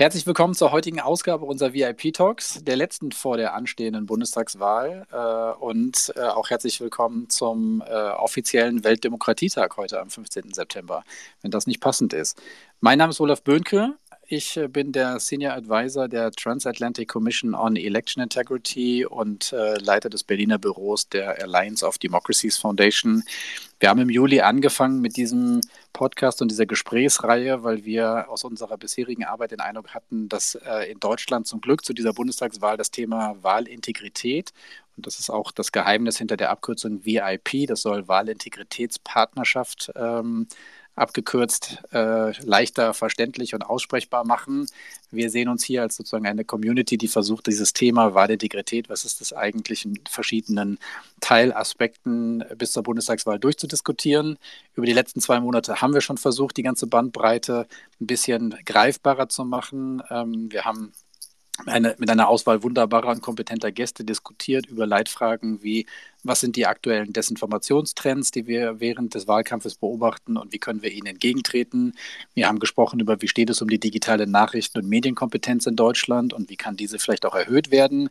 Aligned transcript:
Herzlich 0.00 0.26
willkommen 0.26 0.54
zur 0.54 0.72
heutigen 0.72 0.98
Ausgabe 0.98 1.44
unserer 1.44 1.74
VIP 1.74 2.14
Talks, 2.14 2.64
der 2.64 2.74
letzten 2.74 3.12
vor 3.12 3.36
der 3.36 3.52
anstehenden 3.52 4.06
Bundestagswahl. 4.06 5.06
Äh, 5.12 5.62
und 5.62 6.14
äh, 6.16 6.22
auch 6.22 6.48
herzlich 6.48 6.80
willkommen 6.80 7.28
zum 7.28 7.84
äh, 7.86 7.92
offiziellen 7.92 8.82
Weltdemokratietag 8.82 9.76
heute 9.76 10.00
am 10.00 10.08
15. 10.08 10.54
September, 10.54 11.04
wenn 11.42 11.50
das 11.50 11.66
nicht 11.66 11.82
passend 11.82 12.14
ist. 12.14 12.40
Mein 12.80 12.96
Name 12.96 13.10
ist 13.10 13.20
Olaf 13.20 13.42
Böhnke. 13.42 13.92
Ich 14.32 14.56
äh, 14.56 14.68
bin 14.68 14.92
der 14.92 15.18
Senior 15.18 15.54
Advisor 15.54 16.06
der 16.06 16.30
Transatlantic 16.30 17.08
Commission 17.08 17.52
on 17.52 17.74
Election 17.74 18.22
Integrity 18.22 19.04
und 19.04 19.52
äh, 19.52 19.76
Leiter 19.78 20.08
des 20.08 20.22
Berliner 20.22 20.56
Büros 20.56 21.08
der 21.08 21.42
Alliance 21.42 21.84
of 21.84 21.98
Democracies 21.98 22.56
Foundation. 22.56 23.24
Wir 23.80 23.88
haben 23.88 23.98
im 23.98 24.08
Juli 24.08 24.40
angefangen 24.40 25.00
mit 25.00 25.16
diesem 25.16 25.62
Podcast 25.92 26.40
und 26.42 26.48
dieser 26.52 26.66
Gesprächsreihe, 26.66 27.64
weil 27.64 27.84
wir 27.84 28.30
aus 28.30 28.44
unserer 28.44 28.78
bisherigen 28.78 29.24
Arbeit 29.24 29.50
den 29.50 29.58
Eindruck 29.58 29.94
hatten, 29.94 30.28
dass 30.28 30.54
äh, 30.54 30.92
in 30.92 31.00
Deutschland 31.00 31.48
zum 31.48 31.60
Glück 31.60 31.84
zu 31.84 31.92
dieser 31.92 32.12
Bundestagswahl 32.12 32.76
das 32.76 32.92
Thema 32.92 33.34
Wahlintegrität 33.42 34.52
und 35.00 35.06
das 35.06 35.18
ist 35.18 35.30
auch 35.30 35.50
das 35.50 35.72
Geheimnis 35.72 36.18
hinter 36.18 36.36
der 36.36 36.50
Abkürzung 36.50 37.06
VIP, 37.06 37.66
das 37.66 37.80
soll 37.80 38.06
Wahlintegritätspartnerschaft 38.06 39.90
ähm, 39.96 40.46
abgekürzt 41.00 41.78
äh, 41.92 42.32
leichter 42.44 42.94
verständlich 42.94 43.54
und 43.54 43.62
aussprechbar 43.62 44.24
machen. 44.24 44.66
Wir 45.10 45.30
sehen 45.30 45.48
uns 45.48 45.64
hier 45.64 45.82
als 45.82 45.96
sozusagen 45.96 46.26
eine 46.26 46.44
Community, 46.44 46.96
die 46.96 47.08
versucht, 47.08 47.46
dieses 47.46 47.72
Thema 47.72 48.14
Wahlintegrität, 48.14 48.88
was 48.88 49.04
ist 49.04 49.20
das 49.20 49.32
eigentlich 49.32 49.84
in 49.84 49.98
verschiedenen 50.08 50.78
Teilaspekten 51.20 52.44
bis 52.56 52.72
zur 52.72 52.82
Bundestagswahl 52.82 53.38
durchzudiskutieren. 53.38 54.38
Über 54.74 54.86
die 54.86 54.92
letzten 54.92 55.20
zwei 55.20 55.40
Monate 55.40 55.80
haben 55.80 55.94
wir 55.94 56.00
schon 56.00 56.18
versucht, 56.18 56.56
die 56.56 56.62
ganze 56.62 56.86
Bandbreite 56.86 57.66
ein 58.00 58.06
bisschen 58.06 58.54
greifbarer 58.64 59.28
zu 59.28 59.44
machen. 59.44 60.02
Ähm, 60.10 60.52
wir 60.52 60.64
haben 60.64 60.92
eine, 61.66 61.94
mit 61.98 62.10
einer 62.10 62.28
Auswahl 62.28 62.62
wunderbarer 62.62 63.08
und 63.08 63.22
kompetenter 63.22 63.72
Gäste 63.72 64.04
diskutiert 64.04 64.66
über 64.66 64.86
Leitfragen 64.86 65.62
wie, 65.62 65.86
was 66.22 66.40
sind 66.40 66.56
die 66.56 66.66
aktuellen 66.66 67.12
Desinformationstrends, 67.12 68.30
die 68.30 68.46
wir 68.46 68.80
während 68.80 69.14
des 69.14 69.26
Wahlkampfes 69.26 69.74
beobachten 69.74 70.36
und 70.36 70.52
wie 70.52 70.58
können 70.58 70.82
wir 70.82 70.92
ihnen 70.92 71.06
entgegentreten. 71.06 71.94
Wir 72.34 72.48
haben 72.48 72.58
gesprochen 72.58 73.00
über, 73.00 73.20
wie 73.22 73.28
steht 73.28 73.50
es 73.50 73.62
um 73.62 73.68
die 73.68 73.80
digitale 73.80 74.26
Nachrichten- 74.26 74.78
und 74.78 74.88
Medienkompetenz 74.88 75.66
in 75.66 75.76
Deutschland 75.76 76.32
und 76.32 76.50
wie 76.50 76.56
kann 76.56 76.76
diese 76.76 76.98
vielleicht 76.98 77.26
auch 77.26 77.34
erhöht 77.34 77.70
werden. 77.70 78.10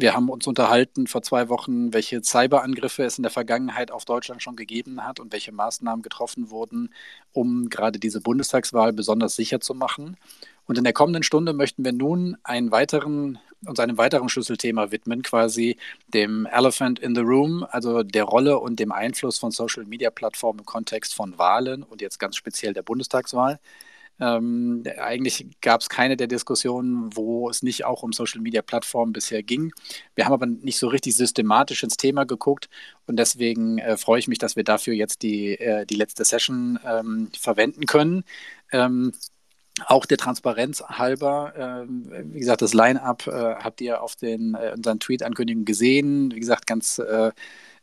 Wir 0.00 0.14
haben 0.14 0.28
uns 0.28 0.46
unterhalten 0.46 1.08
vor 1.08 1.22
zwei 1.22 1.48
Wochen, 1.48 1.92
welche 1.92 2.22
Cyberangriffe 2.22 3.02
es 3.02 3.18
in 3.18 3.24
der 3.24 3.32
Vergangenheit 3.32 3.90
auf 3.90 4.04
Deutschland 4.04 4.40
schon 4.40 4.54
gegeben 4.54 5.02
hat 5.04 5.18
und 5.18 5.32
welche 5.32 5.50
Maßnahmen 5.50 6.02
getroffen 6.02 6.50
wurden, 6.50 6.94
um 7.32 7.68
gerade 7.68 7.98
diese 7.98 8.20
Bundestagswahl 8.20 8.92
besonders 8.92 9.34
sicher 9.34 9.58
zu 9.58 9.74
machen. 9.74 10.16
Und 10.68 10.76
in 10.76 10.84
der 10.84 10.92
kommenden 10.92 11.22
Stunde 11.22 11.54
möchten 11.54 11.82
wir 11.82 11.92
nun 11.92 12.36
einen 12.44 12.70
weiteren, 12.70 13.38
uns 13.66 13.80
einem 13.80 13.96
weiteren 13.96 14.28
Schlüsselthema 14.28 14.90
widmen, 14.90 15.22
quasi 15.22 15.78
dem 16.08 16.44
Elephant 16.44 16.98
in 16.98 17.14
the 17.14 17.22
Room, 17.22 17.66
also 17.70 18.02
der 18.02 18.24
Rolle 18.24 18.58
und 18.58 18.78
dem 18.78 18.92
Einfluss 18.92 19.38
von 19.38 19.50
Social-Media-Plattformen 19.50 20.60
im 20.60 20.66
Kontext 20.66 21.14
von 21.14 21.38
Wahlen 21.38 21.82
und 21.82 22.02
jetzt 22.02 22.18
ganz 22.18 22.36
speziell 22.36 22.74
der 22.74 22.82
Bundestagswahl. 22.82 23.58
Ähm, 24.20 24.82
eigentlich 24.98 25.46
gab 25.62 25.80
es 25.80 25.88
keine 25.88 26.18
der 26.18 26.26
Diskussionen, 26.26 27.16
wo 27.16 27.48
es 27.48 27.62
nicht 27.62 27.86
auch 27.86 28.02
um 28.02 28.12
Social-Media-Plattformen 28.12 29.14
bisher 29.14 29.42
ging. 29.42 29.72
Wir 30.16 30.26
haben 30.26 30.34
aber 30.34 30.46
nicht 30.46 30.78
so 30.78 30.88
richtig 30.88 31.16
systematisch 31.16 31.82
ins 31.82 31.96
Thema 31.96 32.24
geguckt 32.24 32.68
und 33.06 33.16
deswegen 33.16 33.78
äh, 33.78 33.96
freue 33.96 34.18
ich 34.18 34.28
mich, 34.28 34.38
dass 34.38 34.54
wir 34.54 34.64
dafür 34.64 34.92
jetzt 34.92 35.22
die, 35.22 35.58
äh, 35.58 35.86
die 35.86 35.94
letzte 35.94 36.26
Session 36.26 36.78
ähm, 36.84 37.30
verwenden 37.32 37.86
können. 37.86 38.24
Ähm, 38.70 39.14
auch 39.86 40.06
der 40.06 40.18
Transparenz 40.18 40.82
halber, 40.82 41.86
äh, 41.86 42.22
wie 42.32 42.40
gesagt, 42.40 42.62
das 42.62 42.74
Line-up 42.74 43.26
äh, 43.26 43.30
habt 43.30 43.80
ihr 43.80 44.02
auf 44.02 44.16
den 44.16 44.54
äh, 44.54 44.72
unseren 44.76 45.00
Tweet-Ankündigungen 45.00 45.64
gesehen. 45.64 46.32
Wie 46.34 46.40
gesagt, 46.40 46.66
ganz 46.66 46.98
äh, 46.98 47.32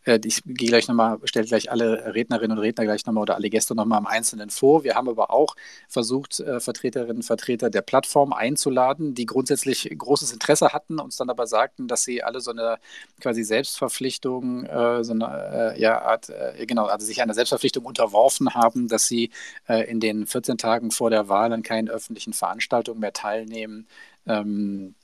ich 0.05 0.43
gehe 0.45 0.69
gleich 0.69 0.87
nochmal, 0.87 1.17
stelle 1.25 1.47
gleich 1.47 1.71
alle 1.71 2.13
Rednerinnen 2.13 2.57
und 2.57 2.63
Redner 2.63 2.85
gleich 2.85 3.05
nochmal 3.05 3.23
oder 3.23 3.35
alle 3.35 3.49
Gäste 3.49 3.75
nochmal 3.75 3.99
im 3.99 4.07
Einzelnen 4.07 4.49
vor. 4.49 4.83
Wir 4.83 4.95
haben 4.95 5.09
aber 5.09 5.31
auch 5.31 5.55
versucht, 5.87 6.39
äh, 6.39 6.59
Vertreterinnen 6.59 7.17
und 7.17 7.23
Vertreter 7.23 7.69
der 7.69 7.81
Plattform 7.81 8.31
einzuladen, 8.31 9.15
die 9.15 9.25
grundsätzlich 9.25 9.89
großes 9.97 10.31
Interesse 10.31 10.73
hatten, 10.73 10.99
uns 10.99 11.17
dann 11.17 11.29
aber 11.29 11.47
sagten, 11.47 11.87
dass 11.87 12.03
sie 12.03 12.23
alle 12.23 12.39
so 12.39 12.51
eine 12.51 12.77
quasi 13.19 13.43
Selbstverpflichtung, 13.43 14.65
äh, 14.65 15.03
so 15.03 15.13
eine 15.13 15.75
ja, 15.77 16.01
Art, 16.01 16.31
genau, 16.67 16.85
also 16.85 17.05
sich 17.05 17.21
einer 17.21 17.33
Selbstverpflichtung 17.33 17.85
unterworfen 17.85 18.53
haben, 18.53 18.87
dass 18.87 19.07
sie 19.07 19.31
in 19.67 19.99
den 19.99 20.27
14 20.27 20.57
Tagen 20.57 20.91
vor 20.91 21.09
der 21.09 21.27
Wahl 21.27 21.51
an 21.53 21.63
keinen 21.63 21.89
öffentlichen 21.89 22.33
Veranstaltungen 22.33 22.99
mehr 22.99 23.13
teilnehmen. 23.13 23.87
Ähm, 24.27 24.95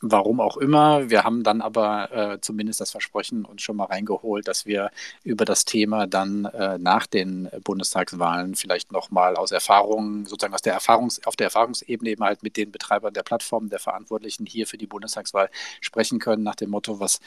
Warum 0.00 0.40
auch 0.40 0.56
immer. 0.56 1.10
Wir 1.10 1.24
haben 1.24 1.42
dann 1.42 1.60
aber 1.60 2.12
äh, 2.12 2.40
zumindest 2.40 2.80
das 2.80 2.92
Versprechen 2.92 3.44
uns 3.44 3.62
schon 3.62 3.74
mal 3.74 3.86
reingeholt, 3.86 4.46
dass 4.46 4.64
wir 4.64 4.92
über 5.24 5.44
das 5.44 5.64
Thema 5.64 6.06
dann 6.06 6.44
äh, 6.44 6.78
nach 6.78 7.08
den 7.08 7.48
Bundestagswahlen 7.64 8.54
vielleicht 8.54 8.92
nochmal 8.92 9.34
aus 9.34 9.50
Erfahrungen, 9.50 10.24
sozusagen 10.24 10.54
aus 10.54 10.62
der 10.62 10.74
Erfahrungs-, 10.78 11.26
auf 11.26 11.34
der 11.34 11.46
Erfahrungsebene 11.46 12.10
eben 12.10 12.22
halt 12.22 12.44
mit 12.44 12.56
den 12.56 12.70
Betreibern 12.70 13.12
der 13.12 13.24
Plattform, 13.24 13.70
der 13.70 13.80
Verantwortlichen 13.80 14.46
hier 14.46 14.68
für 14.68 14.78
die 14.78 14.86
Bundestagswahl 14.86 15.50
sprechen 15.80 16.20
können, 16.20 16.44
nach 16.44 16.54
dem 16.54 16.70
Motto, 16.70 17.00
was 17.00 17.18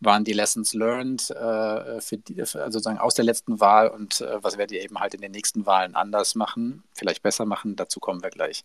waren 0.00 0.24
die 0.24 0.32
Lessons 0.32 0.74
learned 0.74 1.30
äh, 1.30 2.00
für 2.00 2.18
die, 2.18 2.34
für, 2.34 2.62
also 2.62 2.78
sozusagen 2.78 2.98
aus 2.98 3.14
der 3.14 3.24
letzten 3.24 3.60
Wahl 3.60 3.88
und 3.88 4.20
äh, 4.20 4.42
was 4.42 4.58
werdet 4.58 4.76
ihr 4.76 4.82
eben 4.82 4.98
halt 4.98 5.14
in 5.14 5.20
den 5.20 5.32
nächsten 5.32 5.66
Wahlen 5.66 5.94
anders 5.94 6.34
machen, 6.34 6.84
vielleicht 6.92 7.22
besser 7.22 7.46
machen, 7.46 7.76
dazu 7.76 8.00
kommen 8.00 8.22
wir 8.22 8.30
gleich. 8.30 8.64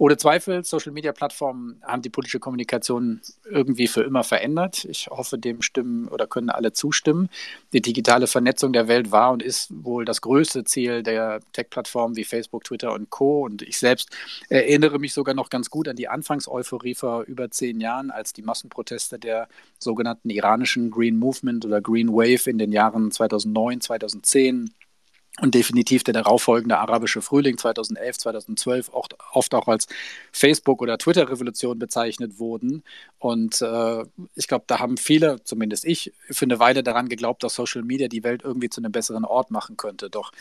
Ohne 0.00 0.16
Zweifel, 0.16 0.62
Social-Media-Plattformen 0.62 1.82
haben 1.84 2.02
die 2.02 2.08
politische 2.08 2.38
Kommunikation 2.38 3.20
irgendwie 3.50 3.88
für 3.88 4.02
immer 4.02 4.22
verändert. 4.22 4.84
Ich 4.84 5.08
hoffe, 5.08 5.38
dem 5.38 5.60
stimmen 5.60 6.06
oder 6.06 6.28
können 6.28 6.50
alle 6.50 6.72
zustimmen. 6.72 7.28
Die 7.72 7.82
digitale 7.82 8.28
Vernetzung 8.28 8.72
der 8.72 8.86
Welt 8.86 9.10
war 9.10 9.32
und 9.32 9.42
ist 9.42 9.72
wohl 9.72 10.04
das 10.04 10.20
größte 10.20 10.62
Ziel 10.62 11.02
der 11.02 11.40
Tech-Plattformen 11.52 12.14
wie 12.14 12.22
Facebook, 12.22 12.62
Twitter 12.62 12.92
und 12.92 13.10
Co. 13.10 13.44
Und 13.44 13.62
ich 13.62 13.76
selbst 13.76 14.16
erinnere 14.48 15.00
mich 15.00 15.12
sogar 15.12 15.34
noch 15.34 15.50
ganz 15.50 15.68
gut 15.68 15.88
an 15.88 15.96
die 15.96 16.06
Anfangseuphorie 16.06 16.94
vor 16.94 17.24
über 17.24 17.50
zehn 17.50 17.80
Jahren, 17.80 18.12
als 18.12 18.32
die 18.32 18.42
Massenproteste 18.42 19.18
der 19.18 19.48
sogenannten 19.80 20.30
iranischen 20.48 20.90
Green 20.90 21.18
Movement 21.18 21.66
oder 21.66 21.80
Green 21.80 22.08
Wave 22.08 22.48
in 22.48 22.58
den 22.58 22.72
Jahren 22.72 23.10
2009, 23.10 23.80
2010 23.82 24.70
und 25.40 25.54
definitiv 25.54 26.02
der 26.02 26.14
darauffolgende 26.14 26.78
arabische 26.78 27.22
Frühling 27.22 27.58
2011, 27.58 28.18
2012 28.18 28.88
oft, 28.92 29.14
oft 29.32 29.54
auch 29.54 29.68
als 29.68 29.86
Facebook- 30.32 30.82
oder 30.82 30.98
Twitter-Revolution 30.98 31.78
bezeichnet 31.78 32.38
wurden. 32.38 32.82
Und 33.18 33.62
äh, 33.62 34.04
ich 34.34 34.48
glaube, 34.48 34.64
da 34.66 34.80
haben 34.80 34.96
viele, 34.96 35.42
zumindest 35.44 35.84
ich, 35.84 36.12
für 36.30 36.46
eine 36.46 36.58
Weile 36.58 36.82
daran 36.82 37.08
geglaubt, 37.08 37.44
dass 37.44 37.54
Social 37.54 37.82
Media 37.82 38.08
die 38.08 38.24
Welt 38.24 38.42
irgendwie 38.42 38.70
zu 38.70 38.80
einem 38.80 38.90
besseren 38.90 39.24
Ort 39.24 39.50
machen 39.50 39.76
könnte. 39.76 40.10
Doch 40.10 40.32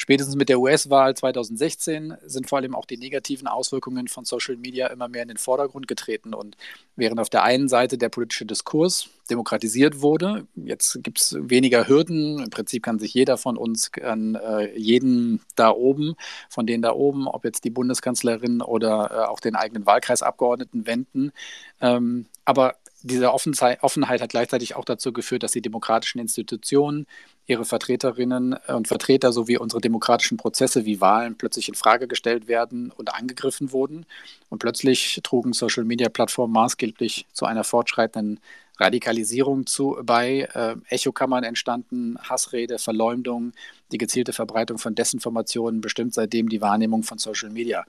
Spätestens 0.00 0.36
mit 0.36 0.48
der 0.48 0.60
US-Wahl 0.60 1.16
2016 1.16 2.14
sind 2.24 2.48
vor 2.48 2.58
allem 2.58 2.76
auch 2.76 2.84
die 2.84 2.96
negativen 2.96 3.48
Auswirkungen 3.48 4.06
von 4.06 4.24
Social 4.24 4.56
Media 4.56 4.86
immer 4.86 5.08
mehr 5.08 5.22
in 5.22 5.28
den 5.28 5.38
Vordergrund 5.38 5.88
getreten. 5.88 6.34
Und 6.34 6.56
während 6.94 7.18
auf 7.18 7.28
der 7.28 7.42
einen 7.42 7.68
Seite 7.68 7.98
der 7.98 8.08
politische 8.08 8.46
Diskurs 8.46 9.08
demokratisiert 9.28 10.00
wurde, 10.00 10.46
jetzt 10.54 11.02
gibt 11.02 11.20
es 11.20 11.36
weniger 11.40 11.88
Hürden. 11.88 12.38
Im 12.38 12.50
Prinzip 12.50 12.84
kann 12.84 13.00
sich 13.00 13.12
jeder 13.12 13.36
von 13.38 13.56
uns 13.56 13.90
an 14.00 14.36
äh, 14.36 14.72
jeden 14.78 15.40
da 15.56 15.70
oben, 15.70 16.14
von 16.48 16.64
denen 16.64 16.82
da 16.82 16.92
oben, 16.92 17.26
ob 17.26 17.44
jetzt 17.44 17.64
die 17.64 17.70
Bundeskanzlerin 17.70 18.62
oder 18.62 19.10
äh, 19.10 19.28
auch 19.28 19.40
den 19.40 19.56
eigenen 19.56 19.84
Wahlkreisabgeordneten 19.84 20.86
wenden. 20.86 21.32
Ähm, 21.80 22.26
aber 22.44 22.76
diese 23.02 23.32
Offenheit 23.32 23.80
hat 24.20 24.30
gleichzeitig 24.30 24.76
auch 24.76 24.84
dazu 24.84 25.12
geführt, 25.12 25.42
dass 25.42 25.52
die 25.52 25.62
demokratischen 25.62 26.20
Institutionen 26.20 27.06
ihre 27.48 27.64
Vertreterinnen 27.64 28.52
und 28.68 28.88
Vertreter 28.88 29.32
sowie 29.32 29.56
unsere 29.56 29.80
demokratischen 29.80 30.36
Prozesse 30.36 30.84
wie 30.84 31.00
Wahlen 31.00 31.36
plötzlich 31.36 31.68
in 31.68 31.74
Frage 31.74 32.06
gestellt 32.06 32.46
werden 32.46 32.92
und 32.94 33.14
angegriffen 33.14 33.72
wurden. 33.72 34.06
Und 34.50 34.58
plötzlich 34.58 35.18
trugen 35.24 35.54
Social-Media-Plattformen 35.54 36.52
maßgeblich 36.52 37.26
zu 37.32 37.46
einer 37.46 37.64
fortschreitenden 37.64 38.38
Radikalisierung 38.78 39.66
zu, 39.66 39.96
bei. 40.02 40.48
Äh, 40.54 40.76
Echokammern 40.88 41.42
entstanden, 41.42 42.18
Hassrede, 42.20 42.78
Verleumdung, 42.78 43.52
die 43.90 43.98
gezielte 43.98 44.32
Verbreitung 44.32 44.78
von 44.78 44.94
Desinformationen 44.94 45.80
bestimmt 45.80 46.14
seitdem 46.14 46.48
die 46.48 46.60
Wahrnehmung 46.60 47.02
von 47.02 47.18
Social 47.18 47.50
Media 47.50 47.84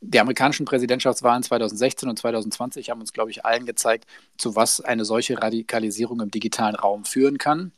die 0.00 0.20
amerikanischen 0.20 0.64
Präsidentschaftswahlen 0.64 1.42
2016 1.42 2.08
und 2.08 2.18
2020 2.18 2.90
haben 2.90 3.00
uns, 3.00 3.12
glaube 3.12 3.32
ich, 3.32 3.44
allen 3.44 3.66
gezeigt, 3.66 4.06
zu 4.36 4.54
was 4.54 4.80
eine 4.80 5.04
solche 5.04 5.42
Radikalisierung 5.42 6.20
im 6.20 6.30
digitalen 6.30 6.76
Raum 6.76 7.04
führen 7.04 7.38
kann. 7.38 7.72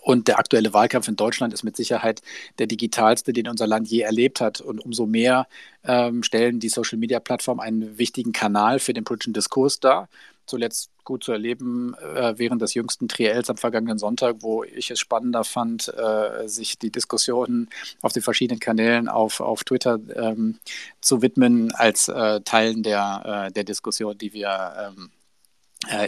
Und 0.00 0.28
der 0.28 0.38
aktuelle 0.38 0.72
Wahlkampf 0.72 1.08
in 1.08 1.16
Deutschland 1.16 1.54
ist 1.54 1.62
mit 1.62 1.76
Sicherheit 1.76 2.22
der 2.58 2.66
digitalste, 2.66 3.32
den 3.32 3.48
unser 3.48 3.66
Land 3.66 3.88
je 3.88 4.00
erlebt 4.00 4.40
hat. 4.40 4.60
Und 4.60 4.80
umso 4.80 5.06
mehr 5.06 5.46
ähm, 5.84 6.22
stellen 6.22 6.60
die 6.60 6.68
Social-Media-Plattformen 6.68 7.60
einen 7.60 7.98
wichtigen 7.98 8.32
Kanal 8.32 8.78
für 8.78 8.92
den 8.92 9.04
politischen 9.04 9.32
Diskurs 9.32 9.80
dar. 9.80 10.08
zuletzt 10.46 10.90
gut 11.04 11.24
zu 11.24 11.32
erleben 11.32 11.94
äh, 11.94 12.34
während 12.36 12.60
des 12.60 12.74
jüngsten 12.74 13.08
Triels 13.08 13.48
am 13.50 13.56
vergangenen 13.56 13.98
Sonntag, 13.98 14.36
wo 14.40 14.64
ich 14.64 14.90
es 14.90 14.98
spannender 14.98 15.44
fand, 15.44 15.88
äh, 15.88 16.48
sich 16.48 16.78
die 16.78 16.90
Diskussionen 16.90 17.68
auf 18.02 18.12
den 18.12 18.22
verschiedenen 18.22 18.60
Kanälen 18.60 19.08
auf, 19.08 19.40
auf 19.40 19.64
Twitter 19.64 19.98
ähm, 20.14 20.58
zu 21.00 21.22
widmen, 21.22 21.72
als 21.74 22.08
äh, 22.08 22.40
Teilen 22.42 22.82
der, 22.82 23.46
äh, 23.48 23.52
der 23.52 23.64
Diskussion, 23.64 24.18
die 24.18 24.32
wir 24.32 24.92
ähm, 24.98 25.10
äh, 25.10 25.19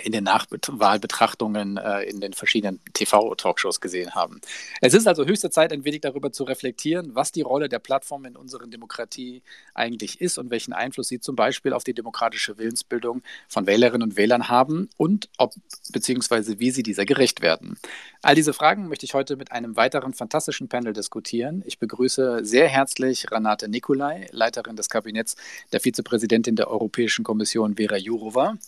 in 0.04 0.12
den 0.12 0.24
Nachwahlbetrachtungen 0.24 1.78
äh, 1.78 2.02
in 2.02 2.20
den 2.20 2.34
verschiedenen 2.34 2.80
TV-Talkshows 2.92 3.80
gesehen 3.80 4.14
haben. 4.14 4.40
Es 4.82 4.92
ist 4.92 5.08
also 5.08 5.24
höchste 5.24 5.48
Zeit, 5.48 5.72
ein 5.72 5.86
wenig 5.86 6.02
darüber 6.02 6.30
zu 6.30 6.44
reflektieren, 6.44 7.14
was 7.14 7.32
die 7.32 7.40
Rolle 7.40 7.70
der 7.70 7.78
Plattform 7.78 8.26
in 8.26 8.36
unserer 8.36 8.66
Demokratie 8.66 9.42
eigentlich 9.72 10.20
ist 10.20 10.36
und 10.36 10.50
welchen 10.50 10.74
Einfluss 10.74 11.08
sie 11.08 11.20
zum 11.20 11.36
Beispiel 11.36 11.72
auf 11.72 11.84
die 11.84 11.94
demokratische 11.94 12.58
Willensbildung 12.58 13.22
von 13.48 13.66
Wählerinnen 13.66 14.10
und 14.10 14.16
Wählern 14.16 14.48
haben 14.48 14.90
und 14.98 15.30
ob 15.38 15.54
bzw. 15.90 16.58
wie 16.58 16.70
sie 16.70 16.82
dieser 16.82 17.06
gerecht 17.06 17.40
werden. 17.40 17.78
All 18.20 18.34
diese 18.34 18.52
Fragen 18.52 18.88
möchte 18.88 19.06
ich 19.06 19.14
heute 19.14 19.36
mit 19.36 19.52
einem 19.52 19.76
weiteren 19.76 20.12
fantastischen 20.12 20.68
Panel 20.68 20.92
diskutieren. 20.92 21.62
Ich 21.66 21.78
begrüße 21.78 22.44
sehr 22.44 22.68
herzlich 22.68 23.30
Renate 23.30 23.68
Nikolai, 23.68 24.28
Leiterin 24.32 24.76
des 24.76 24.90
Kabinetts 24.90 25.36
der 25.72 25.80
Vizepräsidentin 25.80 26.56
der 26.56 26.68
Europäischen 26.68 27.24
Kommission 27.24 27.76
Vera 27.76 27.96
Jourova. 27.96 28.58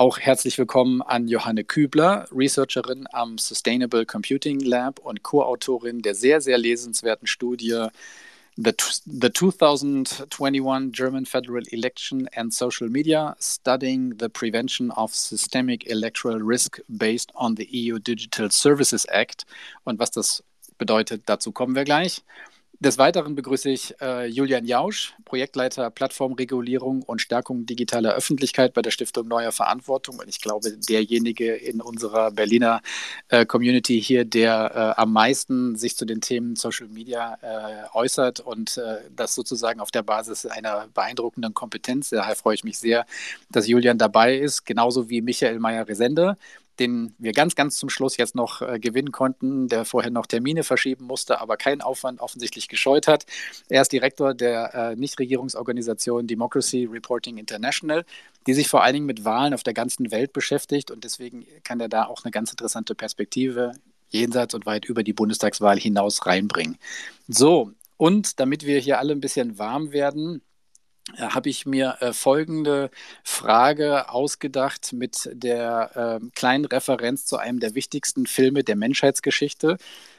Auch 0.00 0.18
herzlich 0.18 0.56
willkommen 0.56 1.02
an 1.02 1.28
Johanne 1.28 1.62
Kübler, 1.62 2.26
Researcherin 2.32 3.06
am 3.12 3.36
Sustainable 3.36 4.06
Computing 4.06 4.58
Lab 4.60 4.98
und 4.98 5.22
Co-Autorin 5.22 6.00
der 6.00 6.14
sehr, 6.14 6.40
sehr 6.40 6.56
lesenswerten 6.56 7.26
Studie 7.26 7.88
The, 8.56 8.72
the 9.04 9.30
2021 9.30 10.92
German 10.92 11.26
Federal 11.26 11.64
Election 11.68 12.30
and 12.34 12.54
Social 12.54 12.88
Media, 12.88 13.36
Studying 13.38 14.14
the 14.18 14.30
Prevention 14.30 14.90
of 14.90 15.14
Systemic 15.14 15.86
Electoral 15.86 16.40
Risk 16.40 16.80
Based 16.88 17.30
on 17.34 17.54
the 17.58 17.68
EU 17.70 17.98
Digital 17.98 18.50
Services 18.50 19.04
Act. 19.04 19.44
Und 19.84 19.98
was 19.98 20.10
das 20.10 20.42
bedeutet, 20.78 21.24
dazu 21.26 21.52
kommen 21.52 21.74
wir 21.74 21.84
gleich. 21.84 22.22
Des 22.82 22.96
Weiteren 22.96 23.34
begrüße 23.34 23.68
ich 23.68 23.94
äh, 24.00 24.24
Julian 24.24 24.64
Jausch, 24.64 25.14
Projektleiter 25.26 25.90
Plattformregulierung 25.90 27.02
und 27.02 27.20
Stärkung 27.20 27.66
digitaler 27.66 28.14
Öffentlichkeit 28.14 28.72
bei 28.72 28.80
der 28.80 28.90
Stiftung 28.90 29.28
Neuer 29.28 29.52
Verantwortung. 29.52 30.18
Und 30.18 30.28
ich 30.30 30.40
glaube, 30.40 30.72
derjenige 30.88 31.54
in 31.56 31.82
unserer 31.82 32.30
Berliner 32.30 32.80
äh, 33.28 33.44
Community 33.44 34.00
hier, 34.00 34.24
der 34.24 34.94
äh, 34.96 34.98
am 34.98 35.12
meisten 35.12 35.76
sich 35.76 35.94
zu 35.94 36.06
den 36.06 36.22
Themen 36.22 36.56
Social 36.56 36.88
Media 36.88 37.36
äh, 37.42 37.94
äußert 37.94 38.40
und 38.40 38.78
äh, 38.78 39.00
das 39.14 39.34
sozusagen 39.34 39.80
auf 39.80 39.90
der 39.90 40.02
Basis 40.02 40.46
einer 40.46 40.88
beeindruckenden 40.94 41.52
Kompetenz. 41.52 42.08
Daher 42.08 42.34
freue 42.34 42.54
ich 42.54 42.64
mich 42.64 42.78
sehr, 42.78 43.04
dass 43.50 43.68
Julian 43.68 43.98
dabei 43.98 44.38
ist, 44.38 44.64
genauso 44.64 45.10
wie 45.10 45.20
Michael 45.20 45.58
Meyer-Resende, 45.58 46.38
den 46.80 47.14
wir 47.18 47.32
ganz, 47.32 47.54
ganz 47.54 47.76
zum 47.76 47.90
Schluss 47.90 48.16
jetzt 48.16 48.34
noch 48.34 48.62
äh, 48.62 48.80
gewinnen 48.80 49.12
konnten, 49.12 49.68
der 49.68 49.84
vorher 49.84 50.10
noch 50.10 50.26
Termine 50.26 50.64
verschieben 50.64 51.04
musste, 51.04 51.40
aber 51.40 51.56
keinen 51.56 51.82
Aufwand 51.82 52.20
offensichtlich 52.20 52.68
gescheut 52.68 53.06
hat. 53.06 53.26
Er 53.68 53.82
ist 53.82 53.92
Direktor 53.92 54.34
der 54.34 54.74
äh, 54.74 54.96
Nichtregierungsorganisation 54.96 56.26
Democracy 56.26 56.86
Reporting 56.90 57.38
International, 57.38 58.04
die 58.46 58.54
sich 58.54 58.68
vor 58.68 58.82
allen 58.82 58.94
Dingen 58.94 59.06
mit 59.06 59.24
Wahlen 59.24 59.54
auf 59.54 59.62
der 59.62 59.74
ganzen 59.74 60.10
Welt 60.10 60.32
beschäftigt 60.32 60.90
und 60.90 61.04
deswegen 61.04 61.46
kann 61.62 61.78
er 61.78 61.88
da 61.88 62.06
auch 62.06 62.24
eine 62.24 62.32
ganz 62.32 62.50
interessante 62.50 62.94
Perspektive 62.94 63.72
jenseits 64.08 64.54
und 64.54 64.66
weit 64.66 64.86
über 64.86 65.02
die 65.04 65.12
Bundestagswahl 65.12 65.78
hinaus 65.78 66.26
reinbringen. 66.26 66.78
So, 67.28 67.72
und 67.96 68.40
damit 68.40 68.64
wir 68.64 68.78
hier 68.80 68.98
alle 68.98 69.12
ein 69.12 69.20
bisschen 69.20 69.58
warm 69.58 69.92
werden, 69.92 70.42
habe 71.18 71.48
ich 71.48 71.66
mir 71.66 71.96
äh, 72.00 72.12
folgende 72.12 72.90
Frage 73.24 74.10
ausgedacht 74.10 74.92
mit 74.92 75.28
der 75.32 76.20
äh, 76.22 76.26
kleinen 76.34 76.64
Referenz 76.64 77.26
zu 77.26 77.36
einem 77.36 77.60
der 77.60 77.74
wichtigsten 77.74 78.26
Filme 78.26 78.64
der 78.64 78.76
Menschheitsgeschichte, 78.76 79.76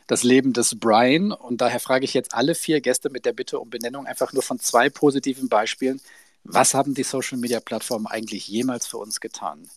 das 0.07 0.23
Leben 0.23 0.53
des 0.53 0.79
Brian. 0.79 1.31
Und 1.31 1.61
daher 1.61 1.79
frage 1.79 2.05
ich 2.05 2.13
jetzt 2.13 2.33
alle 2.33 2.55
vier 2.55 2.81
Gäste 2.81 3.09
mit 3.09 3.25
der 3.25 3.33
Bitte 3.33 3.59
um 3.59 3.69
Benennung 3.69 4.05
einfach 4.05 4.33
nur 4.33 4.43
von 4.43 4.59
zwei 4.59 4.89
positiven 4.89 5.49
Beispielen. 5.49 6.01
Was 6.43 6.73
haben 6.73 6.93
die 6.93 7.03
Social-Media-Plattformen 7.03 8.07
eigentlich 8.07 8.47
jemals 8.47 8.87
für 8.87 8.97
uns 8.97 9.19
getan? 9.19 9.69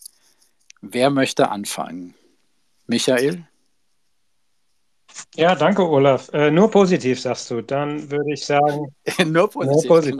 Wer 0.80 1.10
möchte 1.10 1.50
anfangen? 1.50 2.14
Michael? 2.86 3.46
Ja, 5.36 5.54
danke, 5.54 5.88
Olaf. 5.88 6.28
Äh, 6.32 6.50
nur 6.50 6.70
positiv, 6.70 7.20
sagst 7.20 7.50
du. 7.50 7.60
Dann 7.62 8.10
würde 8.10 8.32
ich 8.32 8.44
sagen. 8.44 8.94
nur 9.26 9.50
positiv. 9.50 9.88
Nur 9.88 9.96
positiv. 9.96 10.18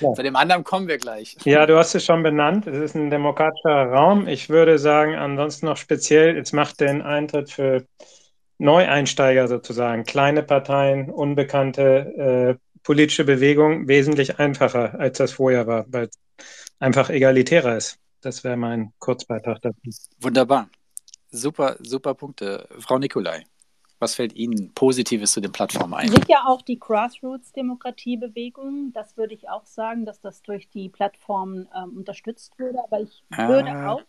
Genau. 0.00 0.14
Zu 0.14 0.22
dem 0.22 0.36
anderen 0.36 0.64
kommen 0.64 0.88
wir 0.88 0.98
gleich. 0.98 1.36
Ja, 1.44 1.66
du 1.66 1.76
hast 1.76 1.94
es 1.94 2.04
schon 2.04 2.22
benannt. 2.22 2.66
Es 2.66 2.78
ist 2.78 2.94
ein 2.94 3.10
demokratischer 3.10 3.86
Raum. 3.86 4.28
Ich 4.28 4.48
würde 4.48 4.78
sagen, 4.78 5.14
ansonsten 5.14 5.66
noch 5.66 5.76
speziell, 5.76 6.36
es 6.36 6.52
macht 6.52 6.80
den 6.80 7.02
Eintritt 7.02 7.50
für 7.50 7.84
Neueinsteiger 8.58 9.48
sozusagen, 9.48 10.04
kleine 10.04 10.42
Parteien, 10.42 11.10
unbekannte 11.10 12.56
äh, 12.56 12.78
politische 12.84 13.24
Bewegungen 13.24 13.88
wesentlich 13.88 14.38
einfacher, 14.38 14.98
als 14.98 15.18
das 15.18 15.32
vorher 15.32 15.66
war, 15.66 15.84
weil 15.88 16.04
es 16.04 16.18
einfach 16.78 17.10
egalitärer 17.10 17.76
ist. 17.76 17.98
Das 18.20 18.44
wäre 18.44 18.56
mein 18.56 18.92
Kurzbeitrag 18.98 19.60
dazu. 19.62 19.80
Wunderbar. 20.20 20.68
Super, 21.30 21.76
super 21.80 22.14
Punkte. 22.14 22.68
Frau 22.78 22.98
Nikolai. 22.98 23.44
Was 24.02 24.16
fällt 24.16 24.34
Ihnen 24.34 24.74
Positives 24.74 25.30
zu 25.30 25.40
den 25.40 25.52
Plattformen 25.52 25.94
ein? 25.94 26.08
Es 26.08 26.14
gibt 26.14 26.28
ja 26.28 26.42
auch 26.48 26.62
die 26.62 26.76
Grassroots-Demokratiebewegung. 26.76 28.92
Das 28.92 29.16
würde 29.16 29.32
ich 29.32 29.48
auch 29.48 29.64
sagen, 29.64 30.04
dass 30.04 30.20
das 30.20 30.42
durch 30.42 30.68
die 30.68 30.88
Plattformen 30.88 31.68
ähm, 31.72 31.98
unterstützt 31.98 32.58
würde. 32.58 32.80
Aber 32.82 33.00
ich 33.00 33.22
würde 33.30 33.88
auch. 33.88 34.02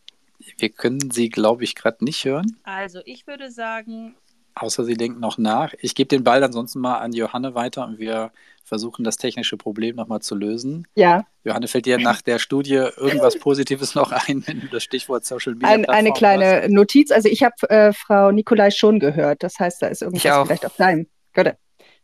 Wir 0.57 0.69
können 0.69 1.11
Sie, 1.11 1.29
glaube 1.29 1.63
ich, 1.63 1.75
gerade 1.75 2.03
nicht 2.03 2.25
hören. 2.25 2.57
Also 2.63 3.01
ich 3.05 3.27
würde 3.27 3.51
sagen, 3.51 4.15
Außer 4.55 4.83
Sie 4.85 4.95
denken 4.95 5.19
noch 5.19 5.37
nach. 5.37 5.73
Ich 5.79 5.95
gebe 5.95 6.07
den 6.07 6.23
Ball 6.23 6.43
ansonsten 6.43 6.79
mal 6.79 6.97
an 6.97 7.11
Johanne 7.13 7.55
weiter 7.55 7.85
und 7.85 7.97
wir 7.99 8.31
versuchen 8.63 9.03
das 9.03 9.17
technische 9.17 9.57
Problem 9.57 9.95
nochmal 9.95 10.21
zu 10.21 10.35
lösen. 10.35 10.87
Ja. 10.95 11.25
Johanne, 11.43 11.67
fällt 11.67 11.85
dir 11.85 11.97
nach 11.97 12.21
der 12.21 12.39
Studie 12.39 12.75
irgendwas 12.75 13.37
Positives 13.37 13.95
noch 13.95 14.11
ein, 14.11 14.43
wenn 14.47 14.61
du 14.61 14.67
das 14.67 14.83
Stichwort 14.83 15.25
Social 15.25 15.53
Media 15.53 15.69
Ein, 15.69 15.85
Eine 15.85 16.13
kleine 16.13 16.63
hast? 16.63 16.69
Notiz. 16.69 17.11
Also 17.11 17.29
ich 17.29 17.43
habe 17.43 17.55
äh, 17.69 17.93
Frau 17.93 18.31
Nikolai 18.31 18.71
schon 18.71 18.99
gehört. 18.99 19.43
Das 19.43 19.59
heißt, 19.59 19.81
da 19.81 19.87
ist 19.87 20.01
irgendwas 20.01 20.45
vielleicht 20.47 20.65
auf 20.65 20.75
deinem, 20.77 21.07
Gott, 21.33 21.55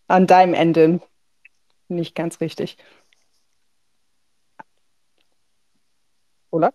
an 0.08 0.28
deinem 0.28 0.54
Ende 0.54 1.02
nicht 1.88 2.16
ganz 2.16 2.42
richtig. 2.42 2.78
Olaf? 6.52 6.74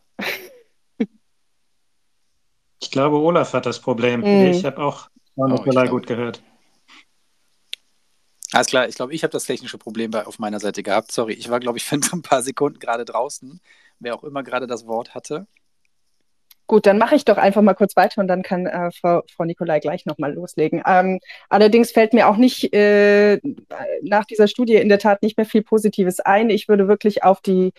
Ich 2.81 2.91
glaube, 2.91 3.17
Olaf 3.17 3.53
hat 3.55 3.67
das 3.67 3.81
Problem. 3.81 4.21
Mm. 4.21 4.51
Ich 4.51 4.65
habe 4.65 4.79
auch 4.83 5.09
Frau 5.35 5.47
Nikolai 5.49 5.87
oh, 5.89 5.91
gut 5.91 6.07
gehört. 6.07 6.43
Alles 8.53 8.69
klar, 8.69 8.89
ich 8.89 8.95
glaube, 8.95 9.13
ich 9.13 9.25
habe 9.25 9.33
das 9.33 9.47
technische 9.47 9.79
Problem 9.79 10.13
bei, 10.13 10.27
auf 10.27 10.39
meiner 10.39 10.61
Seite 10.61 10.85
gehabt. 10.85 11.11
Sorry, 11.11 11.33
ich 11.33 11.51
war, 11.51 11.59
glaube 11.59 11.79
ich, 11.79 11.85
für 11.85 11.97
ein 11.97 12.23
paar 12.23 12.43
Sekunden 12.43 12.79
gerade 12.79 13.05
draußen, 13.05 13.61
wer 13.99 14.15
auch 14.15 14.25
immer 14.25 14.43
gerade 14.43 14.67
das 14.67 14.87
Wort 14.87 15.15
hatte. 15.15 15.47
Gut, 16.67 16.87
dann 16.87 16.97
mache 16.97 17.15
ich 17.15 17.27
doch 17.27 17.37
einfach 17.37 17.61
mal 17.61 17.75
kurz 17.75 17.95
weiter 17.95 18.23
und 18.23 18.29
dann 18.29 18.43
kann 18.43 18.65
äh, 18.65 18.91
Frau, 18.91 19.23
Frau 19.31 19.45
Nikolai 19.45 19.81
gleich 19.81 20.07
nochmal 20.07 20.33
loslegen. 20.33 20.83
Ähm, 20.87 21.21
allerdings 21.51 21.93
fällt 21.93 22.15
mir 22.15 22.27
auch 22.27 22.39
nicht 22.39 22.73
äh, 22.73 23.39
nach 24.03 24.25
dieser 24.25 24.49
Studie 24.49 24.77
in 24.77 24.89
der 24.89 24.99
Tat 24.99 25.23
nicht 25.23 25.37
mehr 25.37 25.45
viel 25.45 25.63
Positives 25.63 26.21
ein. 26.21 26.49
Ich 26.49 26.67
würde 26.67 26.89
wirklich 26.89 27.23
auf 27.23 27.43
die 27.43 27.73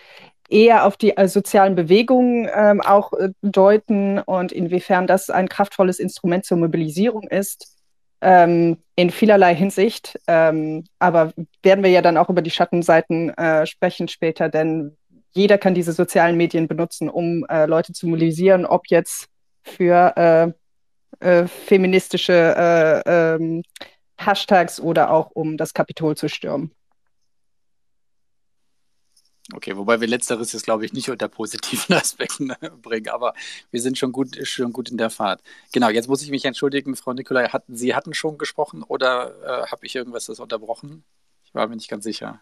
eher 0.49 0.85
auf 0.85 0.97
die 0.97 1.17
äh, 1.17 1.27
sozialen 1.27 1.75
Bewegungen 1.75 2.49
ähm, 2.53 2.81
auch 2.81 3.13
äh, 3.13 3.29
deuten 3.41 4.19
und 4.19 4.51
inwiefern 4.51 5.07
das 5.07 5.29
ein 5.29 5.49
kraftvolles 5.49 5.99
Instrument 5.99 6.45
zur 6.45 6.57
Mobilisierung 6.57 7.23
ist 7.23 7.75
ähm, 8.21 8.77
in 8.95 9.09
vielerlei 9.09 9.55
Hinsicht. 9.55 10.19
Ähm, 10.27 10.85
aber 10.99 11.33
werden 11.63 11.83
wir 11.83 11.91
ja 11.91 12.01
dann 12.01 12.17
auch 12.17 12.29
über 12.29 12.41
die 12.41 12.51
Schattenseiten 12.51 13.29
äh, 13.37 13.65
sprechen 13.65 14.07
später, 14.07 14.49
denn 14.49 14.97
jeder 15.31 15.57
kann 15.57 15.75
diese 15.75 15.91
sozialen 15.91 16.37
Medien 16.37 16.67
benutzen, 16.67 17.09
um 17.09 17.45
äh, 17.49 17.65
Leute 17.65 17.93
zu 17.93 18.07
mobilisieren, 18.07 18.65
ob 18.65 18.87
jetzt 18.87 19.27
für 19.63 20.13
äh, 20.15 20.51
äh 21.19 21.47
feministische 21.47 23.03
äh, 23.05 23.35
ähm, 23.35 23.63
Hashtags 24.17 24.79
oder 24.79 25.11
auch 25.11 25.31
um 25.31 25.57
das 25.57 25.73
Kapitol 25.73 26.15
zu 26.15 26.29
stürmen. 26.29 26.71
Okay, 29.53 29.77
wobei 29.77 30.01
wir 30.01 30.07
letzteres 30.07 30.53
jetzt, 30.53 30.63
glaube 30.63 30.85
ich, 30.85 30.93
nicht 30.93 31.09
unter 31.09 31.27
positiven 31.27 31.95
Aspekten 31.95 32.53
bringen, 32.81 33.09
aber 33.09 33.35
wir 33.69 33.79
sind 33.79 33.97
schon 33.97 34.11
gut, 34.11 34.37
schon 34.47 34.73
gut 34.73 34.89
in 34.89 34.97
der 34.97 35.11
Fahrt. 35.11 35.41
Genau, 35.71 35.89
jetzt 35.89 36.07
muss 36.07 36.23
ich 36.23 36.31
mich 36.31 36.45
entschuldigen, 36.45 36.95
Frau 36.95 37.13
Nikolai, 37.13 37.49
hatten, 37.49 37.75
Sie 37.75 37.93
hatten 37.93 38.15
schon 38.15 38.39
gesprochen 38.39 38.81
oder 38.81 39.35
äh, 39.43 39.67
habe 39.67 39.85
ich 39.85 39.95
irgendwas 39.95 40.25
das 40.25 40.39
unterbrochen? 40.39 41.03
Ich 41.43 41.53
war 41.53 41.67
mir 41.67 41.75
nicht 41.75 41.89
ganz 41.89 42.03
sicher. 42.03 42.41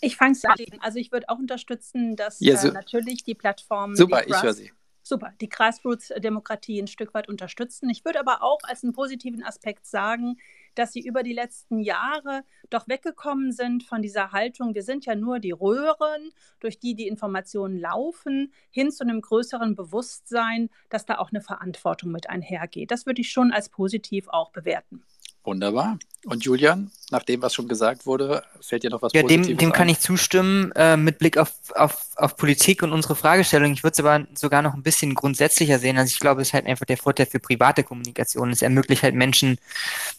Ich 0.00 0.16
fange 0.16 0.32
es 0.32 0.44
an. 0.44 0.56
Also 0.80 0.98
ich 0.98 1.12
würde 1.12 1.28
auch 1.28 1.38
unterstützen, 1.38 2.16
dass 2.16 2.40
ja, 2.40 2.56
so, 2.56 2.68
äh, 2.68 2.72
natürlich 2.72 3.24
die 3.24 3.34
Plattformen. 3.34 3.94
Super, 3.94 4.22
die 4.22 4.32
ich 4.32 4.42
höre 4.42 4.54
Sie. 4.54 4.72
Super, 5.02 5.32
die 5.40 5.48
Grassroots-Demokratie 5.48 6.80
ein 6.80 6.86
Stück 6.86 7.14
weit 7.14 7.28
unterstützen. 7.28 7.90
Ich 7.90 8.04
würde 8.04 8.20
aber 8.20 8.42
auch 8.42 8.60
als 8.62 8.82
einen 8.82 8.92
positiven 8.92 9.42
Aspekt 9.42 9.86
sagen, 9.86 10.36
dass 10.74 10.92
sie 10.92 11.00
über 11.00 11.22
die 11.22 11.32
letzten 11.32 11.80
Jahre 11.80 12.44
doch 12.70 12.88
weggekommen 12.88 13.52
sind 13.52 13.82
von 13.82 14.02
dieser 14.02 14.32
Haltung, 14.32 14.74
wir 14.74 14.82
sind 14.82 15.04
ja 15.04 15.14
nur 15.14 15.38
die 15.38 15.50
Röhren, 15.50 16.32
durch 16.60 16.78
die 16.78 16.94
die 16.94 17.08
Informationen 17.08 17.78
laufen, 17.78 18.52
hin 18.70 18.90
zu 18.90 19.04
einem 19.04 19.20
größeren 19.20 19.74
Bewusstsein, 19.74 20.70
dass 20.88 21.04
da 21.04 21.18
auch 21.18 21.30
eine 21.30 21.40
Verantwortung 21.40 22.10
mit 22.10 22.30
einhergeht. 22.30 22.90
Das 22.90 23.06
würde 23.06 23.20
ich 23.20 23.30
schon 23.30 23.52
als 23.52 23.68
positiv 23.68 24.28
auch 24.28 24.50
bewerten. 24.50 25.02
Wunderbar. 25.44 25.98
Und 26.24 26.44
Julian, 26.44 26.92
nach 27.10 27.24
dem, 27.24 27.42
was 27.42 27.52
schon 27.52 27.66
gesagt 27.66 28.06
wurde, 28.06 28.44
fällt 28.60 28.84
dir 28.84 28.90
noch 28.90 29.02
was 29.02 29.12
ja, 29.12 29.22
Positives 29.22 29.48
dem, 29.48 29.56
dem 29.56 29.72
kann 29.72 29.88
ich 29.88 29.98
zustimmen, 29.98 30.70
äh, 30.76 30.96
mit 30.96 31.18
Blick 31.18 31.36
auf, 31.36 31.52
auf, 31.74 32.06
auf 32.14 32.36
Politik 32.36 32.84
und 32.84 32.92
unsere 32.92 33.16
Fragestellung. 33.16 33.72
Ich 33.72 33.82
würde 33.82 33.94
es 33.94 34.00
aber 34.00 34.24
sogar 34.34 34.62
noch 34.62 34.74
ein 34.74 34.84
bisschen 34.84 35.14
grundsätzlicher 35.14 35.80
sehen. 35.80 35.98
Also 35.98 36.12
ich 36.12 36.20
glaube, 36.20 36.42
es 36.42 36.48
ist 36.48 36.54
halt 36.54 36.66
einfach 36.66 36.86
der 36.86 36.96
Vorteil 36.96 37.26
für 37.26 37.40
private 37.40 37.82
Kommunikation. 37.82 38.50
Es 38.50 38.62
ermöglicht 38.62 39.02
halt 39.02 39.16
Menschen 39.16 39.58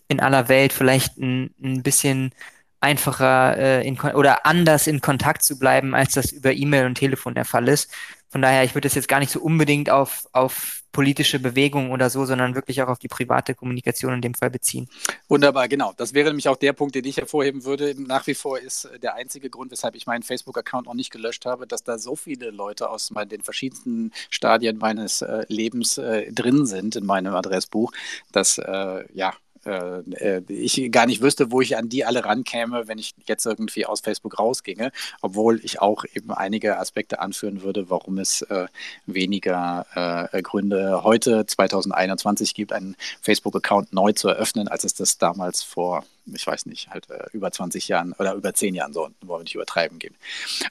in 0.10 0.20
aller 0.20 0.50
Welt 0.50 0.74
vielleicht 0.74 1.18
ein, 1.18 1.54
ein 1.64 1.84
bisschen 1.84 2.34
einfacher 2.82 3.58
äh, 3.58 3.88
in, 3.88 3.98
oder 3.98 4.46
anders 4.46 4.88
in 4.88 5.00
Kontakt 5.00 5.44
zu 5.44 5.58
bleiben, 5.58 5.96
als 5.96 6.16
das 6.16 6.34
über 6.34 6.52
E-Mail 6.52 6.86
und 6.86 6.96
Telefon 6.96 7.34
der 7.34 7.46
Fall 7.46 7.70
ist. 7.70 7.90
Von 8.34 8.42
daher, 8.42 8.64
ich 8.64 8.74
würde 8.74 8.88
das 8.88 8.96
jetzt 8.96 9.08
gar 9.08 9.20
nicht 9.20 9.32
so 9.32 9.40
unbedingt 9.40 9.92
auf, 9.92 10.28
auf 10.32 10.82
politische 10.92 11.40
Bewegungen 11.40 11.92
oder 11.92 12.10
so, 12.10 12.26
sondern 12.26 12.56
wirklich 12.56 12.82
auch 12.82 12.88
auf 12.88 12.98
die 12.98 13.08
private 13.08 13.54
Kommunikation 13.54 14.12
in 14.12 14.22
dem 14.22 14.34
Fall 14.34 14.50
beziehen. 14.50 14.90
Wunderbar, 15.28 15.68
genau. 15.68 15.94
Das 15.98 16.16
wäre 16.16 16.30
nämlich 16.30 16.50
auch 16.50 16.56
der 16.56 16.74
Punkt, 16.74 16.96
den 16.96 17.06
ich 17.06 17.18
hervorheben 17.18 17.64
würde. 17.64 17.94
Nach 17.96 18.26
wie 18.26 18.34
vor 18.34 18.58
ist 18.58 18.86
äh, 18.86 18.98
der 18.98 19.14
einzige 19.14 19.52
Grund, 19.52 19.70
weshalb 19.70 19.94
ich 19.94 20.08
meinen 20.08 20.24
Facebook-Account 20.24 20.88
auch 20.88 20.96
nicht 20.96 21.12
gelöscht 21.12 21.46
habe, 21.46 21.68
dass 21.68 21.84
da 21.84 22.00
so 22.00 22.16
viele 22.16 22.50
Leute 22.50 22.90
aus 22.90 23.12
meinen, 23.12 23.30
den 23.30 23.44
verschiedensten 23.44 24.12
Stadien 24.32 24.80
meines 24.80 25.22
äh, 25.22 25.46
Lebens 25.48 26.00
äh, 26.00 26.32
drin 26.32 26.66
sind 26.66 26.96
in 26.96 27.06
meinem 27.06 27.36
Adressbuch, 27.36 27.92
dass 28.32 28.58
äh, 28.58 29.06
ja 29.14 29.36
äh, 29.66 30.00
äh, 30.38 30.42
ich 30.48 30.92
gar 30.92 31.06
nicht 31.06 31.22
wüsste, 31.22 31.52
wo 31.52 31.62
ich 31.62 31.78
an 31.78 31.90
die 31.90 32.06
alle 32.06 32.26
rankäme, 32.26 32.88
wenn 32.88 32.98
ich 32.98 33.14
jetzt 33.26 33.46
irgendwie 33.46 33.86
aus 33.86 34.02
Facebook 34.02 34.40
rausginge, 34.40 34.92
obwohl 35.22 35.60
ich 35.64 35.82
auch 35.82 36.06
eben 36.14 36.32
einige 36.32 36.80
Aspekte 36.80 37.20
anführen 37.20 37.62
würde, 37.62 37.90
warum 37.90 38.18
es 38.18 38.42
äh, 38.44 38.68
weniger 39.06 40.30
äh, 40.32 40.42
Gründe 40.42 41.04
heute 41.04 41.46
2021 41.46 42.54
gibt, 42.54 42.74
einen 42.74 42.96
Facebook-Account 43.22 43.94
neu 43.94 44.12
zu 44.14 44.28
eröffnen, 44.28 44.68
als 44.68 44.84
es 44.84 44.94
das 44.94 45.18
damals 45.18 45.64
vor 45.64 46.04
ich 46.26 46.48
weiß 46.48 46.66
nicht, 46.68 46.90
halt 46.90 47.10
äh, 47.10 47.26
über 47.34 47.52
20 47.52 47.88
Jahren 47.88 48.14
oder 48.14 48.34
über 48.34 48.54
10 48.54 48.76
Jahren, 48.76 48.94
so 48.94 49.10
wollen 49.22 49.40
wir 49.42 49.44
nicht 49.44 49.56
übertreiben 49.56 50.00
gehen. 50.00 50.16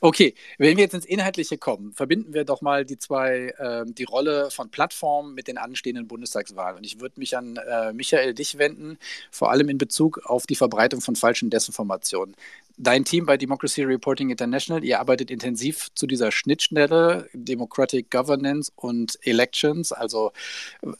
Okay, 0.01 0.35
wenn 0.59 0.77
wir 0.77 0.85
jetzt 0.85 0.95
ins 0.95 1.05
Inhaltliche 1.05 1.59
kommen, 1.59 1.93
verbinden 1.93 2.33
wir 2.33 2.45
doch 2.45 2.63
mal 2.63 2.85
die 2.85 2.99
zwei, 2.99 3.55
äh, 3.59 3.85
die 3.87 4.05
Rolle 4.05 4.51
von 4.51 4.71
Plattformen 4.71 5.35
mit 5.35 5.49
den 5.49 5.59
anstehenden 5.59 6.09
Bundestagswahlen. 6.09 6.79
Und 6.79 6.85
ich 6.85 7.01
würde 7.01 7.19
mich 7.19 7.37
an 7.37 7.57
äh, 7.57 7.93
Michael 7.93 8.35
dich 8.35 8.59
wenden, 8.59 8.99
vor 9.31 9.51
allem 9.51 9.69
in 9.69 9.79
Bezug 9.79 10.25
auf 10.25 10.47
die 10.47 10.57
Verbreitung 10.57 11.01
von 11.01 11.17
falschen 11.17 11.51
Desinformationen 11.51 12.35
dein 12.77 13.05
Team 13.05 13.27
bei 13.27 13.37
Democracy 13.37 13.83
Reporting 13.83 14.31
International, 14.31 14.85
ihr 14.85 15.01
arbeitet 15.01 15.31
intensiv 15.31 15.89
zu 15.95 16.07
dieser 16.07 16.33
Schnittstelle 16.33 17.29
Democratic 17.33 18.11
Governance 18.11 18.73
und 18.77 19.19
Elections, 19.23 19.93
also 19.93 20.33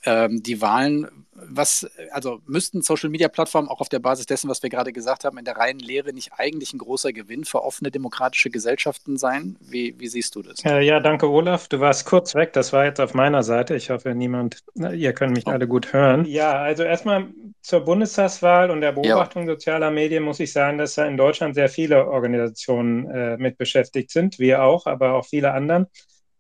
ähm, 0.05 0.43
die 0.43 0.61
Wahlen. 0.61 1.09
Was, 1.35 1.91
also 2.11 2.41
müssten 2.47 2.83
Social 2.83 3.09
Media 3.09 3.29
Plattformen 3.29 3.69
auch 3.69 3.81
auf 3.81 3.89
der 3.89 4.01
Basis 4.01 4.27
dessen, 4.27 4.51
was 4.51 4.63
wir 4.63 4.69
gerade 4.69 4.93
gesagt 4.93 5.25
haben, 5.25 5.39
in 5.39 5.47
der 5.47 5.57
reinen 5.57 5.81
Lehre 5.81 6.13
nicht 6.13 6.33
eigentlich 6.37 6.75
ein 6.75 6.79
großer 6.79 7.13
Gewinn 7.13 7.45
für 7.45 7.65
offene 7.65 7.91
demokratische 7.91 8.51
Gesellschaften 8.51 9.17
sein? 9.17 9.57
Wie, 9.61 9.99
wie 9.99 10.09
siehst 10.09 10.37
du 10.37 10.43
das? 10.43 10.63
Äh, 10.65 10.83
ja, 10.83 11.01
danke, 11.01 11.29
Olaf. 11.29 11.69
Du 11.69 11.81
warst 11.81 12.05
kurz 12.05 12.35
weg. 12.35 12.53
Das 12.53 12.73
war 12.73 12.85
jetzt 12.85 13.01
auf 13.01 13.15
meiner 13.15 13.43
Seite. 13.43 13.75
Ich 13.75 13.89
hoffe, 13.89 14.15
niemand, 14.15 14.63
ihr 14.75 15.15
könnt 15.15 15.33
mich 15.33 15.47
oh. 15.47 15.51
alle 15.51 15.67
gut 15.67 15.93
hören. 15.95 16.27
Ja, 16.27 16.53
also 16.53 16.83
erstmal 16.83 17.29
zur 17.63 17.85
Bundestagswahl 17.85 18.71
und 18.71 18.81
der 18.81 18.93
Beobachtung 18.93 19.43
ja. 19.47 19.55
sozialer 19.55 19.91
Medien 19.91 20.25
muss 20.25 20.41
ich 20.41 20.53
sagen, 20.53 20.79
dass 20.79 20.97
da 20.97 21.07
in 21.07 21.17
Deutschland 21.17 21.55
sehr 21.55 21.69
viele 21.69 22.09
Organisationen 22.09 23.09
äh, 23.09 23.37
mit 23.39 23.57
beschäftigt 23.57 24.11
sind, 24.11 24.39
wir 24.39 24.63
auch, 24.63 24.87
aber 24.87 25.15
auch 25.15 25.27
viele 25.27 25.53
anderen. 25.53 25.87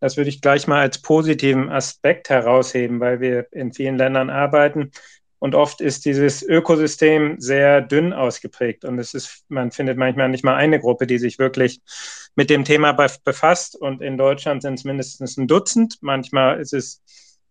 Das 0.00 0.16
würde 0.16 0.30
ich 0.30 0.40
gleich 0.40 0.66
mal 0.66 0.80
als 0.80 1.00
positiven 1.00 1.70
Aspekt 1.70 2.28
herausheben, 2.28 2.98
weil 2.98 3.20
wir 3.20 3.46
in 3.52 3.72
vielen 3.72 3.96
Ländern 3.96 4.30
arbeiten 4.30 4.90
und 5.42 5.56
oft 5.56 5.80
ist 5.80 6.04
dieses 6.04 6.44
Ökosystem 6.44 7.40
sehr 7.40 7.80
dünn 7.80 8.12
ausgeprägt 8.12 8.84
und 8.84 9.00
es 9.00 9.12
ist, 9.12 9.44
man 9.48 9.72
findet 9.72 9.98
manchmal 9.98 10.28
nicht 10.28 10.44
mal 10.44 10.54
eine 10.54 10.78
Gruppe, 10.78 11.08
die 11.08 11.18
sich 11.18 11.40
wirklich 11.40 11.80
mit 12.36 12.48
dem 12.48 12.64
Thema 12.64 12.92
befasst 12.92 13.74
und 13.74 14.02
in 14.02 14.16
Deutschland 14.16 14.62
sind 14.62 14.74
es 14.74 14.84
mindestens 14.84 15.36
ein 15.36 15.48
Dutzend. 15.48 15.98
Manchmal 16.00 16.60
ist 16.60 16.72
es 16.72 17.02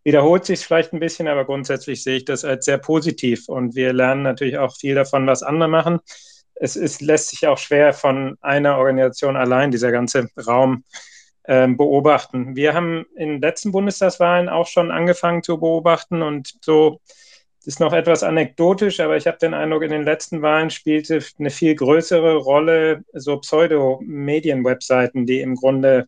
wiederholt 0.03 0.45
sich 0.45 0.59
vielleicht 0.59 0.93
ein 0.93 0.99
bisschen, 0.99 1.27
aber 1.27 1.45
grundsätzlich 1.45 2.03
sehe 2.03 2.17
ich 2.17 2.25
das 2.25 2.45
als 2.45 2.65
sehr 2.65 2.77
positiv 2.77 3.47
und 3.47 3.75
wir 3.75 3.93
lernen 3.93 4.23
natürlich 4.23 4.57
auch 4.57 4.75
viel 4.75 4.95
davon, 4.95 5.27
was 5.27 5.43
andere 5.43 5.69
machen 5.69 5.99
es 6.61 6.75
ist, 6.75 7.01
lässt 7.01 7.29
sich 7.29 7.47
auch 7.47 7.57
schwer 7.57 7.91
von 7.91 8.37
einer 8.39 8.77
Organisation 8.77 9.35
allein 9.35 9.71
dieser 9.71 9.91
ganze 9.91 10.29
Raum 10.47 10.83
äh, 11.43 11.67
beobachten. 11.67 12.55
Wir 12.55 12.75
haben 12.75 13.05
in 13.15 13.29
den 13.29 13.41
letzten 13.41 13.71
Bundestagswahlen 13.71 14.47
auch 14.47 14.67
schon 14.67 14.91
angefangen 14.91 15.41
zu 15.41 15.59
beobachten 15.59 16.21
und 16.21 16.53
so 16.61 17.01
ist 17.65 17.79
noch 17.79 17.93
etwas 17.93 18.23
anekdotisch, 18.23 18.99
aber 18.99 19.17
ich 19.17 19.27
habe 19.27 19.37
den 19.39 19.55
Eindruck, 19.55 19.83
in 19.83 19.91
den 19.91 20.03
letzten 20.03 20.41
Wahlen 20.43 20.69
spielte 20.69 21.19
eine 21.39 21.49
viel 21.49 21.75
größere 21.75 22.35
Rolle 22.35 23.03
so 23.13 23.37
Pseudo-Medien-Webseiten, 23.37 25.25
die 25.25 25.41
im 25.41 25.55
Grunde 25.55 26.07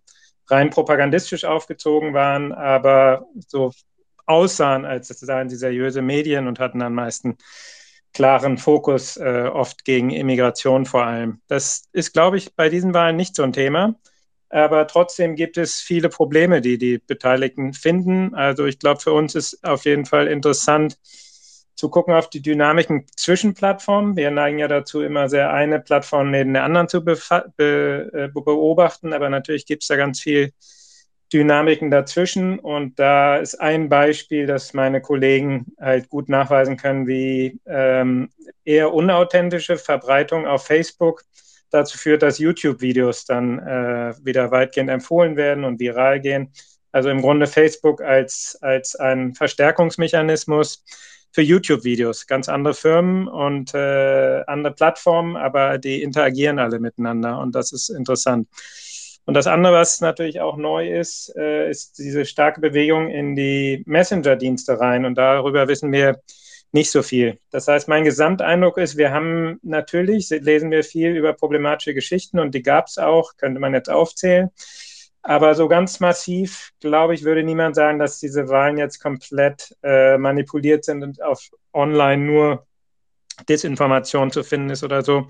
rein 0.53 0.69
propagandistisch 0.69 1.45
aufgezogen 1.45 2.13
waren, 2.13 2.51
aber 2.51 3.25
so 3.47 3.71
aussahen, 4.25 4.85
als 4.85 5.07
seien 5.07 5.49
sie 5.49 5.55
seriöse 5.55 6.01
Medien 6.01 6.47
und 6.47 6.59
hatten 6.59 6.81
am 6.81 6.93
meisten 6.93 7.37
klaren 8.13 8.57
Fokus, 8.57 9.17
äh, 9.17 9.49
oft 9.51 9.85
gegen 9.85 10.11
Immigration 10.11 10.85
vor 10.85 11.03
allem. 11.05 11.41
Das 11.47 11.85
ist, 11.91 12.13
glaube 12.13 12.37
ich, 12.37 12.55
bei 12.55 12.69
diesen 12.69 12.93
Wahlen 12.93 13.15
nicht 13.15 13.35
so 13.35 13.43
ein 13.43 13.53
Thema. 13.53 13.95
Aber 14.49 14.85
trotzdem 14.85 15.35
gibt 15.35 15.57
es 15.57 15.81
viele 15.81 16.09
Probleme, 16.09 16.61
die 16.61 16.77
die 16.77 16.99
Beteiligten 16.99 17.73
finden. 17.73 18.35
Also 18.35 18.65
ich 18.65 18.77
glaube, 18.77 19.01
für 19.01 19.11
uns 19.11 19.33
ist 19.33 19.63
auf 19.63 19.85
jeden 19.85 20.05
Fall 20.05 20.27
interessant 20.27 20.99
zu 21.75 21.89
gucken 21.89 22.13
auf 22.13 22.29
die 22.29 22.41
Dynamiken 22.41 23.05
zwischen 23.15 23.53
Plattformen. 23.53 24.15
Wir 24.15 24.31
neigen 24.31 24.59
ja 24.59 24.67
dazu, 24.67 25.01
immer 25.01 25.29
sehr 25.29 25.51
eine 25.51 25.79
Plattform 25.79 26.31
neben 26.31 26.53
der 26.53 26.63
anderen 26.63 26.87
zu 26.87 27.03
be 27.03 27.17
äh, 27.57 28.27
beobachten. 28.27 29.13
Aber 29.13 29.29
natürlich 29.29 29.65
gibt 29.65 29.83
es 29.83 29.87
da 29.87 29.95
ganz 29.95 30.21
viel 30.21 30.53
Dynamiken 31.33 31.89
dazwischen. 31.89 32.59
Und 32.59 32.99
da 32.99 33.37
ist 33.37 33.55
ein 33.55 33.89
Beispiel, 33.89 34.45
dass 34.45 34.73
meine 34.73 35.01
Kollegen 35.01 35.65
halt 35.79 36.09
gut 36.09 36.29
nachweisen 36.29 36.77
können, 36.77 37.07
wie 37.07 37.59
ähm, 37.65 38.29
eher 38.63 38.93
unauthentische 38.93 39.77
Verbreitung 39.77 40.45
auf 40.45 40.67
Facebook 40.67 41.23
dazu 41.71 41.97
führt, 41.97 42.21
dass 42.21 42.37
YouTube-Videos 42.37 43.25
dann 43.25 43.57
äh, 43.59 44.13
wieder 44.23 44.51
weitgehend 44.51 44.91
empfohlen 44.91 45.35
werden 45.35 45.63
und 45.63 45.79
viral 45.79 46.19
gehen. 46.19 46.51
Also 46.91 47.09
im 47.09 47.21
Grunde 47.21 47.47
Facebook 47.47 48.01
als, 48.01 48.59
als 48.61 48.95
ein 48.95 49.33
Verstärkungsmechanismus 49.33 50.83
für 51.33 51.41
YouTube-Videos. 51.41 52.27
Ganz 52.27 52.47
andere 52.47 52.73
Firmen 52.73 53.27
und 53.27 53.73
äh, 53.73 54.43
andere 54.47 54.73
Plattformen, 54.73 55.35
aber 55.35 55.79
die 55.79 56.01
interagieren 56.01 56.59
alle 56.59 56.79
miteinander 56.79 57.39
und 57.39 57.55
das 57.55 57.73
ist 57.73 57.89
interessant. 57.89 58.47
Und 59.25 59.35
das 59.35 59.47
andere, 59.47 59.73
was 59.73 60.01
natürlich 60.01 60.41
auch 60.41 60.57
neu 60.57 60.99
ist, 60.99 61.33
äh, 61.35 61.69
ist 61.69 61.97
diese 61.97 62.25
starke 62.25 62.61
Bewegung 62.61 63.09
in 63.09 63.35
die 63.35 63.81
Messenger-Dienste 63.85 64.79
rein. 64.79 65.05
Und 65.05 65.17
darüber 65.17 65.67
wissen 65.69 65.91
wir 65.93 66.19
nicht 66.73 66.91
so 66.91 67.03
viel. 67.03 67.39
Das 67.49 67.67
heißt, 67.67 67.87
mein 67.87 68.03
Gesamteindruck 68.03 68.77
ist, 68.77 68.97
wir 68.97 69.11
haben 69.11 69.59
natürlich, 69.63 70.29
lesen 70.29 70.71
wir 70.71 70.83
viel 70.83 71.15
über 71.15 71.33
problematische 71.33 71.93
Geschichten 71.93 72.39
und 72.39 72.53
die 72.53 72.63
gab 72.63 72.87
es 72.87 72.97
auch, 72.97 73.37
könnte 73.37 73.61
man 73.61 73.73
jetzt 73.73 73.89
aufzählen. 73.89 74.49
Aber 75.23 75.55
so 75.55 75.69
ganz 75.69 76.01
massiv, 76.01 76.71
glaube 76.81 77.15
ich, 77.15 77.23
würde 77.23 77.43
niemand 77.43 77.75
sagen, 77.75 77.97
dass 77.97 78.19
diese 78.19 78.49
Wahlen 78.49 78.77
jetzt 78.77 78.99
komplett 78.99 79.75
äh, 79.81 80.17
manipuliert 80.17 80.83
sind 80.83 81.01
und 81.01 81.21
auf 81.23 81.49
online 81.71 82.23
nur 82.23 82.67
Desinformation 83.47 84.31
zu 84.31 84.43
finden 84.43 84.69
ist 84.69 84.83
oder 84.83 85.01
so, 85.01 85.27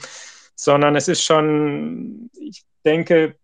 sondern 0.56 0.96
es 0.96 1.08
ist 1.08 1.24
schon, 1.24 2.30
ich 2.40 2.64
denke, 2.84 3.36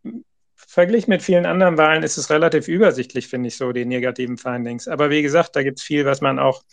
verglichen 0.55 1.11
mit 1.11 1.21
vielen 1.21 1.45
anderen 1.45 1.77
Wahlen 1.77 2.03
ist 2.03 2.17
es 2.17 2.29
relativ 2.29 2.67
übersichtlich, 2.67 3.27
finde 3.27 3.47
ich 3.47 3.57
so, 3.57 3.71
die 3.71 3.85
negativen 3.85 4.37
Findings. 4.37 4.87
Aber 4.87 5.11
wie 5.11 5.21
gesagt, 5.21 5.55
da 5.55 5.63
gibt 5.63 5.79
es 5.79 5.85
viel, 5.85 6.05
was 6.05 6.19
man 6.19 6.39
auch 6.39 6.63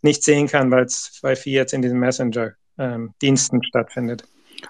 nicht 0.00 0.24
sehen 0.24 0.46
kann, 0.46 0.70
weil 0.70 0.84
es 0.84 1.18
bei 1.22 1.36
viel 1.36 1.54
jetzt 1.54 1.74
in 1.74 1.82
diesen 1.82 1.98
Messenger-Diensten 1.98 3.56
ähm, 3.56 3.62
stattfindet. 3.62 4.24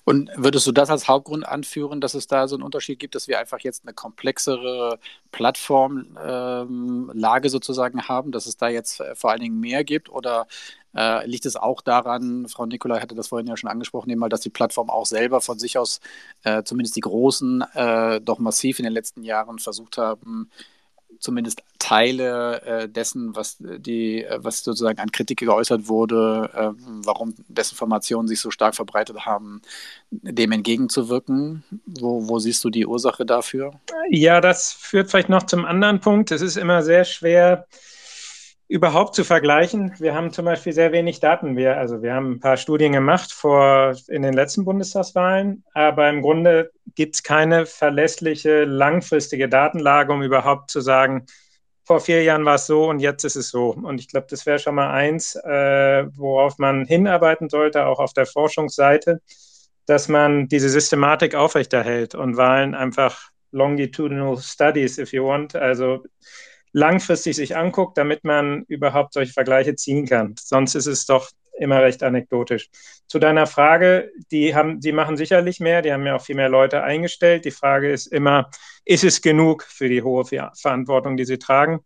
Und 0.04 0.30
würdest 0.36 0.66
du 0.66 0.72
das 0.72 0.90
als 0.90 1.08
Hauptgrund 1.08 1.46
anführen, 1.46 2.00
dass 2.00 2.14
es 2.14 2.26
da 2.26 2.48
so 2.48 2.56
einen 2.56 2.62
Unterschied 2.62 2.98
gibt, 2.98 3.14
dass 3.14 3.28
wir 3.28 3.38
einfach 3.38 3.60
jetzt 3.60 3.84
eine 3.84 3.94
komplexere 3.94 4.98
Plattformlage 5.32 7.46
ähm, 7.46 7.50
sozusagen 7.50 8.08
haben, 8.08 8.32
dass 8.32 8.46
es 8.46 8.56
da 8.56 8.68
jetzt 8.68 9.00
äh, 9.00 9.14
vor 9.14 9.30
allen 9.30 9.40
Dingen 9.40 9.60
mehr 9.60 9.84
gibt? 9.84 10.10
Oder 10.10 10.46
äh, 10.94 11.26
liegt 11.26 11.46
es 11.46 11.56
auch 11.56 11.80
daran, 11.80 12.48
Frau 12.48 12.66
Nikolai 12.66 13.00
hatte 13.00 13.14
das 13.14 13.28
vorhin 13.28 13.46
ja 13.46 13.56
schon 13.56 13.70
angesprochen, 13.70 14.10
eben 14.10 14.20
mal, 14.20 14.28
dass 14.28 14.40
die 14.40 14.50
Plattform 14.50 14.90
auch 14.90 15.06
selber 15.06 15.40
von 15.40 15.58
sich 15.58 15.78
aus, 15.78 16.00
äh, 16.44 16.62
zumindest 16.64 16.96
die 16.96 17.00
Großen, 17.00 17.62
äh, 17.74 18.20
doch 18.20 18.38
massiv 18.38 18.78
in 18.78 18.84
den 18.84 18.92
letzten 18.92 19.22
Jahren 19.22 19.58
versucht 19.58 19.98
haben, 19.98 20.50
zumindest 21.20 21.62
Teile 21.78 22.62
äh, 22.62 22.88
dessen, 22.88 23.34
was 23.34 23.56
die, 23.60 24.24
äh, 24.24 24.38
was 24.40 24.62
sozusagen 24.62 24.98
an 24.98 25.12
Kritik 25.12 25.38
geäußert 25.38 25.88
wurde, 25.88 26.50
äh, 26.54 26.70
warum 27.04 27.34
Desinformationen 27.48 28.28
sich 28.28 28.40
so 28.40 28.50
stark 28.50 28.74
verbreitet 28.74 29.26
haben, 29.26 29.62
dem 30.10 30.52
entgegenzuwirken? 30.52 31.64
Wo, 31.86 32.28
wo 32.28 32.38
siehst 32.38 32.62
du 32.64 32.70
die 32.70 32.86
Ursache 32.86 33.24
dafür? 33.24 33.72
Ja, 34.10 34.40
das 34.40 34.72
führt 34.72 35.10
vielleicht 35.10 35.28
noch 35.28 35.44
zum 35.44 35.64
anderen 35.64 36.00
Punkt. 36.00 36.30
Es 36.30 36.42
ist 36.42 36.56
immer 36.56 36.82
sehr 36.82 37.04
schwer, 37.04 37.66
überhaupt 38.68 39.14
zu 39.14 39.24
vergleichen. 39.24 39.94
Wir 39.98 40.14
haben 40.14 40.30
zum 40.30 40.44
Beispiel 40.44 40.74
sehr 40.74 40.92
wenig 40.92 41.20
Daten. 41.20 41.56
Wir, 41.56 41.78
also 41.78 42.02
wir 42.02 42.12
haben 42.12 42.32
ein 42.32 42.40
paar 42.40 42.58
Studien 42.58 42.92
gemacht 42.92 43.32
vor 43.32 43.96
in 44.08 44.22
den 44.22 44.34
letzten 44.34 44.66
Bundestagswahlen, 44.66 45.64
aber 45.72 46.10
im 46.10 46.20
Grunde 46.20 46.70
gibt 46.94 47.14
es 47.14 47.22
keine 47.22 47.64
verlässliche 47.64 48.64
langfristige 48.64 49.48
Datenlage, 49.48 50.12
um 50.12 50.22
überhaupt 50.22 50.70
zu 50.70 50.82
sagen, 50.82 51.26
vor 51.84 52.00
vier 52.00 52.22
Jahren 52.22 52.44
war 52.44 52.56
es 52.56 52.66
so 52.66 52.90
und 52.90 53.00
jetzt 53.00 53.24
ist 53.24 53.36
es 53.36 53.48
so. 53.48 53.70
Und 53.70 53.98
ich 53.98 54.08
glaube, 54.08 54.26
das 54.28 54.44
wäre 54.44 54.58
schon 54.58 54.74
mal 54.74 54.90
eins, 54.90 55.34
äh, 55.36 56.04
worauf 56.14 56.58
man 56.58 56.84
hinarbeiten 56.84 57.48
sollte, 57.48 57.86
auch 57.86 57.98
auf 57.98 58.12
der 58.12 58.26
Forschungsseite, 58.26 59.22
dass 59.86 60.08
man 60.08 60.48
diese 60.48 60.68
Systematik 60.68 61.34
aufrechterhält 61.34 62.14
und 62.14 62.36
Wahlen 62.36 62.74
einfach 62.74 63.30
longitudinal 63.52 64.36
studies, 64.36 64.98
if 64.98 65.14
you 65.14 65.24
want, 65.24 65.56
also 65.56 66.04
langfristig 66.72 67.36
sich 67.36 67.56
anguckt, 67.56 67.98
damit 67.98 68.24
man 68.24 68.64
überhaupt 68.68 69.14
solche 69.14 69.32
Vergleiche 69.32 69.74
ziehen 69.74 70.06
kann. 70.06 70.34
Sonst 70.38 70.74
ist 70.74 70.86
es 70.86 71.06
doch 71.06 71.30
immer 71.58 71.82
recht 71.82 72.02
anekdotisch. 72.02 72.70
Zu 73.06 73.18
deiner 73.18 73.46
Frage, 73.46 74.10
die 74.30 74.54
haben, 74.54 74.80
die 74.80 74.92
machen 74.92 75.16
sicherlich 75.16 75.60
mehr, 75.60 75.82
die 75.82 75.92
haben 75.92 76.06
ja 76.06 76.16
auch 76.16 76.24
viel 76.24 76.36
mehr 76.36 76.48
Leute 76.48 76.82
eingestellt. 76.82 77.44
Die 77.44 77.50
Frage 77.50 77.90
ist 77.90 78.06
immer, 78.06 78.50
ist 78.84 79.04
es 79.04 79.20
genug 79.20 79.64
für 79.64 79.88
die 79.88 80.02
hohe 80.02 80.24
Verantwortung, 80.24 81.16
die 81.16 81.24
sie 81.24 81.38
tragen? 81.38 81.80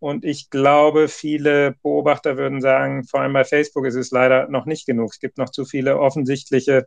Und 0.00 0.24
ich 0.24 0.50
glaube, 0.50 1.08
viele 1.08 1.74
Beobachter 1.82 2.36
würden 2.36 2.60
sagen, 2.60 3.04
vor 3.04 3.20
allem 3.20 3.32
bei 3.32 3.44
Facebook 3.44 3.84
ist 3.86 3.96
es 3.96 4.12
leider 4.12 4.48
noch 4.48 4.64
nicht 4.64 4.86
genug. 4.86 5.10
Es 5.12 5.18
gibt 5.18 5.38
noch 5.38 5.50
zu 5.50 5.64
viele 5.64 5.98
offensichtliche 5.98 6.86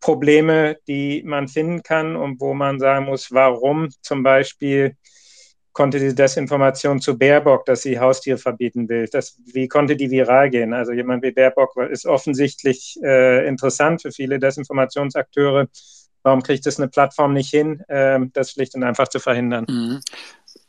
Probleme, 0.00 0.76
die 0.86 1.22
man 1.24 1.48
finden 1.48 1.82
kann 1.82 2.14
und 2.14 2.40
wo 2.40 2.54
man 2.54 2.78
sagen 2.78 3.06
muss, 3.06 3.32
warum 3.32 3.88
zum 4.02 4.22
Beispiel 4.22 4.96
konnte 5.76 5.98
die 6.00 6.14
Desinformation 6.14 7.02
zu 7.02 7.18
Baerbock, 7.18 7.66
dass 7.66 7.82
sie 7.82 8.00
Haustiere 8.00 8.38
verbieten 8.38 8.88
will? 8.88 9.06
Das, 9.12 9.38
wie 9.44 9.68
konnte 9.68 9.94
die 9.94 10.10
viral 10.10 10.48
gehen? 10.48 10.72
Also 10.72 10.92
jemand 10.92 11.22
wie 11.22 11.32
Baerbock 11.32 11.76
ist 11.90 12.06
offensichtlich 12.06 12.98
äh, 13.02 13.46
interessant 13.46 14.00
für 14.00 14.10
viele 14.10 14.38
Desinformationsakteure. 14.38 15.68
Warum 16.22 16.42
kriegt 16.42 16.66
es 16.66 16.80
eine 16.80 16.88
Plattform 16.88 17.34
nicht 17.34 17.50
hin, 17.50 17.82
äh, 17.88 18.18
das 18.32 18.52
schlicht 18.52 18.74
und 18.74 18.84
einfach 18.84 19.08
zu 19.08 19.20
verhindern? 19.20 19.66
Mhm. 19.68 20.00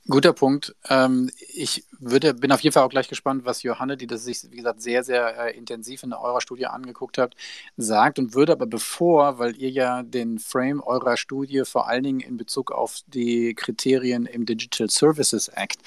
Guter 0.10 0.34
Punkt. 0.34 0.76
Ähm, 0.90 1.32
ich 1.54 1.86
würde, 2.00 2.34
bin 2.34 2.52
auf 2.52 2.62
jeden 2.62 2.74
Fall 2.74 2.84
auch 2.84 2.90
gleich 2.90 3.08
gespannt, 3.08 3.46
was 3.46 3.64
Johanne, 3.64 3.98
die 3.98 4.08
das 4.08 4.24
sich, 4.24 4.44
wie 4.52 4.58
gesagt, 4.58 4.82
sehr, 4.82 5.04
sehr 5.04 5.48
äh, 5.48 5.58
intensiv 5.58 6.04
in 6.04 6.14
eurer 6.14 6.42
Studie 6.42 6.68
angeguckt 6.68 7.18
habt, 7.18 7.36
sagt 7.76 8.20
und 8.20 8.34
würde 8.36 8.54
aber 8.54 8.68
bevor, 8.68 9.40
weil 9.40 9.56
ihr 9.58 9.70
ja 9.70 10.04
den 10.04 10.40
Frame 10.40 10.82
eurer 10.82 11.18
Studie 11.18 11.64
vor 11.66 11.88
allen 11.88 12.04
Dingen 12.04 12.20
in 12.20 12.38
Bezug 12.38 12.72
auf 12.72 13.00
die 13.08 13.54
Kriterien 13.56 14.26
im 14.26 14.46
Digital 14.46 14.90
Services 14.90 15.48
Act 15.50 15.80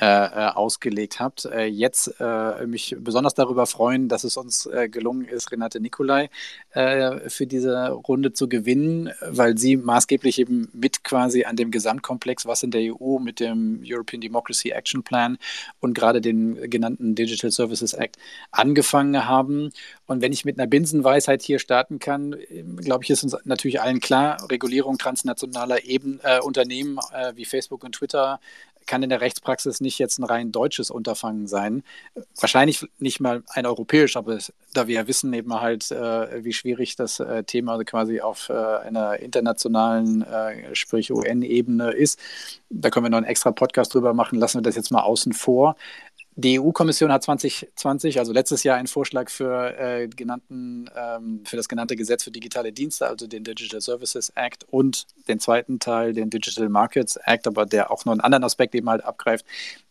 äh, 0.00 0.04
äh 0.06 0.46
ausgelegt 0.56 1.20
habt, 1.20 1.44
äh, 1.46 1.64
jetzt 1.64 2.14
äh, 2.20 2.66
mich 2.66 2.96
besonders 2.98 3.34
darüber 3.34 3.66
freuen, 3.66 4.08
dass 4.08 4.24
es 4.24 4.36
uns 4.36 4.66
äh, 4.66 4.88
gelungen 4.88 5.26
ist, 5.26 5.50
Renate 5.52 5.80
Nicolai 5.80 6.30
für 6.72 7.46
diese 7.46 7.88
Runde 7.88 8.34
zu 8.34 8.48
gewinnen, 8.48 9.10
weil 9.22 9.56
sie 9.56 9.76
maßgeblich 9.76 10.38
eben 10.38 10.68
mit 10.74 11.04
quasi 11.04 11.44
an 11.44 11.56
dem 11.56 11.70
Gesamtkomplex, 11.70 12.44
was 12.44 12.62
in 12.62 12.70
der 12.70 12.94
EU 12.94 13.18
mit 13.18 13.40
dem 13.40 13.80
European 13.82 14.20
Democracy 14.20 14.70
Action 14.70 15.02
Plan 15.02 15.38
und 15.80 15.94
gerade 15.94 16.20
den 16.20 16.70
genannten 16.70 17.14
Digital 17.14 17.50
Services 17.50 17.92
Act 17.92 18.16
angefangen 18.50 19.26
haben. 19.26 19.70
Und 20.06 20.22
wenn 20.22 20.32
ich 20.32 20.44
mit 20.44 20.58
einer 20.58 20.66
Binsenweisheit 20.66 21.42
hier 21.42 21.58
starten 21.58 21.98
kann, 21.98 22.36
glaube 22.76 23.04
ich, 23.04 23.10
ist 23.10 23.24
uns 23.24 23.36
natürlich 23.44 23.80
allen 23.80 24.00
klar, 24.00 24.38
Regulierung 24.50 24.98
transnationaler 24.98 25.84
Eben, 25.84 26.20
äh, 26.22 26.40
Unternehmen 26.40 26.98
äh, 27.12 27.32
wie 27.34 27.44
Facebook 27.44 27.84
und 27.84 27.92
Twitter 27.92 28.40
kann 28.86 29.02
in 29.02 29.10
der 29.10 29.20
Rechtspraxis 29.20 29.80
nicht 29.80 29.98
jetzt 29.98 30.18
ein 30.18 30.24
rein 30.24 30.52
deutsches 30.52 30.90
Unterfangen 30.90 31.46
sein. 31.46 31.82
Wahrscheinlich 32.40 32.86
nicht 32.98 33.20
mal 33.20 33.42
ein 33.48 33.66
europäisch, 33.66 34.16
aber 34.16 34.38
da 34.72 34.86
wir 34.86 34.94
ja 34.94 35.08
wissen 35.08 35.32
eben 35.32 35.52
halt, 35.60 35.90
äh, 35.90 36.44
wie 36.44 36.52
schwierig 36.52 36.96
das 36.96 37.20
äh, 37.20 37.44
Thema 37.44 37.82
quasi 37.84 38.20
auf 38.20 38.48
äh, 38.48 38.52
einer 38.52 39.18
internationalen, 39.20 40.22
äh, 40.22 40.74
sprich 40.74 41.12
UN-Ebene 41.12 41.90
ist, 41.92 42.18
da 42.70 42.90
können 42.90 43.06
wir 43.06 43.10
noch 43.10 43.18
einen 43.18 43.26
extra 43.26 43.52
Podcast 43.52 43.94
drüber 43.94 44.14
machen, 44.14 44.38
lassen 44.38 44.58
wir 44.58 44.62
das 44.62 44.76
jetzt 44.76 44.90
mal 44.90 45.02
außen 45.02 45.32
vor. 45.32 45.76
Die 46.38 46.60
EU-Kommission 46.60 47.10
hat 47.10 47.22
2020, 47.22 48.18
also 48.18 48.30
letztes 48.34 48.62
Jahr, 48.62 48.76
einen 48.76 48.88
Vorschlag 48.88 49.30
für, 49.30 49.74
äh, 49.78 50.06
genannten, 50.06 50.84
ähm, 50.94 51.40
für 51.46 51.56
das 51.56 51.66
genannte 51.66 51.96
Gesetz 51.96 52.24
für 52.24 52.30
digitale 52.30 52.72
Dienste, 52.72 53.06
also 53.06 53.26
den 53.26 53.42
Digital 53.42 53.80
Services 53.80 54.30
Act 54.34 54.64
und 54.70 55.06
den 55.28 55.40
zweiten 55.40 55.78
Teil, 55.78 56.12
den 56.12 56.28
Digital 56.28 56.68
Markets 56.68 57.16
Act, 57.16 57.46
aber 57.46 57.64
der 57.64 57.90
auch 57.90 58.04
noch 58.04 58.12
einen 58.12 58.20
anderen 58.20 58.44
Aspekt 58.44 58.74
eben 58.74 58.90
halt 58.90 59.02
abgreift, 59.02 59.46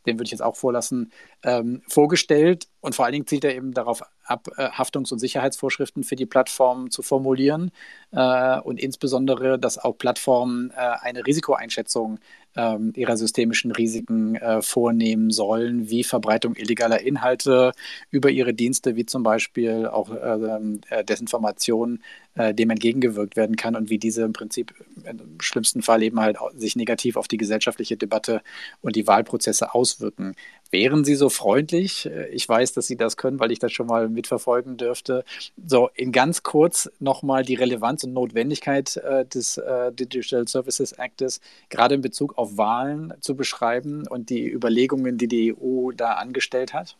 den 0.06 0.18
würde 0.18 0.26
ich 0.26 0.32
jetzt 0.32 0.44
auch 0.44 0.56
vorlassen, 0.56 1.12
ähm, 1.44 1.82
vorgestellt. 1.88 2.68
Und 2.82 2.96
vor 2.96 3.06
allen 3.06 3.14
Dingen 3.14 3.28
zielt 3.28 3.44
er 3.44 3.56
eben 3.56 3.74
darauf 3.74 4.04
ab, 4.24 4.48
äh, 4.58 4.70
Haftungs- 4.70 5.12
und 5.12 5.20
Sicherheitsvorschriften 5.20 6.04
für 6.04 6.16
die 6.16 6.26
Plattformen 6.26 6.92
zu 6.92 7.02
formulieren 7.02 7.72
äh, 8.12 8.60
und 8.60 8.80
insbesondere, 8.80 9.58
dass 9.60 9.78
auch 9.78 9.98
Plattformen 9.98 10.72
äh, 10.72 10.76
eine 11.02 11.26
Risikoeinschätzung 11.26 12.20
ähm, 12.56 12.94
ihrer 12.96 13.18
systemischen 13.18 13.72
Risiken 13.72 14.36
äh, 14.36 14.62
vornehmen 14.62 15.32
sollen, 15.32 15.90
wie 15.90 16.04
Verbreitung 16.04 16.56
illegaler 16.56 17.02
Inhalte 17.02 17.74
über 18.12 18.30
ihre 18.30 18.54
Dienste, 18.54 18.96
wie 18.96 19.06
zum 19.06 19.24
Beispiel 19.24 19.88
auch 19.88 20.10
ähm, 20.12 20.82
äh, 20.90 21.04
Desinformation 21.04 22.02
äh, 22.36 22.54
dem 22.54 22.70
entgegengewirkt 22.70 23.36
werden 23.36 23.56
kann 23.56 23.76
und 23.76 23.90
wie 23.90 23.98
diese 23.98 24.24
im 24.24 24.34
Prinzip 24.34 24.74
im 25.06 25.40
schlimmsten 25.40 25.82
Fall 25.82 26.04
eben 26.04 26.20
halt 26.20 26.38
sich 26.56 26.76
negativ 26.76 27.16
auf 27.16 27.28
die 27.28 27.38
gesellschaftliche 27.38 27.98
Debatte 27.98 28.42
und 28.82 28.96
die 28.96 29.08
Wahlprozesse 29.08 29.74
auswirken. 29.74 30.36
Wären 30.72 31.06
Sie 31.06 31.16
so 31.16 31.30
freundlich? 31.30 32.06
Äh, 32.06 32.28
ich 32.30 32.48
weiß, 32.48 32.74
dass 32.74 32.88
Sie 32.88 32.98
das 32.98 33.18
können, 33.18 33.40
weil 33.40 33.52
ich 33.52 33.60
das 33.60 33.72
schon 33.72 33.88
mal 33.88 34.10
mitverfolgen 34.10 34.78
dürfte. 34.78 35.24
So, 35.66 35.90
in 35.96 36.12
ganz 36.12 36.44
kurz 36.44 36.92
nochmal 37.00 37.44
die 37.44 37.56
Relevanz 37.56 38.04
und 38.04 38.14
Notwendigkeit 38.14 38.98
äh, 38.98 39.26
des 39.26 39.58
äh, 39.58 39.92
Digital 39.94 40.48
Services 40.48 40.98
Actes, 41.00 41.40
gerade 41.70 41.96
in 41.96 42.02
Bezug 42.02 42.38
auf 42.38 42.58
Wahlen 42.58 43.14
zu 43.22 43.36
beschreiben 43.36 44.06
und 44.08 44.30
die 44.30 44.50
Überlegungen, 44.50 45.18
die 45.18 45.28
die 45.28 45.56
EU 45.56 45.92
da 45.92 46.14
angestellt 46.14 46.74
hat? 46.74 46.98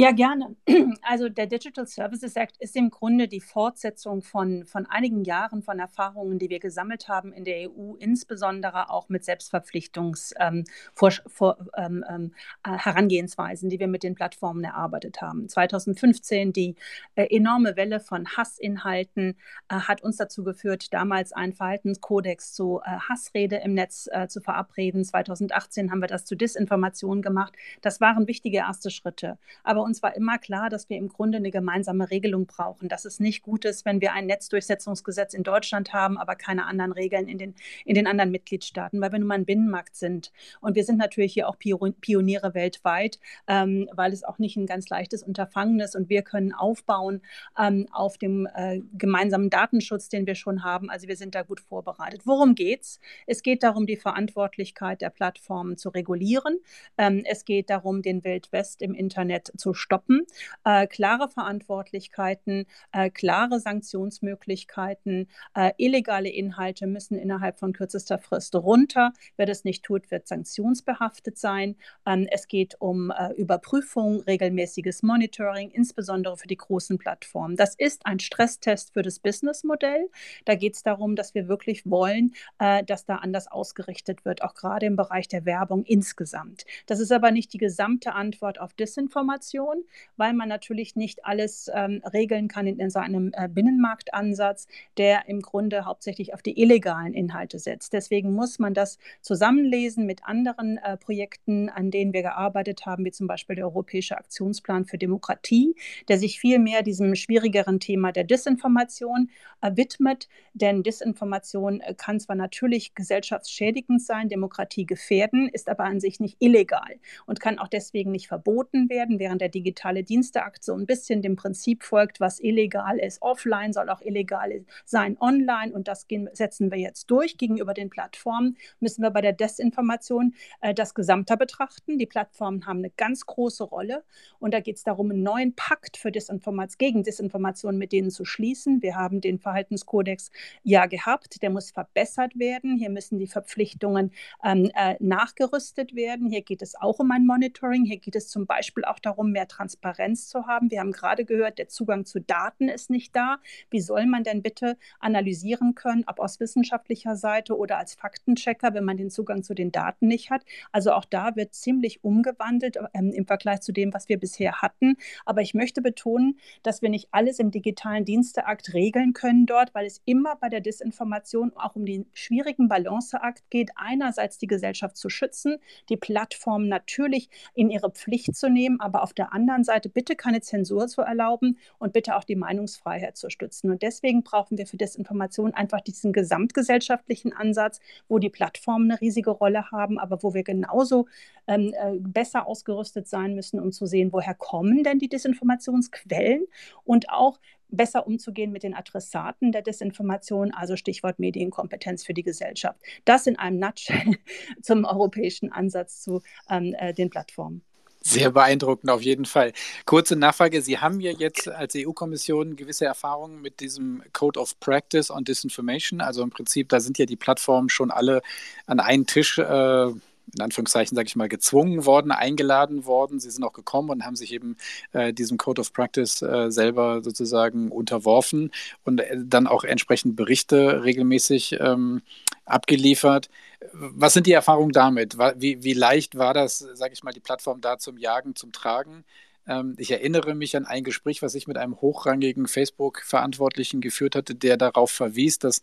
Ja, 0.00 0.12
gerne. 0.12 0.54
Also 1.02 1.28
der 1.28 1.46
Digital 1.46 1.86
Services 1.86 2.34
Act 2.36 2.56
ist 2.58 2.76
im 2.76 2.90
Grunde 2.90 3.28
die 3.28 3.40
Fortsetzung 3.40 4.22
von, 4.22 4.64
von 4.66 4.84
einigen 4.86 5.24
Jahren 5.24 5.62
von 5.62 5.78
Erfahrungen, 5.78 6.38
die 6.38 6.50
wir 6.50 6.60
gesammelt 6.60 7.08
haben 7.08 7.32
in 7.32 7.44
der 7.44 7.70
EU, 7.70 7.94
insbesondere 7.98 8.90
auch 8.90 9.08
mit 9.08 9.24
Selbstverpflichtungsherangehensweisen, 9.24 11.70
ähm, 11.78 12.04
ähm, 12.08 12.34
äh, 12.64 13.68
die 13.70 13.80
wir 13.80 13.88
mit 13.88 14.02
den 14.02 14.14
Plattformen 14.14 14.64
erarbeitet 14.64 15.22
haben. 15.22 15.48
2015 15.48 16.52
die 16.52 16.76
äh, 17.16 17.34
enorme 17.34 17.76
Welle 17.76 18.00
von 18.00 18.26
Hassinhalten 18.36 19.36
äh, 19.68 19.76
hat 19.76 20.02
uns 20.02 20.16
dazu 20.18 20.44
geführt, 20.44 20.92
damals 20.92 21.32
einen 21.32 21.54
Verhaltenskodex 21.54 22.52
zu 22.52 22.80
äh, 22.84 22.98
Hassrede 23.08 23.56
im 23.56 23.72
Netz 23.74 24.08
äh, 24.12 24.28
zu 24.28 24.40
verabreden. 24.42 25.04
2018 25.04 25.90
haben 25.90 26.00
wir 26.00 26.08
das 26.08 26.24
zu 26.24 26.36
Disinformation 26.36 27.22
gemacht. 27.22 27.54
Das 27.80 28.00
waren 28.00 28.28
wichtige 28.28 28.58
erste 28.58 28.90
Schritte. 28.90 29.38
Aber 29.64 29.87
uns 29.88 30.02
war 30.02 30.14
immer 30.14 30.38
klar, 30.38 30.70
dass 30.70 30.88
wir 30.88 30.96
im 30.96 31.08
Grunde 31.08 31.38
eine 31.38 31.50
gemeinsame 31.50 32.10
Regelung 32.10 32.46
brauchen, 32.46 32.88
dass 32.88 33.04
es 33.04 33.18
nicht 33.18 33.42
gut 33.42 33.64
ist, 33.64 33.84
wenn 33.84 34.00
wir 34.00 34.12
ein 34.12 34.26
Netzdurchsetzungsgesetz 34.26 35.34
in 35.34 35.42
Deutschland 35.42 35.92
haben, 35.92 36.18
aber 36.18 36.36
keine 36.36 36.66
anderen 36.66 36.92
Regeln 36.92 37.26
in 37.26 37.38
den, 37.38 37.54
in 37.84 37.94
den 37.94 38.06
anderen 38.06 38.30
Mitgliedstaaten, 38.30 39.00
weil 39.00 39.10
wir 39.10 39.18
nun 39.18 39.28
mal 39.28 39.34
ein 39.34 39.46
Binnenmarkt 39.46 39.96
sind. 39.96 40.32
Und 40.60 40.76
wir 40.76 40.84
sind 40.84 40.98
natürlich 40.98 41.32
hier 41.32 41.48
auch 41.48 41.56
Pioniere 41.58 42.54
weltweit, 42.54 43.18
ähm, 43.46 43.88
weil 43.92 44.12
es 44.12 44.22
auch 44.22 44.38
nicht 44.38 44.56
ein 44.56 44.66
ganz 44.66 44.88
leichtes 44.88 45.22
Unterfangen 45.22 45.80
ist 45.80 45.96
und 45.96 46.08
wir 46.08 46.22
können 46.22 46.52
aufbauen 46.52 47.22
ähm, 47.58 47.88
auf 47.90 48.18
dem 48.18 48.46
äh, 48.54 48.82
gemeinsamen 48.92 49.50
Datenschutz, 49.50 50.08
den 50.08 50.26
wir 50.26 50.34
schon 50.34 50.62
haben. 50.62 50.90
Also 50.90 51.08
wir 51.08 51.16
sind 51.16 51.34
da 51.34 51.42
gut 51.42 51.60
vorbereitet. 51.60 52.22
Worum 52.26 52.54
geht's? 52.54 53.00
Es 53.26 53.42
geht 53.42 53.62
darum, 53.62 53.86
die 53.86 53.96
Verantwortlichkeit 53.96 55.00
der 55.00 55.10
Plattformen 55.10 55.78
zu 55.78 55.88
regulieren. 55.88 56.58
Ähm, 56.98 57.22
es 57.24 57.46
geht 57.46 57.70
darum, 57.70 58.02
den 58.02 58.22
Wildwest 58.22 58.82
im 58.82 58.94
Internet 58.94 59.50
zu 59.56 59.72
stoppen. 59.78 60.26
Äh, 60.64 60.86
klare 60.86 61.28
Verantwortlichkeiten, 61.28 62.66
äh, 62.92 63.10
klare 63.10 63.60
Sanktionsmöglichkeiten, 63.60 65.28
äh, 65.54 65.72
illegale 65.78 66.28
Inhalte 66.28 66.86
müssen 66.86 67.16
innerhalb 67.18 67.58
von 67.58 67.72
kürzester 67.72 68.18
Frist 68.18 68.54
runter. 68.54 69.12
Wer 69.36 69.46
das 69.46 69.64
nicht 69.64 69.84
tut, 69.84 70.10
wird 70.10 70.28
sanktionsbehaftet 70.28 71.38
sein. 71.38 71.76
Ähm, 72.06 72.26
es 72.30 72.48
geht 72.48 72.76
um 72.80 73.10
äh, 73.10 73.32
Überprüfung, 73.34 74.20
regelmäßiges 74.22 75.02
Monitoring, 75.02 75.70
insbesondere 75.70 76.36
für 76.36 76.48
die 76.48 76.56
großen 76.56 76.98
Plattformen. 76.98 77.56
Das 77.56 77.74
ist 77.74 78.06
ein 78.06 78.18
Stresstest 78.18 78.92
für 78.92 79.02
das 79.02 79.18
Businessmodell. 79.18 80.08
Da 80.44 80.54
geht 80.54 80.74
es 80.74 80.82
darum, 80.82 81.16
dass 81.16 81.34
wir 81.34 81.48
wirklich 81.48 81.84
wollen, 81.86 82.32
äh, 82.58 82.84
dass 82.84 83.04
da 83.04 83.16
anders 83.16 83.48
ausgerichtet 83.48 84.24
wird, 84.24 84.42
auch 84.42 84.54
gerade 84.54 84.86
im 84.86 84.96
Bereich 84.96 85.28
der 85.28 85.44
Werbung 85.44 85.84
insgesamt. 85.84 86.64
Das 86.86 87.00
ist 87.00 87.12
aber 87.12 87.30
nicht 87.30 87.52
die 87.52 87.58
gesamte 87.58 88.14
Antwort 88.14 88.60
auf 88.60 88.74
Disinformation, 88.74 89.67
weil 90.16 90.32
man 90.34 90.48
natürlich 90.48 90.96
nicht 90.96 91.24
alles 91.24 91.70
ähm, 91.74 92.02
regeln 92.12 92.48
kann 92.48 92.66
in, 92.66 92.78
in 92.78 92.90
so 92.90 92.98
einem 92.98 93.32
äh, 93.34 93.48
Binnenmarktansatz, 93.48 94.66
der 94.96 95.28
im 95.28 95.40
Grunde 95.40 95.84
hauptsächlich 95.84 96.34
auf 96.34 96.42
die 96.42 96.60
illegalen 96.60 97.14
Inhalte 97.14 97.58
setzt. 97.58 97.92
Deswegen 97.92 98.32
muss 98.32 98.58
man 98.58 98.74
das 98.74 98.98
zusammenlesen 99.20 100.06
mit 100.06 100.24
anderen 100.24 100.78
äh, 100.78 100.96
Projekten, 100.96 101.68
an 101.68 101.90
denen 101.90 102.12
wir 102.12 102.22
gearbeitet 102.22 102.86
haben, 102.86 103.04
wie 103.04 103.10
zum 103.10 103.26
Beispiel 103.26 103.56
der 103.56 103.66
Europäische 103.66 104.16
Aktionsplan 104.16 104.84
für 104.84 104.98
Demokratie, 104.98 105.74
der 106.08 106.18
sich 106.18 106.40
viel 106.40 106.58
mehr 106.58 106.82
diesem 106.82 107.14
schwierigeren 107.14 107.80
Thema 107.80 108.12
der 108.12 108.24
Disinformation 108.24 109.30
äh, 109.60 109.72
widmet. 109.74 110.28
Denn 110.54 110.82
Disinformation 110.82 111.80
äh, 111.80 111.94
kann 111.94 112.20
zwar 112.20 112.36
natürlich 112.36 112.94
gesellschaftsschädigend 112.94 114.02
sein, 114.02 114.28
Demokratie 114.28 114.86
gefährden, 114.86 115.48
ist 115.48 115.68
aber 115.68 115.84
an 115.84 116.00
sich 116.00 116.20
nicht 116.20 116.36
illegal 116.40 116.98
und 117.26 117.40
kann 117.40 117.58
auch 117.58 117.68
deswegen 117.68 118.10
nicht 118.10 118.28
verboten 118.28 118.88
werden, 118.88 119.18
während 119.18 119.40
der 119.40 119.48
digitale 119.58 120.04
Diensteakt 120.04 120.62
so 120.62 120.74
ein 120.74 120.86
bisschen 120.86 121.20
dem 121.20 121.34
Prinzip 121.34 121.82
folgt, 121.82 122.20
was 122.20 122.38
illegal 122.38 122.98
ist 122.98 123.20
offline, 123.22 123.72
soll 123.72 123.90
auch 123.90 124.00
illegal 124.00 124.64
sein 124.84 125.16
online 125.20 125.72
und 125.72 125.88
das 125.88 126.06
setzen 126.32 126.70
wir 126.70 126.78
jetzt 126.78 127.10
durch 127.10 127.36
gegenüber 127.36 127.74
den 127.74 127.90
Plattformen. 127.90 128.56
Müssen 128.78 129.02
wir 129.02 129.10
bei 129.10 129.20
der 129.20 129.32
Desinformation 129.32 130.34
äh, 130.60 130.74
das 130.74 130.94
Gesamte 130.94 131.36
betrachten. 131.36 131.98
Die 131.98 132.06
Plattformen 132.06 132.66
haben 132.66 132.78
eine 132.78 132.90
ganz 132.90 133.26
große 133.26 133.64
Rolle 133.64 134.04
und 134.38 134.54
da 134.54 134.60
geht 134.60 134.76
es 134.76 134.84
darum, 134.84 135.10
einen 135.10 135.22
neuen 135.22 135.54
Pakt 135.54 135.96
für 135.96 136.12
Disinformation, 136.12 136.78
gegen 136.78 137.02
Desinformation 137.02 137.76
mit 137.78 137.92
denen 137.92 138.10
zu 138.10 138.24
schließen. 138.24 138.80
Wir 138.80 138.94
haben 138.94 139.20
den 139.20 139.38
Verhaltenskodex 139.38 140.30
ja 140.62 140.86
gehabt, 140.86 141.42
der 141.42 141.50
muss 141.50 141.72
verbessert 141.72 142.38
werden. 142.38 142.76
Hier 142.76 142.90
müssen 142.90 143.18
die 143.18 143.26
Verpflichtungen 143.26 144.12
ähm, 144.44 144.70
äh, 144.74 144.94
nachgerüstet 145.00 145.96
werden. 145.96 146.30
Hier 146.30 146.42
geht 146.42 146.62
es 146.62 146.76
auch 146.80 147.00
um 147.00 147.10
ein 147.10 147.26
Monitoring. 147.26 147.84
Hier 147.84 147.98
geht 147.98 148.14
es 148.14 148.28
zum 148.28 148.46
Beispiel 148.46 148.84
auch 148.84 149.00
darum, 149.00 149.32
mehr 149.38 149.46
Transparenz 149.46 150.28
zu 150.28 150.48
haben. 150.48 150.72
Wir 150.72 150.80
haben 150.80 150.90
gerade 150.90 151.24
gehört, 151.24 151.58
der 151.58 151.68
Zugang 151.68 152.04
zu 152.04 152.20
Daten 152.20 152.68
ist 152.68 152.90
nicht 152.90 153.14
da. 153.14 153.38
Wie 153.70 153.80
soll 153.80 154.06
man 154.06 154.24
denn 154.24 154.42
bitte 154.42 154.76
analysieren 154.98 155.76
können, 155.76 156.02
ob 156.08 156.18
aus 156.18 156.40
wissenschaftlicher 156.40 157.14
Seite 157.14 157.56
oder 157.56 157.78
als 157.78 157.94
Faktenchecker, 157.94 158.74
wenn 158.74 158.84
man 158.84 158.96
den 158.96 159.10
Zugang 159.10 159.44
zu 159.44 159.54
den 159.54 159.70
Daten 159.70 160.08
nicht 160.08 160.30
hat? 160.30 160.44
Also 160.72 160.90
auch 160.90 161.04
da 161.04 161.36
wird 161.36 161.54
ziemlich 161.54 162.02
umgewandelt 162.02 162.78
ähm, 162.94 163.12
im 163.12 163.26
Vergleich 163.26 163.60
zu 163.60 163.70
dem, 163.70 163.94
was 163.94 164.08
wir 164.08 164.18
bisher 164.18 164.60
hatten. 164.60 164.96
Aber 165.24 165.40
ich 165.40 165.54
möchte 165.54 165.82
betonen, 165.82 166.40
dass 166.64 166.82
wir 166.82 166.88
nicht 166.88 167.08
alles 167.12 167.38
im 167.38 167.52
digitalen 167.52 168.04
Diensteakt 168.04 168.74
regeln 168.74 169.12
können 169.12 169.46
dort, 169.46 169.72
weil 169.72 169.86
es 169.86 170.02
immer 170.04 170.34
bei 170.34 170.48
der 170.48 170.60
Disinformation 170.60 171.52
auch 171.54 171.76
um 171.76 171.86
den 171.86 172.06
schwierigen 172.12 172.68
Balanceakt 172.68 173.48
geht, 173.50 173.70
einerseits 173.76 174.38
die 174.38 174.48
Gesellschaft 174.48 174.96
zu 174.96 175.08
schützen, 175.08 175.58
die 175.90 175.96
Plattform 175.96 176.66
natürlich 176.66 177.30
in 177.54 177.70
ihre 177.70 177.92
Pflicht 177.92 178.34
zu 178.34 178.48
nehmen, 178.50 178.80
aber 178.80 179.02
auf 179.02 179.12
der 179.12 179.27
anderen 179.32 179.64
Seite 179.64 179.88
bitte 179.88 180.16
keine 180.16 180.40
Zensur 180.40 180.88
zu 180.88 181.02
erlauben 181.02 181.58
und 181.78 181.92
bitte 181.92 182.16
auch 182.16 182.24
die 182.24 182.36
Meinungsfreiheit 182.36 183.16
zu 183.16 183.30
stützen. 183.30 183.70
Und 183.70 183.82
deswegen 183.82 184.22
brauchen 184.22 184.58
wir 184.58 184.66
für 184.66 184.76
Desinformation 184.76 185.54
einfach 185.54 185.80
diesen 185.80 186.12
gesamtgesellschaftlichen 186.12 187.32
Ansatz, 187.32 187.80
wo 188.08 188.18
die 188.18 188.30
Plattformen 188.30 188.90
eine 188.90 189.00
riesige 189.00 189.30
Rolle 189.30 189.70
haben, 189.70 189.98
aber 189.98 190.22
wo 190.22 190.34
wir 190.34 190.42
genauso 190.42 191.06
ähm, 191.46 191.74
äh, 191.78 191.98
besser 191.98 192.46
ausgerüstet 192.46 193.08
sein 193.08 193.34
müssen, 193.34 193.60
um 193.60 193.72
zu 193.72 193.86
sehen, 193.86 194.12
woher 194.12 194.34
kommen 194.34 194.82
denn 194.82 194.98
die 194.98 195.08
Desinformationsquellen 195.08 196.44
und 196.84 197.10
auch 197.10 197.38
besser 197.70 198.06
umzugehen 198.06 198.52
mit 198.52 198.62
den 198.62 198.74
Adressaten 198.74 199.52
der 199.52 199.62
Desinformation, 199.62 200.52
also 200.52 200.76
Stichwort 200.76 201.18
Medienkompetenz 201.18 202.04
für 202.04 202.14
die 202.14 202.22
Gesellschaft. 202.22 202.80
Das 203.04 203.26
in 203.26 203.38
einem 203.38 203.58
Nutshell 203.58 204.16
zum 204.62 204.84
europäischen 204.84 205.52
Ansatz 205.52 206.02
zu 206.02 206.22
ähm, 206.48 206.74
äh, 206.78 206.92
den 206.92 207.10
Plattformen. 207.10 207.62
Sehr 208.08 208.30
beeindruckend 208.30 208.90
auf 208.90 209.02
jeden 209.02 209.26
Fall. 209.26 209.52
Kurze 209.84 210.16
Nachfrage. 210.16 210.62
Sie 210.62 210.78
haben 210.78 211.00
ja 211.00 211.10
jetzt 211.10 211.46
als 211.46 211.74
EU-Kommission 211.76 212.56
gewisse 212.56 212.86
Erfahrungen 212.86 213.42
mit 213.42 213.60
diesem 213.60 214.02
Code 214.14 214.40
of 214.40 214.58
Practice 214.60 215.10
on 215.10 215.24
Disinformation. 215.24 216.00
Also 216.00 216.22
im 216.22 216.30
Prinzip, 216.30 216.70
da 216.70 216.80
sind 216.80 216.96
ja 216.96 217.04
die 217.04 217.16
Plattformen 217.16 217.68
schon 217.68 217.90
alle 217.90 218.22
an 218.66 218.80
einen 218.80 219.06
Tisch 219.06 219.38
äh, 219.38 219.88
in 220.34 220.40
Anführungszeichen, 220.40 220.94
sage 220.94 221.06
ich 221.06 221.16
mal, 221.16 221.28
gezwungen 221.28 221.84
worden, 221.84 222.10
eingeladen 222.10 222.86
worden. 222.86 223.20
Sie 223.20 223.30
sind 223.30 223.44
auch 223.44 223.52
gekommen 223.52 223.90
und 223.90 224.04
haben 224.04 224.16
sich 224.16 224.32
eben 224.32 224.56
äh, 224.92 225.12
diesem 225.12 225.36
Code 225.36 225.60
of 225.60 225.72
Practice 225.72 226.22
äh, 226.22 226.50
selber 226.50 227.02
sozusagen 227.02 227.70
unterworfen 227.70 228.52
und 228.84 229.00
äh, 229.00 229.16
dann 229.22 229.46
auch 229.46 229.64
entsprechend 229.64 230.16
Berichte 230.16 230.82
regelmäßig 230.84 231.58
ähm, 231.60 232.02
abgeliefert. 232.46 233.28
Was 233.72 234.14
sind 234.14 234.26
die 234.26 234.32
Erfahrungen 234.32 234.72
damit? 234.72 235.18
Wie, 235.18 235.62
wie 235.62 235.72
leicht 235.72 236.16
war 236.16 236.34
das, 236.34 236.58
sage 236.58 236.92
ich 236.92 237.02
mal, 237.02 237.12
die 237.12 237.20
Plattform 237.20 237.60
da 237.60 237.78
zum 237.78 237.96
Jagen, 237.96 238.34
zum 238.34 238.52
Tragen? 238.52 239.04
Ähm, 239.46 239.74
ich 239.78 239.90
erinnere 239.90 240.34
mich 240.34 240.56
an 240.56 240.66
ein 240.66 240.84
Gespräch, 240.84 241.22
was 241.22 241.34
ich 241.34 241.46
mit 241.46 241.56
einem 241.56 241.80
hochrangigen 241.80 242.46
Facebook-Verantwortlichen 242.46 243.80
geführt 243.80 244.14
hatte, 244.14 244.34
der 244.34 244.56
darauf 244.56 244.90
verwies, 244.90 245.38
dass 245.38 245.62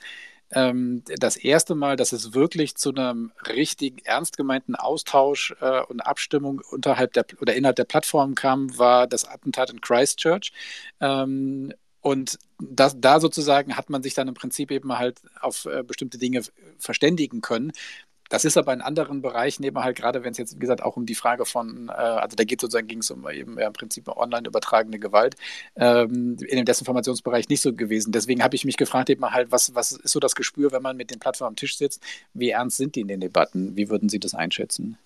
ähm, 0.51 1.03
das 1.05 1.37
erste 1.37 1.75
Mal, 1.75 1.95
dass 1.95 2.11
es 2.11 2.33
wirklich 2.33 2.75
zu 2.75 2.91
einem 2.91 3.31
richtig 3.47 4.05
ernst 4.05 4.37
gemeinten 4.37 4.75
Austausch 4.75 5.55
äh, 5.61 5.81
und 5.81 6.01
Abstimmung 6.01 6.61
unterhalb 6.69 7.13
der 7.13 7.25
oder 7.41 7.55
innerhalb 7.55 7.75
der 7.77 7.85
Plattform 7.85 8.35
kam, 8.35 8.77
war 8.77 9.07
das 9.07 9.25
Attentat 9.25 9.71
in 9.71 9.81
Christchurch. 9.81 10.51
Ähm, 11.01 11.73
und 12.01 12.37
das, 12.59 12.99
da 12.99 13.19
sozusagen 13.19 13.75
hat 13.75 13.89
man 13.89 14.03
sich 14.03 14.13
dann 14.13 14.27
im 14.27 14.33
Prinzip 14.33 14.71
eben 14.71 14.97
halt 14.97 15.21
auf 15.41 15.65
äh, 15.65 15.83
bestimmte 15.83 16.17
Dinge 16.17 16.41
verständigen 16.77 17.41
können. 17.41 17.71
Das 18.29 18.43
ist 18.43 18.57
aber 18.57 18.73
in 18.73 18.81
anderen 18.81 19.21
Bereichen 19.21 19.63
eben 19.63 19.77
halt, 19.79 19.97
gerade 19.97 20.23
wenn 20.23 20.31
es 20.31 20.39
jetzt, 20.39 20.55
wie 20.55 20.59
gesagt, 20.59 20.81
auch 20.81 20.97
um 20.97 21.05
die 21.05 21.13
Frage 21.13 21.45
von, 21.45 21.89
äh, 21.89 21.91
also 21.91 22.35
da 22.35 22.43
geht 22.43 22.59
sozusagen, 22.59 22.87
ging 22.87 22.99
es 22.99 23.11
um 23.11 23.29
eben 23.29 23.59
ja, 23.59 23.67
im 23.67 23.73
Prinzip 23.73 24.07
online 24.07 24.47
übertragene 24.47 24.97
Gewalt, 24.97 25.35
ähm, 25.75 26.37
in 26.39 26.57
dem 26.57 26.65
Desinformationsbereich 26.65 27.49
nicht 27.49 27.61
so 27.61 27.73
gewesen. 27.73 28.11
Deswegen 28.11 28.43
habe 28.43 28.55
ich 28.55 28.65
mich 28.65 28.77
gefragt, 28.77 29.09
eben 29.11 29.23
halt, 29.29 29.51
was, 29.51 29.75
was 29.75 29.91
ist 29.91 30.11
so 30.11 30.19
das 30.19 30.33
Gespür, 30.35 30.71
wenn 30.71 30.81
man 30.81 30.97
mit 30.97 31.11
den 31.11 31.19
Plattformen 31.19 31.49
am 31.49 31.55
Tisch 31.55 31.77
sitzt? 31.77 32.01
Wie 32.33 32.49
ernst 32.49 32.77
sind 32.77 32.95
die 32.95 33.01
in 33.01 33.07
den 33.07 33.21
Debatten? 33.21 33.77
Wie 33.77 33.89
würden 33.89 34.09
Sie 34.09 34.19
das 34.19 34.33
einschätzen? 34.33 34.97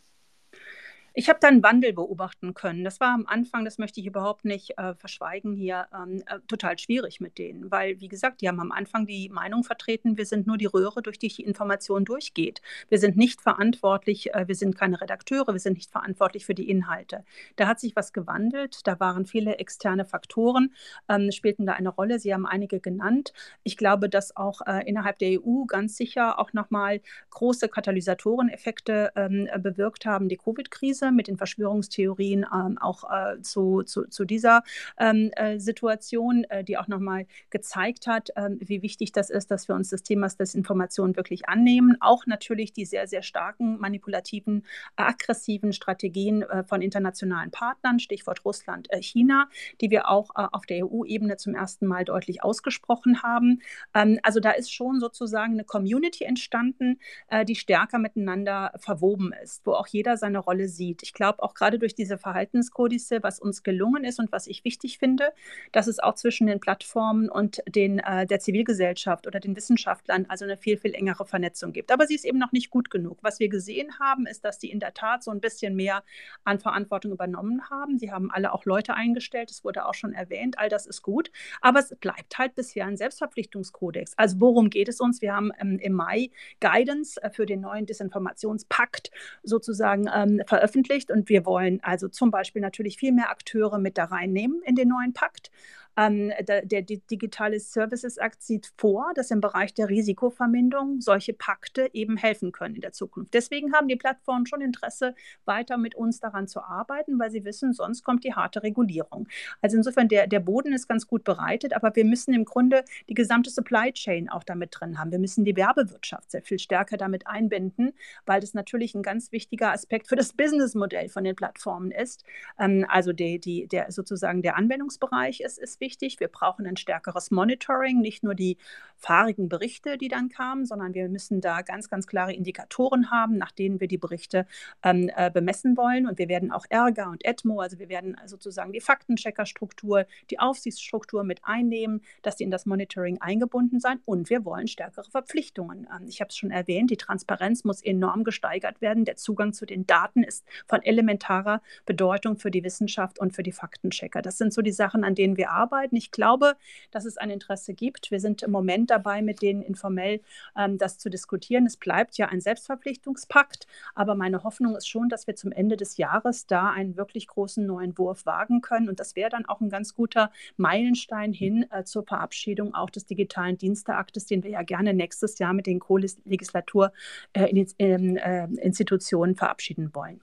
Ich 1.13 1.29
habe 1.29 1.39
da 1.41 1.47
einen 1.47 1.63
Wandel 1.63 1.93
beobachten 1.93 2.53
können. 2.53 2.83
Das 2.83 2.99
war 2.99 3.13
am 3.13 3.25
Anfang, 3.25 3.65
das 3.65 3.77
möchte 3.77 3.99
ich 3.99 4.05
überhaupt 4.05 4.45
nicht 4.45 4.77
äh, 4.77 4.93
verschweigen 4.95 5.55
hier, 5.55 5.87
ähm, 5.93 6.21
äh, 6.27 6.39
total 6.47 6.77
schwierig 6.77 7.19
mit 7.19 7.37
denen, 7.37 7.71
weil, 7.71 7.99
wie 8.01 8.07
gesagt, 8.07 8.41
die 8.41 8.47
haben 8.47 8.59
am 8.59 8.71
Anfang 8.71 9.05
die 9.05 9.29
Meinung 9.29 9.63
vertreten, 9.63 10.17
wir 10.17 10.25
sind 10.25 10.47
nur 10.47 10.57
die 10.57 10.65
Röhre, 10.65 11.01
durch 11.01 11.17
die 11.17 11.29
die 11.29 11.43
Information 11.43 12.05
durchgeht. 12.05 12.61
Wir 12.89 12.99
sind 12.99 13.17
nicht 13.17 13.41
verantwortlich, 13.41 14.33
äh, 14.33 14.47
wir 14.47 14.55
sind 14.55 14.75
keine 14.75 14.99
Redakteure, 14.99 15.53
wir 15.53 15.59
sind 15.59 15.73
nicht 15.73 15.91
verantwortlich 15.91 16.45
für 16.45 16.55
die 16.55 16.69
Inhalte. 16.69 17.23
Da 17.55 17.67
hat 17.67 17.79
sich 17.79 17.95
was 17.95 18.13
gewandelt, 18.13 18.81
da 18.85 18.99
waren 18.99 19.25
viele 19.25 19.57
externe 19.57 20.05
Faktoren, 20.05 20.73
ähm, 21.07 21.31
spielten 21.31 21.65
da 21.65 21.73
eine 21.73 21.89
Rolle. 21.89 22.19
Sie 22.19 22.33
haben 22.33 22.45
einige 22.45 22.79
genannt. 22.79 23.33
Ich 23.63 23.77
glaube, 23.77 24.09
dass 24.09 24.35
auch 24.35 24.61
äh, 24.65 24.87
innerhalb 24.87 25.19
der 25.19 25.39
EU 25.41 25.65
ganz 25.65 25.95
sicher 25.95 26.39
auch 26.39 26.53
nochmal 26.53 27.01
große 27.29 27.69
Katalysatoreneffekte 27.69 29.11
ähm, 29.15 29.47
bewirkt 29.59 30.05
haben, 30.05 30.29
die 30.29 30.37
Covid-Krise 30.37 30.98
Krise 30.99 31.11
mit 31.11 31.27
den 31.27 31.37
Verschwörungstheorien 31.37 32.45
ähm, 32.53 32.77
auch 32.77 33.03
äh, 33.09 33.41
zu, 33.41 33.83
zu, 33.83 34.07
zu, 34.07 34.25
dieser 34.25 34.63
ähm, 34.97 35.31
äh, 35.35 35.59
Situation, 35.59 36.43
äh, 36.45 36.63
die 36.63 36.77
auch 36.77 36.87
nochmal 36.87 37.25
gezeigt 37.49 38.07
hat, 38.07 38.29
ähm, 38.35 38.57
wie 38.61 38.81
wichtig 38.81 39.11
das 39.11 39.29
ist, 39.29 39.51
dass 39.51 39.67
wir 39.67 39.75
uns 39.75 39.89
des 39.89 40.03
Themas 40.03 40.37
Desinformation 40.37 41.15
wirklich 41.15 41.47
annehmen. 41.47 41.97
Auch 41.99 42.25
natürlich 42.25 42.73
die 42.73 42.85
sehr, 42.85 43.07
sehr 43.07 43.21
starken 43.21 43.79
manipulativen, 43.79 44.65
aggressiven 44.95 45.73
Strategien 45.73 46.43
äh, 46.43 46.63
von 46.63 46.81
internationalen 46.81 47.51
Partnern, 47.51 47.99
Stichwort 47.99 48.43
Russland, 48.45 48.91
äh, 48.91 49.01
China, 49.01 49.49
die 49.81 49.89
wir 49.89 50.09
auch 50.09 50.31
äh, 50.35 50.47
auf 50.51 50.65
der 50.65 50.85
EU-Ebene 50.85 51.37
zum 51.37 51.55
ersten 51.55 51.87
Mal 51.87 52.05
deutlich 52.05 52.43
ausgesprochen 52.43 53.23
haben. 53.23 53.61
Ähm, 53.93 54.19
also 54.23 54.39
da 54.39 54.51
ist 54.51 54.73
schon 54.73 54.99
sozusagen 54.99 55.53
eine 55.53 55.63
Community 55.63 56.23
entstanden, 56.23 56.99
die 57.47 57.55
stärker 57.55 57.99
miteinander 57.99 58.71
verwoben 58.77 59.33
ist, 59.43 59.65
wo 59.65 59.73
auch 59.73 59.87
jeder 59.87 60.17
seine 60.17 60.39
Rolle 60.39 60.67
sieht 60.67 60.88
sieht. 60.89 61.03
Ich 61.03 61.13
glaube 61.13 61.41
auch 61.43 61.53
gerade 61.53 61.79
durch 61.79 61.95
diese 61.95 62.17
Verhaltenskodice, 62.17 63.19
was 63.21 63.39
uns 63.39 63.63
gelungen 63.63 64.03
ist 64.03 64.19
und 64.19 64.31
was 64.31 64.47
ich 64.47 64.63
wichtig 64.63 64.97
finde, 64.97 65.31
dass 65.71 65.87
es 65.87 65.99
auch 65.99 66.15
zwischen 66.15 66.47
den 66.47 66.59
Plattformen 66.59 67.29
und 67.29 67.61
den, 67.67 67.99
äh, 67.99 68.25
der 68.25 68.39
Zivilgesellschaft 68.39 69.27
oder 69.27 69.39
den 69.39 69.55
Wissenschaftlern 69.55 70.25
also 70.29 70.45
eine 70.45 70.57
viel, 70.57 70.77
viel 70.77 70.93
engere 70.93 71.25
Vernetzung 71.25 71.73
gibt. 71.73 71.91
Aber 71.91 72.07
sie 72.07 72.15
ist 72.15 72.25
eben 72.25 72.39
noch 72.39 72.51
nicht 72.51 72.69
gut 72.69 72.89
genug. 72.89 73.19
Was 73.21 73.39
wir 73.39 73.49
gesehen 73.49 73.99
haben, 73.99 74.25
ist, 74.25 74.43
dass 74.43 74.57
die 74.59 74.71
in 74.71 74.79
der 74.79 74.93
Tat 74.93 75.23
so 75.23 75.31
ein 75.31 75.41
bisschen 75.41 75.75
mehr 75.75 76.03
an 76.43 76.59
Verantwortung 76.59 77.11
übernommen 77.11 77.69
haben. 77.69 77.97
Sie 77.99 78.11
haben 78.11 78.31
alle 78.31 78.53
auch 78.53 78.65
Leute 78.65 78.95
eingestellt, 78.95 79.51
es 79.51 79.63
wurde 79.63 79.85
auch 79.85 79.93
schon 79.93 80.13
erwähnt, 80.13 80.57
all 80.57 80.69
das 80.69 80.87
ist 80.87 81.01
gut. 81.01 81.31
Aber 81.61 81.79
es 81.79 81.95
bleibt 81.99 82.37
halt 82.37 82.55
bisher 82.55 82.85
ein 82.85 82.97
Selbstverpflichtungskodex. 82.97 84.13
Also 84.17 84.39
worum 84.39 84.69
geht 84.69 84.89
es 84.89 84.99
uns? 84.99 85.21
Wir 85.21 85.35
haben 85.35 85.51
ähm, 85.59 85.77
im 85.79 85.93
Mai 85.93 86.31
Guidance 86.59 87.21
äh, 87.21 87.29
für 87.29 87.45
den 87.45 87.61
neuen 87.61 87.85
Desinformationspakt 87.85 89.11
sozusagen 89.43 90.09
ähm, 90.13 90.41
veröffentlicht 90.47 90.78
und 91.11 91.29
wir 91.29 91.45
wollen 91.45 91.79
also 91.83 92.07
zum 92.07 92.31
Beispiel 92.31 92.61
natürlich 92.61 92.97
viel 92.97 93.11
mehr 93.11 93.29
Akteure 93.29 93.79
mit 93.79 93.97
da 93.97 94.05
reinnehmen 94.05 94.61
in 94.63 94.75
den 94.75 94.87
neuen 94.87 95.13
Pakt. 95.13 95.51
Ähm, 95.99 96.31
der, 96.47 96.61
der, 96.61 96.81
Digitale 96.81 97.59
Services 97.59 98.15
Act 98.15 98.41
sieht 98.41 98.71
vor, 98.77 99.11
dass 99.15 99.31
im 99.31 99.41
Bereich 99.41 99.73
der 99.73 99.89
Risikoverminderung 99.89 101.01
solche 101.01 101.33
Pakte 101.33 101.89
eben 101.91 102.15
helfen 102.15 102.53
können 102.53 102.75
in 102.75 102.81
der 102.81 102.93
Zukunft. 102.93 103.33
Deswegen 103.33 103.73
haben 103.73 103.89
die 103.89 103.97
Plattformen 103.97 104.45
schon 104.45 104.61
Interesse, 104.61 105.13
weiter 105.43 105.77
mit 105.77 105.95
uns 105.95 106.21
daran 106.21 106.47
zu 106.47 106.61
arbeiten, 106.61 107.19
weil 107.19 107.31
sie 107.31 107.43
wissen, 107.43 107.73
sonst 107.73 108.05
kommt 108.05 108.23
die 108.23 108.33
harte 108.33 108.63
Regulierung. 108.63 109.27
Also 109.61 109.75
insofern, 109.75 110.07
der, 110.07 110.27
der 110.27 110.39
Boden 110.39 110.71
ist 110.71 110.87
ganz 110.87 111.05
gut 111.05 111.25
bereitet, 111.25 111.73
aber 111.73 111.93
wir 111.93 112.05
müssen 112.05 112.33
im 112.33 112.45
Grunde 112.45 112.85
die 113.09 113.13
gesamte 113.13 113.49
Supply 113.49 113.91
Chain 113.91 114.29
auch 114.29 114.45
damit 114.45 114.69
drin 114.79 114.99
haben. 114.99 115.11
Wir 115.11 115.19
müssen 115.19 115.43
die 115.43 115.57
Werbewirtschaft 115.57 116.31
sehr 116.31 116.43
viel 116.43 116.59
stärker 116.59 116.95
damit 116.95 117.27
einbinden, 117.27 117.91
weil 118.25 118.39
das 118.39 118.53
natürlich 118.53 118.95
ein 118.95 119.03
ganz 119.03 119.33
wichtiger 119.33 119.73
Aspekt 119.73 120.07
für 120.07 120.15
das 120.15 120.31
Businessmodell 120.31 121.09
von 121.09 121.25
den 121.25 121.35
Plattformen 121.35 121.91
ist. 121.91 122.23
Ähm, 122.57 122.85
also 122.87 123.11
die, 123.11 123.39
die, 123.39 123.67
der 123.67 123.91
sozusagen 123.91 124.41
der 124.41 124.55
Anwendungsbereich 124.55 125.41
ist, 125.41 125.59
ist 125.59 125.81
wichtig. 125.81 125.88
Wir 125.99 126.27
brauchen 126.27 126.67
ein 126.67 126.77
stärkeres 126.77 127.31
Monitoring, 127.31 128.01
nicht 128.01 128.23
nur 128.23 128.35
die 128.35 128.57
fahrigen 128.97 129.49
Berichte, 129.49 129.97
die 129.97 130.09
dann 130.09 130.29
kamen, 130.29 130.65
sondern 130.65 130.93
wir 130.93 131.07
müssen 131.09 131.41
da 131.41 131.61
ganz, 131.61 131.89
ganz 131.89 132.05
klare 132.05 132.33
Indikatoren 132.33 133.11
haben, 133.11 133.37
nach 133.37 133.51
denen 133.51 133.79
wir 133.79 133.87
die 133.87 133.97
Berichte 133.97 134.45
ähm, 134.83 135.09
äh, 135.15 135.31
bemessen 135.31 135.77
wollen. 135.77 136.07
Und 136.07 136.19
wir 136.19 136.27
werden 136.27 136.51
auch 136.51 136.65
Ärger 136.69 137.09
und 137.09 137.25
ETMO, 137.25 137.61
also 137.61 137.79
wir 137.79 137.89
werden 137.89 138.17
sozusagen 138.25 138.73
die 138.73 138.81
Faktencheckerstruktur, 138.81 140.05
die 140.29 140.39
Aufsichtsstruktur 140.39 141.23
mit 141.23 141.39
einnehmen, 141.43 142.01
dass 142.21 142.35
die 142.35 142.43
in 142.43 142.51
das 142.51 142.65
Monitoring 142.65 143.19
eingebunden 143.21 143.79
sein. 143.79 143.99
Und 144.05 144.29
wir 144.29 144.45
wollen 144.45 144.67
stärkere 144.67 145.09
Verpflichtungen. 145.09 145.87
Ähm, 145.95 146.07
ich 146.07 146.21
habe 146.21 146.29
es 146.29 146.37
schon 146.37 146.51
erwähnt, 146.51 146.91
die 146.91 146.97
Transparenz 146.97 147.63
muss 147.63 147.81
enorm 147.81 148.23
gesteigert 148.23 148.81
werden. 148.81 149.05
Der 149.05 149.15
Zugang 149.15 149.53
zu 149.53 149.65
den 149.65 149.87
Daten 149.87 150.23
ist 150.23 150.45
von 150.67 150.83
elementarer 150.83 151.61
Bedeutung 151.85 152.37
für 152.37 152.51
die 152.51 152.63
Wissenschaft 152.63 153.19
und 153.19 153.33
für 153.33 153.43
die 153.43 153.53
Faktenchecker. 153.53 154.21
Das 154.21 154.37
sind 154.37 154.53
so 154.53 154.61
die 154.61 154.71
Sachen, 154.71 155.03
an 155.03 155.15
denen 155.15 155.37
wir 155.37 155.51
arbeiten 155.51 155.78
arbeiten. 155.79 155.95
Ich 155.95 156.11
glaube, 156.11 156.55
dass 156.91 157.05
es 157.05 157.17
ein 157.17 157.29
Interesse 157.29 157.73
gibt. 157.73 158.11
Wir 158.11 158.19
sind 158.19 158.43
im 158.43 158.51
Moment 158.51 158.89
dabei, 158.89 159.21
mit 159.21 159.41
denen 159.41 159.61
informell 159.61 160.19
ähm, 160.57 160.77
das 160.77 160.97
zu 160.97 161.09
diskutieren. 161.09 161.65
Es 161.65 161.77
bleibt 161.77 162.17
ja 162.17 162.27
ein 162.27 162.41
Selbstverpflichtungspakt, 162.41 163.65
aber 163.95 164.15
meine 164.15 164.43
Hoffnung 164.43 164.75
ist 164.75 164.89
schon, 164.89 165.07
dass 165.09 165.27
wir 165.27 165.35
zum 165.35 165.51
Ende 165.51 165.77
des 165.77 165.97
Jahres 165.97 166.47
da 166.47 166.69
einen 166.69 166.97
wirklich 166.97 167.27
großen 167.27 167.63
neuen 167.65 167.97
Wurf 167.97 168.25
wagen 168.25 168.61
können. 168.61 168.89
Und 168.89 168.99
das 168.99 169.15
wäre 169.15 169.29
dann 169.29 169.45
auch 169.45 169.61
ein 169.61 169.69
ganz 169.69 169.95
guter 169.95 170.31
Meilenstein 170.57 171.31
hin 171.33 171.65
äh, 171.71 171.85
zur 171.85 172.03
Verabschiedung 172.03 172.73
auch 172.73 172.89
des 172.89 173.05
digitalen 173.05 173.57
Diensteaktes, 173.57 174.25
den 174.25 174.43
wir 174.43 174.51
ja 174.51 174.63
gerne 174.63 174.93
nächstes 174.93 175.39
Jahr 175.39 175.53
mit 175.53 175.65
den 175.65 175.79
Co-Legislaturinstitutionen 175.79 178.17
äh, 178.17 179.31
äh, 179.31 179.35
verabschieden 179.35 179.91
wollen. 179.93 180.19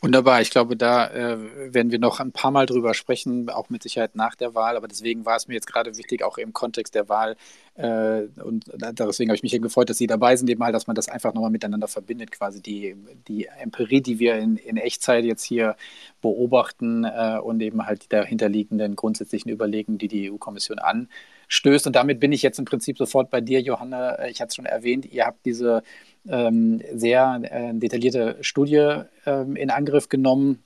Wunderbar. 0.00 0.40
Ich 0.40 0.50
glaube, 0.50 0.76
da 0.76 1.08
äh, 1.08 1.74
werden 1.74 1.90
wir 1.90 1.98
noch 1.98 2.20
ein 2.20 2.32
paar 2.32 2.50
Mal 2.50 2.66
drüber 2.66 2.94
sprechen, 2.94 3.48
auch 3.50 3.70
mit 3.70 3.82
Sicherheit 3.82 4.16
nach 4.16 4.34
der 4.34 4.54
Wahl. 4.54 4.76
Aber 4.76 4.88
deswegen 4.88 5.24
war 5.24 5.36
es 5.36 5.48
mir 5.48 5.54
jetzt 5.54 5.66
gerade 5.66 5.96
wichtig, 5.96 6.22
auch 6.22 6.38
im 6.38 6.52
Kontext 6.52 6.94
der 6.94 7.08
Wahl. 7.08 7.36
Äh, 7.74 8.22
und 8.42 8.64
deswegen 8.74 9.30
habe 9.30 9.36
ich 9.36 9.42
mich 9.42 9.54
eben 9.54 9.62
gefreut, 9.62 9.90
dass 9.90 9.98
Sie 9.98 10.06
dabei 10.06 10.36
sind, 10.36 10.48
eben 10.50 10.62
halt, 10.62 10.74
dass 10.74 10.86
man 10.86 10.96
das 10.96 11.08
einfach 11.08 11.34
nochmal 11.34 11.50
miteinander 11.50 11.88
verbindet, 11.88 12.32
quasi 12.32 12.60
die, 12.60 12.96
die 13.28 13.46
Empirie, 13.46 14.00
die 14.00 14.18
wir 14.18 14.36
in, 14.36 14.56
in 14.56 14.76
Echtzeit 14.76 15.24
jetzt 15.24 15.44
hier 15.44 15.76
beobachten 16.20 17.04
äh, 17.04 17.38
und 17.42 17.60
eben 17.60 17.86
halt 17.86 18.04
die 18.04 18.08
dahinterliegenden 18.08 18.96
grundsätzlichen 18.96 19.50
Überlegungen, 19.50 19.98
die 19.98 20.08
die 20.08 20.30
EU-Kommission 20.30 20.78
anstößt. 20.78 21.86
Und 21.86 21.96
damit 21.96 22.20
bin 22.20 22.32
ich 22.32 22.42
jetzt 22.42 22.58
im 22.58 22.64
Prinzip 22.64 22.98
sofort 22.98 23.30
bei 23.30 23.40
dir, 23.40 23.60
Johanna. 23.60 24.26
Ich 24.26 24.40
hatte 24.40 24.48
es 24.48 24.56
schon 24.56 24.66
erwähnt, 24.66 25.06
ihr 25.06 25.26
habt 25.26 25.44
diese 25.46 25.82
ähm, 26.28 26.80
sehr 26.94 27.40
äh, 27.44 27.74
detaillierte 27.74 28.36
Studie 28.40 29.02
ähm, 29.26 29.56
in 29.56 29.70
Angriff 29.70 30.08
genommen 30.08 30.62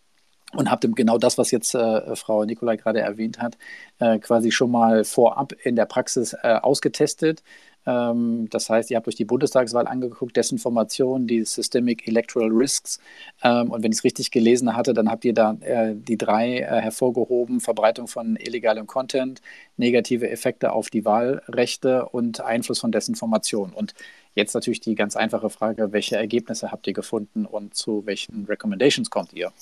und 0.54 0.70
habt 0.70 0.86
genau 0.94 1.18
das, 1.18 1.38
was 1.38 1.50
jetzt 1.50 1.74
äh, 1.74 2.14
Frau 2.14 2.44
Nikolai 2.44 2.76
gerade 2.76 3.00
erwähnt 3.00 3.40
hat, 3.40 3.56
äh, 3.98 4.18
quasi 4.18 4.50
schon 4.50 4.70
mal 4.70 5.04
vorab 5.04 5.52
in 5.62 5.76
der 5.76 5.86
Praxis 5.86 6.34
äh, 6.34 6.54
ausgetestet. 6.60 7.42
Ähm, 7.86 8.48
das 8.50 8.70
heißt, 8.70 8.90
ihr 8.90 8.96
habt 8.96 9.08
euch 9.08 9.16
die 9.16 9.24
Bundestagswahl 9.24 9.86
angeguckt, 9.86 10.36
Desinformation, 10.36 11.26
die 11.26 11.44
Systemic 11.44 12.06
Electoral 12.06 12.50
Risks. 12.50 13.00
Ähm, 13.42 13.70
und 13.70 13.82
wenn 13.82 13.92
ich 13.92 13.98
es 13.98 14.04
richtig 14.04 14.30
gelesen 14.30 14.76
hatte, 14.76 14.94
dann 14.94 15.10
habt 15.10 15.24
ihr 15.24 15.34
da 15.34 15.56
äh, 15.60 15.94
die 15.94 16.18
drei 16.18 16.58
äh, 16.58 16.80
hervorgehoben: 16.80 17.60
Verbreitung 17.60 18.06
von 18.06 18.36
illegalem 18.36 18.86
Content, 18.86 19.40
negative 19.76 20.28
Effekte 20.30 20.72
auf 20.72 20.90
die 20.90 21.04
Wahlrechte 21.04 22.08
und 22.08 22.40
Einfluss 22.40 22.80
von 22.80 22.92
Desinformation. 22.92 23.72
Und 23.72 23.94
Jetzt 24.34 24.54
natürlich 24.54 24.80
die 24.80 24.94
ganz 24.94 25.16
einfache 25.16 25.50
Frage, 25.50 25.92
welche 25.92 26.16
Ergebnisse 26.16 26.72
habt 26.72 26.86
ihr 26.86 26.92
gefunden 26.92 27.46
und 27.46 27.74
zu 27.74 28.06
welchen 28.06 28.46
Recommendations 28.46 29.10
kommt 29.10 29.32
ihr? 29.32 29.52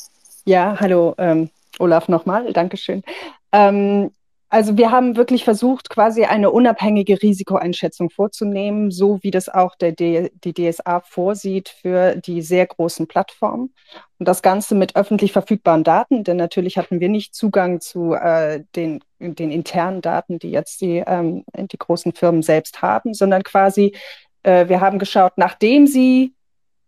Ja, 0.45 0.79
hallo 0.79 1.15
ähm, 1.19 1.51
Olaf 1.79 2.09
nochmal, 2.09 2.53
Dankeschön. 2.53 3.03
Ähm, 3.53 4.11
also 4.53 4.77
wir 4.77 4.91
haben 4.91 5.17
wirklich 5.17 5.45
versucht, 5.45 5.91
quasi 5.91 6.25
eine 6.25 6.51
unabhängige 6.51 7.23
Risikoeinschätzung 7.23 8.11
vorzunehmen, 8.11 8.91
so 8.91 9.21
wie 9.23 9.31
das 9.31 9.49
auch 9.49 9.77
der 9.77 9.93
D 9.93 10.33
die 10.43 10.53
DSA 10.53 11.01
vorsieht 11.03 11.69
für 11.69 12.17
die 12.17 12.43
sehr 12.43 12.67
großen 12.67 13.07
Plattformen. 13.07 13.73
Und 14.19 14.27
das 14.27 14.43
Ganze 14.43 14.75
mit 14.75 14.97
öffentlich 14.97 15.31
verfügbaren 15.31 15.85
Daten, 15.85 16.25
denn 16.25 16.37
natürlich 16.37 16.79
hatten 16.79 16.99
wir 16.99 17.09
nicht 17.09 17.33
Zugang 17.33 17.81
zu 17.81 18.15
äh, 18.15 18.65
den, 18.75 19.05
den 19.21 19.53
internen 19.53 20.03
Daten, 20.03 20.41
die 20.41 20.51
jetzt 20.51 20.81
die, 20.81 21.03
ähm, 21.07 21.45
die 21.57 21.79
großen 21.79 22.13
Firmen 22.13 22.43
selbst 22.43 22.83
haben, 22.83 23.15
sondern 23.15 23.45
quasi 23.45 23.95
äh, 24.43 24.69
wir 24.69 24.81
haben 24.81 24.99
geschaut, 24.99 25.33
nachdem 25.37 25.87
sie 25.87 26.35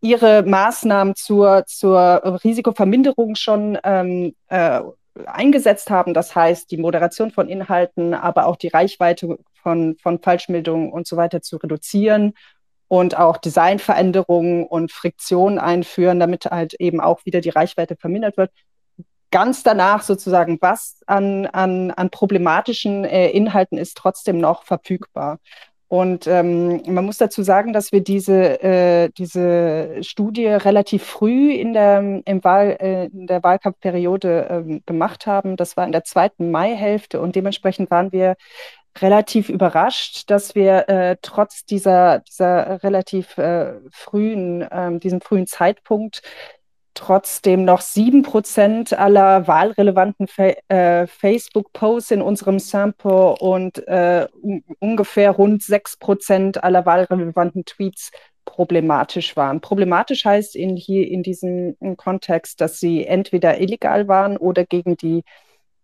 ihre 0.00 0.42
Maßnahmen 0.42 1.14
zur, 1.14 1.64
zur 1.66 2.40
Risikoverminderung 2.44 3.36
schon 3.36 3.78
ähm, 3.84 4.34
äh, 4.48 4.80
eingesetzt 5.26 5.90
haben, 5.90 6.14
das 6.14 6.34
heißt 6.34 6.70
die 6.70 6.76
Moderation 6.76 7.30
von 7.30 7.48
Inhalten, 7.48 8.14
aber 8.14 8.46
auch 8.46 8.56
die 8.56 8.68
Reichweite 8.68 9.38
von, 9.62 9.96
von 10.02 10.20
Falschmeldungen 10.20 10.90
und 10.90 11.06
so 11.06 11.16
weiter 11.16 11.42
zu 11.42 11.56
reduzieren 11.56 12.34
und 12.88 13.16
auch 13.16 13.36
Designveränderungen 13.36 14.66
und 14.66 14.92
Friktionen 14.92 15.58
einführen, 15.58 16.18
damit 16.20 16.46
halt 16.46 16.74
eben 16.74 17.00
auch 17.00 17.24
wieder 17.24 17.40
die 17.40 17.50
Reichweite 17.50 17.96
vermindert 17.96 18.36
wird. 18.36 18.50
Ganz 19.30 19.62
danach 19.62 20.02
sozusagen, 20.02 20.58
was 20.60 21.00
an, 21.06 21.46
an, 21.46 21.90
an 21.90 22.10
problematischen 22.10 23.04
äh, 23.04 23.30
Inhalten 23.30 23.78
ist 23.78 23.96
trotzdem 23.96 24.38
noch 24.38 24.64
verfügbar. 24.64 25.38
Und 25.92 26.26
ähm, 26.26 26.81
man 26.87 27.05
muss 27.05 27.18
dazu 27.18 27.42
sagen, 27.42 27.74
dass 27.74 27.92
wir 27.92 28.02
diese, 28.02 28.62
äh, 28.62 29.11
diese 29.11 30.02
Studie 30.02 30.46
relativ 30.46 31.02
früh 31.02 31.52
in 31.52 31.74
der, 31.74 32.22
im 32.24 32.42
Wahl, 32.42 32.78
äh, 32.81 33.05
in 33.09 33.26
der 33.26 33.42
Wahlkampfperiode 33.42 34.64
äh, 34.66 34.81
gemacht 34.87 35.26
haben. 35.26 35.59
Das 35.59 35.76
war 35.76 35.85
in 35.85 35.92
der 35.92 36.05
zweiten 36.05 36.50
Maihälfte 36.50 37.20
und 37.20 37.37
dementsprechend 37.37 37.90
waren 37.90 38.11
wir 38.11 38.37
relativ 39.02 39.50
überrascht, 39.50 40.31
dass 40.31 40.55
wir 40.55 40.88
äh, 40.88 41.16
trotz 41.20 41.66
dieser, 41.66 42.20
dieser 42.20 42.83
relativ 42.83 43.37
äh, 43.37 43.74
frühen, 43.90 44.62
äh, 44.62 44.98
diesem 44.98 45.20
frühen 45.20 45.46
Zeitpunkt 45.46 46.22
trotzdem 46.94 47.64
noch 47.64 47.81
sieben 47.81 48.22
Prozent 48.22 48.92
aller 48.92 49.46
wahlrelevanten 49.46 50.26
Fa 50.26 50.52
äh, 50.68 51.07
Facebook-Posts 51.07 52.12
in 52.12 52.22
unserem 52.22 52.59
Sample 52.59 53.35
und 53.38 53.87
äh, 53.88 54.26
ungefähr 54.78 55.31
rund 55.31 55.62
sechs 55.62 55.96
Prozent 55.96 56.62
aller 56.62 56.87
wahlrelevanten 56.87 57.64
Tweets 57.64 58.11
problematisch 58.44 59.37
waren. 59.37 59.61
Problematisch 59.61 60.24
heißt 60.24 60.57
in, 60.57 60.76
hier 60.76 61.09
in 61.09 61.22
diesem 61.22 61.76
Kontext, 61.96 62.61
dass 62.61 62.81
sie 62.81 63.07
entweder 63.07 63.61
illegal 63.61 64.09
waren 64.09 64.37
oder 64.37 64.64
gegen 64.64 64.96
die 64.96 65.22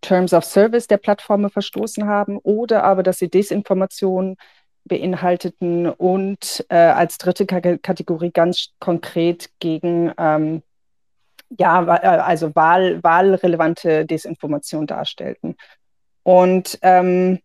Terms 0.01 0.33
of 0.33 0.45
Service 0.45 0.87
der 0.87 0.97
Plattformen 0.97 1.49
verstoßen 1.49 2.05
haben 2.05 2.37
oder 2.37 2.83
aber, 2.83 3.03
dass 3.03 3.19
sie 3.19 3.29
Desinformation 3.29 4.37
beinhalteten 4.85 5.87
und 5.87 6.65
äh, 6.69 6.75
als 6.75 7.17
dritte 7.17 7.45
K 7.45 7.77
Kategorie 7.77 8.31
ganz 8.31 8.69
konkret 8.79 9.49
gegen 9.59 10.11
ähm, 10.17 10.63
ja, 11.57 11.81
äh, 11.83 12.07
also 12.21 12.55
wahl, 12.55 13.01
wahlrelevante 13.03 14.05
Desinformation 14.05 14.87
darstellten. 14.87 15.55
Und 16.23 16.77
ähm, 16.81 17.39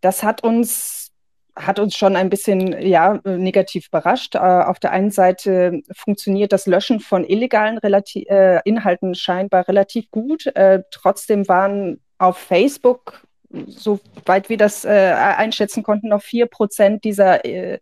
das 0.00 0.22
hat 0.22 0.42
uns 0.42 1.10
hat 1.56 1.78
uns 1.78 1.96
schon 1.96 2.16
ein 2.16 2.30
bisschen 2.30 2.80
ja, 2.80 3.20
negativ 3.24 3.88
überrascht. 3.88 4.34
Äh, 4.34 4.38
auf 4.38 4.78
der 4.78 4.92
einen 4.92 5.10
Seite 5.10 5.82
funktioniert 5.92 6.52
das 6.52 6.66
Löschen 6.66 7.00
von 7.00 7.24
illegalen 7.24 7.78
relati 7.78 8.22
äh, 8.28 8.60
Inhalten 8.64 9.14
scheinbar 9.14 9.68
relativ 9.68 10.10
gut. 10.10 10.46
Äh, 10.46 10.82
trotzdem 10.90 11.48
waren 11.48 12.00
auf 12.18 12.38
Facebook, 12.38 13.26
soweit 13.66 14.48
wir 14.48 14.56
das 14.56 14.84
äh, 14.84 14.88
einschätzen 14.88 15.82
konnten, 15.82 16.08
noch 16.08 16.22
vier 16.22 16.46
Prozent 16.46 17.04
dieser, 17.04 17.44
äh, 17.44 17.80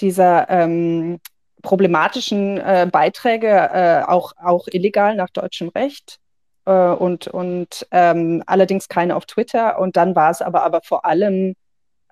dieser 0.00 0.48
ähm, 0.48 1.20
problematischen 1.64 2.58
äh, 2.58 2.88
Beiträge 2.90 4.08
auch, 4.08 4.32
auch 4.36 4.66
illegal 4.70 5.16
nach 5.16 5.30
deutschem 5.30 5.68
Recht. 5.70 6.18
und 6.64 7.26
und 7.28 7.86
ähm, 7.90 8.42
allerdings 8.46 8.88
keine 8.88 9.16
auf 9.16 9.26
Twitter. 9.26 9.78
Und 9.80 9.96
dann 9.96 10.14
war 10.14 10.30
es 10.30 10.40
aber, 10.42 10.62
aber 10.62 10.80
vor 10.82 11.04
allem 11.04 11.54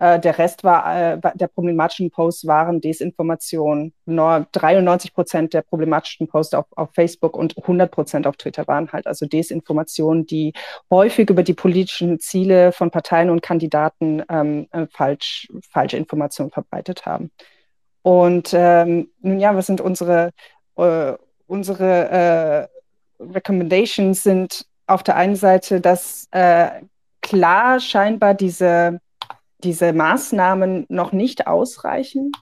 äh, 0.03 0.19
der 0.19 0.37
Rest 0.37 0.65
war, 0.65 1.12
äh, 1.12 1.21
der 1.35 1.47
problematischen 1.47 2.11
Posts 2.11 2.49
waren 2.49 2.81
Desinformation. 2.81 3.93
Nur 4.05 4.49
93 4.51 5.15
Prozent 5.15 5.55
der 5.55 5.62
problematischen 5.62 6.27
Posts 6.27 6.55
auf, 6.55 6.67
auf 6.73 6.91
Facebook 6.93 7.37
und 7.37 7.57
100 7.57 7.88
Prozent 7.88 8.27
auf 8.27 8.37
Twitter 8.37 8.67
waren 8.67 8.91
halt 8.91 9.07
also 9.07 9.27
Desinformation, 9.27 10.27
die 10.27 10.55
häufig 10.91 11.31
über 11.31 11.45
die 11.45 11.55
politischen 11.55 12.19
Ziele 12.19 12.73
von 12.73 12.91
Parteien 12.91 13.31
und 13.31 13.43
Kandidaten 13.43 14.25
ähm, 14.29 14.67
äh, 14.73 14.88
falsch, 14.91 15.47
falsche 15.71 15.99
Informationen 15.99 16.51
verbreitet 16.51 17.07
haben. 17.07 17.31
Und 18.03 18.51
ähm, 18.53 19.09
nun 19.21 19.38
ja, 19.38 19.55
was 19.55 19.67
sind 19.67 19.81
unsere, 19.81 20.33
äh, 20.77 21.12
unsere 21.47 22.69
äh, 23.21 23.23
Recommendations 23.23 24.23
sind 24.23 24.67
auf 24.87 25.03
der 25.03 25.17
einen 25.17 25.37
Seite, 25.37 25.81
dass 25.81 26.27
äh, 26.33 26.69
klar 27.21 27.79
scheinbar 27.79 28.35
diese 28.35 29.01
diese 29.65 29.93
Maßnahmen 29.93 30.87
noch 30.88 31.12
nicht 31.12 31.47
ausreichen. 31.47 32.33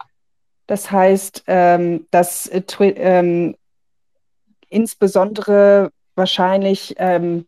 Das 0.66 0.90
heißt, 0.90 1.44
ähm, 1.46 2.06
dass 2.10 2.46
äh, 2.46 2.62
ähm, 2.80 3.56
insbesondere 4.68 5.90
wahrscheinlich, 6.14 6.94
ähm, 6.98 7.46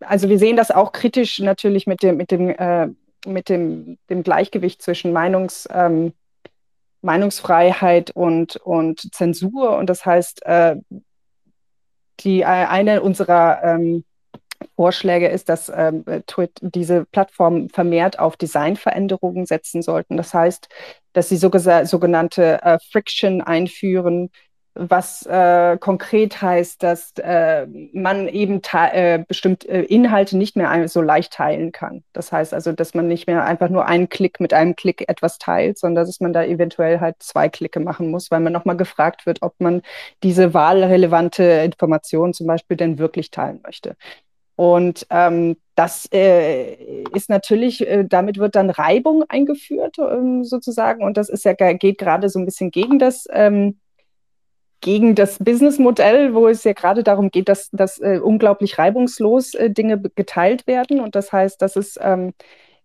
also 0.00 0.28
wir 0.28 0.38
sehen 0.38 0.56
das 0.56 0.70
auch 0.70 0.92
kritisch 0.92 1.38
natürlich 1.40 1.86
mit 1.86 2.02
dem, 2.02 2.16
mit 2.16 2.30
dem, 2.30 2.48
äh, 2.50 2.88
mit 3.26 3.48
dem, 3.48 3.98
dem 4.08 4.22
Gleichgewicht 4.22 4.82
zwischen 4.82 5.12
Meinungs, 5.12 5.68
ähm, 5.72 6.12
Meinungsfreiheit 7.04 8.10
und, 8.10 8.56
und 8.56 9.14
Zensur. 9.14 9.76
Und 9.76 9.88
das 9.88 10.04
heißt, 10.04 10.44
äh, 10.46 10.76
die, 12.20 12.40
äh, 12.40 12.44
eine 12.44 13.02
unserer 13.02 13.62
ähm, 13.62 14.04
Vorschläge 14.76 15.28
ist, 15.28 15.48
dass 15.48 15.68
ähm, 15.68 16.04
diese 16.60 17.04
Plattformen 17.06 17.68
vermehrt 17.68 18.18
auf 18.18 18.36
Designveränderungen 18.36 19.46
setzen 19.46 19.82
sollten. 19.82 20.16
Das 20.16 20.32
heißt, 20.32 20.68
dass 21.12 21.28
sie 21.28 21.36
sogenannte 21.36 22.62
äh, 22.62 22.78
Friction 22.90 23.40
einführen, 23.42 24.30
was 24.74 25.24
äh, 25.26 25.78
konkret 25.78 26.42
heißt, 26.42 26.82
dass 26.82 27.12
äh, 27.18 27.66
man 27.92 28.26
eben 28.28 28.60
äh, 28.72 29.24
bestimmte 29.26 29.68
äh, 29.68 29.84
Inhalte 29.84 30.36
nicht 30.36 30.56
mehr 30.56 30.88
so 30.88 31.00
leicht 31.00 31.32
teilen 31.32 31.70
kann. 31.70 32.02
Das 32.12 32.32
heißt 32.32 32.52
also, 32.52 32.72
dass 32.72 32.92
man 32.92 33.06
nicht 33.06 33.28
mehr 33.28 33.44
einfach 33.44 33.68
nur 33.68 33.86
einen 33.86 34.08
Klick 34.08 34.40
mit 34.40 34.52
einem 34.52 34.74
Klick 34.74 35.08
etwas 35.08 35.38
teilt, 35.38 35.78
sondern 35.78 36.06
dass 36.06 36.20
man 36.20 36.32
da 36.32 36.42
eventuell 36.42 36.98
halt 36.98 37.16
zwei 37.20 37.48
Klicke 37.48 37.78
machen 37.78 38.10
muss, 38.10 38.32
weil 38.32 38.40
man 38.40 38.52
nochmal 38.52 38.76
gefragt 38.76 39.26
wird, 39.26 39.42
ob 39.42 39.54
man 39.60 39.82
diese 40.24 40.54
wahlrelevante 40.54 41.44
Information 41.44 42.34
zum 42.34 42.48
Beispiel 42.48 42.76
denn 42.76 42.98
wirklich 42.98 43.30
teilen 43.30 43.60
möchte. 43.62 43.96
Und 44.56 45.06
ähm, 45.10 45.56
das 45.74 46.08
äh, 46.12 47.02
ist 47.12 47.28
natürlich, 47.28 47.86
äh, 47.86 48.04
damit 48.08 48.38
wird 48.38 48.54
dann 48.54 48.70
Reibung 48.70 49.24
eingeführt 49.28 49.96
ähm, 49.98 50.44
sozusagen. 50.44 51.04
Und 51.04 51.16
das 51.16 51.28
ist 51.28 51.44
ja 51.44 51.54
geht 51.54 51.98
gerade 51.98 52.28
so 52.28 52.38
ein 52.38 52.44
bisschen 52.44 52.70
gegen 52.70 52.98
das 53.00 53.26
ähm, 53.32 53.78
gegen 54.84 55.14
das 55.14 55.38
Businessmodell, 55.38 56.34
wo 56.34 56.46
es 56.46 56.62
ja 56.62 56.74
gerade 56.74 57.02
darum 57.02 57.30
geht, 57.30 57.48
dass, 57.48 57.70
dass 57.70 57.98
äh, 58.00 58.20
unglaublich 58.22 58.76
reibungslos 58.76 59.54
äh, 59.54 59.70
Dinge 59.70 59.98
geteilt 59.98 60.66
werden. 60.66 61.00
Und 61.00 61.14
das 61.14 61.32
heißt, 61.32 61.62
das 61.62 61.76
ist, 61.76 61.98
ähm, 62.02 62.34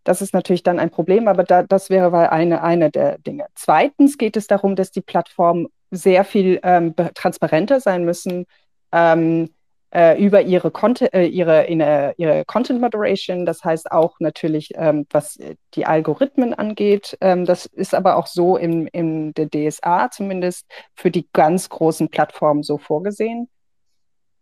das 0.05 0.21
ist 0.21 0.33
natürlich 0.33 0.63
dann 0.63 0.79
ein 0.79 0.91
Problem, 0.91 1.27
aber 1.27 1.43
da, 1.43 1.61
das 1.61 1.89
wäre 1.89 2.31
eine, 2.31 2.63
eine 2.63 2.89
der 2.89 3.17
Dinge. 3.17 3.47
Zweitens 3.53 4.17
geht 4.17 4.37
es 4.37 4.47
darum, 4.47 4.77
dass 4.77 4.91
die 4.91 5.01
Plattformen 5.01 5.67
sehr 5.91 6.23
viel 6.23 6.61
ähm, 6.63 6.95
transparenter 7.15 7.81
sein 7.81 8.05
müssen. 8.05 8.45
Ähm, 8.93 9.49
äh, 9.91 10.23
über 10.23 10.41
ihre, 10.41 10.71
Content, 10.71 11.13
äh, 11.13 11.25
ihre, 11.25 11.67
ihre, 11.67 12.13
ihre 12.17 12.45
Content 12.45 12.81
Moderation, 12.81 13.45
das 13.45 13.63
heißt 13.63 13.91
auch 13.91 14.19
natürlich, 14.19 14.71
ähm, 14.75 15.07
was 15.09 15.39
die 15.73 15.85
Algorithmen 15.85 16.53
angeht. 16.53 17.17
Ähm, 17.21 17.45
das 17.45 17.65
ist 17.65 17.95
aber 17.95 18.15
auch 18.17 18.27
so 18.27 18.57
im, 18.57 18.87
in 18.87 19.33
der 19.33 19.49
DSA 19.49 20.11
zumindest 20.11 20.65
für 20.95 21.11
die 21.11 21.27
ganz 21.33 21.69
großen 21.69 22.09
Plattformen 22.09 22.63
so 22.63 22.77
vorgesehen. 22.77 23.49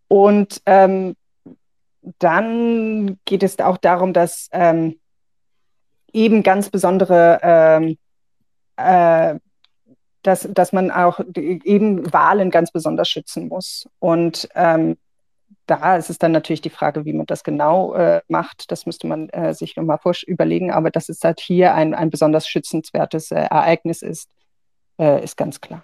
Und 0.07 0.61
ähm, 0.65 1.15
dann 2.19 3.19
geht 3.25 3.43
es 3.43 3.59
auch 3.59 3.77
darum, 3.77 4.13
dass 4.13 4.49
ähm, 4.51 4.99
eben 6.13 6.43
ganz 6.43 6.69
besondere 6.69 7.39
ähm, 7.43 7.97
äh, 8.77 9.39
dass, 10.23 10.47
dass 10.51 10.73
man 10.73 10.91
auch 10.91 11.21
eben 11.35 12.11
Wahlen 12.11 12.51
ganz 12.51 12.71
besonders 12.71 13.07
schützen 13.07 13.47
muss. 13.47 13.87
Und 13.99 14.49
ähm, 14.55 14.97
da 15.67 15.97
ist 15.97 16.09
es 16.09 16.17
dann 16.17 16.31
natürlich 16.31 16.61
die 16.61 16.69
Frage, 16.69 17.05
wie 17.05 17.13
man 17.13 17.25
das 17.25 17.43
genau 17.43 17.93
äh, 17.93 18.21
macht. 18.27 18.71
Das 18.71 18.85
müsste 18.85 19.05
man 19.07 19.29
äh, 19.29 19.53
sich 19.53 19.75
nochmal 19.75 19.99
überlegen. 20.25 20.71
Aber 20.71 20.89
dass 20.89 21.09
es 21.09 21.23
halt 21.23 21.39
hier 21.39 21.73
ein, 21.73 21.93
ein 21.93 22.09
besonders 22.09 22.47
schützenswertes 22.47 23.31
äh, 23.31 23.35
Ereignis 23.35 24.01
ist, 24.01 24.29
äh, 24.97 25.23
ist 25.23 25.35
ganz 25.35 25.61
klar. 25.61 25.83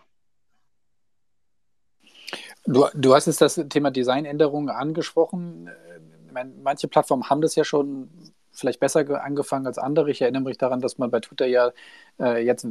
Du, 2.65 2.85
du 2.93 3.13
hast 3.13 3.27
jetzt 3.27 3.41
das 3.41 3.55
Thema 3.69 3.91
Designänderungen 3.91 4.69
angesprochen. 4.69 5.67
Äh, 5.67 6.45
manche 6.63 6.87
Plattformen 6.87 7.29
haben 7.29 7.41
das 7.41 7.55
ja 7.55 7.65
schon 7.65 8.09
vielleicht 8.53 8.79
besser 8.79 9.23
angefangen 9.23 9.67
als 9.67 9.77
andere. 9.77 10.11
Ich 10.11 10.21
erinnere 10.21 10.43
mich 10.43 10.57
daran, 10.57 10.79
dass 10.79 10.97
man 10.97 11.11
bei 11.11 11.19
Twitter 11.19 11.45
ja 11.45 11.71
äh, 12.19 12.43
jetzt 12.45 12.65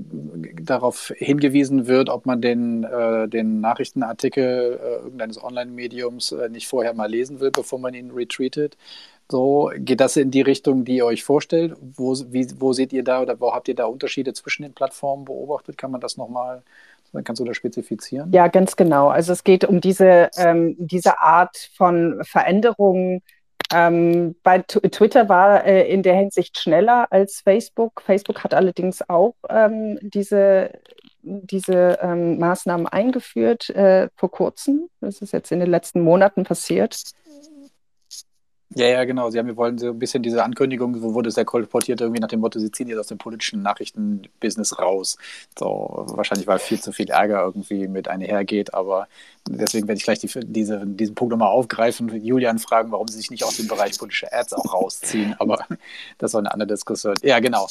darauf 0.62 1.12
hingewiesen 1.16 1.86
wird, 1.86 2.08
ob 2.08 2.26
man 2.26 2.40
den, 2.40 2.84
äh, 2.84 3.28
den 3.28 3.60
Nachrichtenartikel 3.60 4.80
äh, 4.82 4.94
irgendeines 5.02 5.42
Online-Mediums 5.42 6.32
äh, 6.32 6.48
nicht 6.48 6.68
vorher 6.68 6.94
mal 6.94 7.10
lesen 7.10 7.40
will, 7.40 7.50
bevor 7.50 7.78
man 7.78 7.94
ihn 7.94 8.10
retweetet. 8.10 8.76
So, 9.30 9.70
geht 9.76 10.00
das 10.00 10.16
in 10.16 10.30
die 10.30 10.42
Richtung, 10.42 10.84
die 10.84 10.96
ihr 10.96 11.06
euch 11.06 11.24
vorstellt? 11.24 11.74
Wo, 11.80 12.14
wie, 12.30 12.46
wo 12.58 12.72
seht 12.72 12.92
ihr 12.92 13.02
da 13.02 13.22
oder 13.22 13.40
wo 13.40 13.52
habt 13.52 13.68
ihr 13.68 13.74
da 13.74 13.86
Unterschiede 13.86 14.32
zwischen 14.34 14.62
den 14.62 14.74
Plattformen 14.74 15.24
beobachtet? 15.24 15.78
Kann 15.78 15.90
man 15.90 16.00
das 16.00 16.16
nochmal 16.16 16.62
Kannst 17.24 17.40
du 17.40 17.44
das 17.44 17.56
spezifizieren? 17.56 18.32
Ja, 18.32 18.48
ganz 18.48 18.74
genau. 18.74 19.08
Also 19.08 19.32
es 19.32 19.44
geht 19.44 19.64
um 19.64 19.80
diese, 19.80 20.30
ähm, 20.36 20.76
diese 20.78 21.20
Art 21.20 21.68
von 21.74 22.20
Veränderungen, 22.22 23.22
ähm, 23.72 24.36
bei 24.42 24.58
Twitter 24.58 25.28
war 25.28 25.64
äh, 25.64 25.90
in 25.90 26.02
der 26.02 26.14
Hinsicht 26.14 26.58
schneller 26.58 27.06
als 27.10 27.40
Facebook. 27.40 28.02
Facebook 28.02 28.44
hat 28.44 28.54
allerdings 28.54 29.08
auch 29.08 29.34
ähm, 29.48 29.98
diese, 30.02 30.70
diese 31.22 31.98
ähm, 32.02 32.38
Maßnahmen 32.38 32.86
eingeführt 32.86 33.70
äh, 33.70 34.08
vor 34.16 34.30
kurzem. 34.30 34.88
Das 35.00 35.22
ist 35.22 35.32
jetzt 35.32 35.52
in 35.52 35.60
den 35.60 35.70
letzten 35.70 36.02
Monaten 36.02 36.44
passiert. 36.44 37.02
Ja, 38.74 38.86
ja, 38.86 39.04
genau. 39.04 39.30
Sie 39.30 39.38
haben, 39.38 39.46
wir 39.46 39.56
wollen 39.56 39.78
so 39.78 39.88
ein 39.88 39.98
bisschen 39.98 40.22
diese 40.22 40.42
Ankündigung, 40.44 41.02
wo 41.02 41.14
wurde 41.14 41.28
es 41.28 41.36
ja 41.36 41.44
kolportiert, 41.44 42.00
irgendwie 42.00 42.20
nach 42.20 42.28
dem 42.28 42.40
Motto, 42.40 42.58
sie 42.58 42.70
ziehen 42.70 42.88
jetzt 42.88 42.98
aus 42.98 43.06
dem 43.08 43.18
politischen 43.18 43.62
Nachrichtenbusiness 43.62 44.78
raus. 44.78 45.18
So, 45.58 46.04
wahrscheinlich, 46.08 46.46
weil 46.46 46.58
viel 46.58 46.80
zu 46.80 46.92
viel 46.92 47.10
Ärger 47.10 47.42
irgendwie 47.42 47.88
mit 47.88 48.08
einhergeht, 48.08 48.74
aber 48.74 49.08
deswegen 49.48 49.88
werde 49.88 49.98
ich 49.98 50.04
gleich 50.04 50.20
die, 50.20 50.28
diese, 50.44 50.86
diesen 50.86 51.14
Punkt 51.14 51.32
nochmal 51.32 51.48
aufgreifen, 51.48 52.08
Julian 52.24 52.58
fragen, 52.58 52.92
warum 52.92 53.08
sie 53.08 53.16
sich 53.16 53.30
nicht 53.30 53.44
aus 53.44 53.56
dem 53.56 53.68
Bereich 53.68 53.98
politische 53.98 54.32
Ads 54.32 54.54
auch 54.54 54.72
rausziehen, 54.72 55.34
aber 55.38 55.66
das 56.18 56.34
war 56.34 56.40
eine 56.40 56.52
andere 56.52 56.68
Diskussion. 56.68 57.16
Ja, 57.22 57.40
genau. 57.40 57.68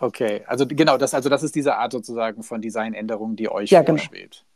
Okay, 0.00 0.42
also 0.46 0.66
genau, 0.66 0.98
das, 0.98 1.14
also 1.14 1.28
das 1.28 1.44
ist 1.44 1.54
diese 1.54 1.76
Art 1.76 1.92
sozusagen 1.92 2.42
von 2.42 2.60
Designänderung, 2.60 3.36
die 3.36 3.48
euch 3.48 3.70
ja, 3.70 3.82
genau. 3.82 3.98
vorschwebt. 3.98 4.38
Genau. 4.38 4.46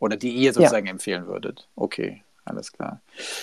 Oder 0.00 0.16
die 0.16 0.30
ihr 0.30 0.52
sozusagen 0.52 0.86
ja. 0.86 0.92
empfehlen 0.92 1.26
würdet. 1.26 1.68
Okay. 1.76 2.22
Alles 2.44 2.72
klar. 2.72 3.00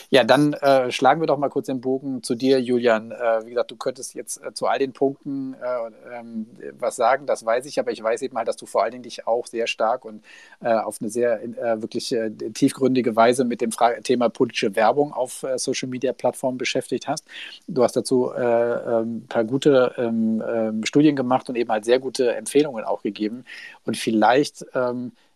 Ja, 0.10 0.26
dann 0.26 0.54
äh, 0.54 0.92
schlagen 0.92 1.22
wir 1.22 1.28
doch 1.28 1.38
mal 1.38 1.50
kurz 1.50 1.68
den 1.68 1.80
Bogen 1.80 2.22
zu 2.22 2.36
dir, 2.36 2.60
Julian. 2.60 3.12
Äh, 3.12 3.46
wie 3.46 3.52
gesagt, 3.52 3.72
du 3.72 3.78
könntest 3.78 4.14
jetzt 4.14 4.44
äh, 4.44 4.54
zu 4.54 4.68
all 4.68 4.78
den 4.78 4.92
Punkten 4.92 5.54
äh, 5.54 6.18
ähm, 6.18 6.48
was 6.78 6.98
sagen, 6.98 7.26
das 7.26 7.46
weiß 7.46 7.66
ich, 7.66 7.80
aber 7.80 7.92
ich 7.92 8.04
weiß 8.04 8.22
eben 8.24 8.38
halt, 8.38 8.50
dass 8.50 8.58
du 8.58 8.66
vor 8.66 8.84
allen 8.84 8.92
Dingen 8.92 9.04
dich 9.04 9.26
auch 9.26 9.48
sehr 9.48 9.68
stark 9.68 10.04
und 10.04 10.26
äh, 10.60 10.74
auf 10.74 10.98
eine 11.00 11.10
sehr 11.10 11.42
äh, 11.42 11.82
wirklich 11.82 12.14
tiefgründige 12.54 13.16
Weise 13.16 13.46
mit 13.46 13.62
dem 13.62 13.72
Fra 13.72 13.94
Thema 14.02 14.28
politische 14.30 14.76
Werbung 14.76 15.14
auf 15.14 15.46
Social 15.56 15.88
Media 15.88 16.12
Plattformen 16.12 16.58
beschäftigt 16.58 17.08
hast. 17.08 17.24
Du 17.68 17.84
hast 17.84 17.96
dazu 17.96 18.32
ein 18.32 18.44
ähm, 18.88 19.26
paar 19.28 19.46
gute 19.46 19.94
ähm, 19.98 20.84
Studien 20.84 21.16
gemacht 21.16 21.50
und 21.50 21.56
eben 21.56 21.72
halt 21.72 21.86
sehr 21.86 22.00
gute 22.00 22.36
Empfehlungen 22.36 22.84
auch 22.84 23.02
gegeben. 23.02 23.46
Und 23.86 23.98
vielleicht 23.98 24.66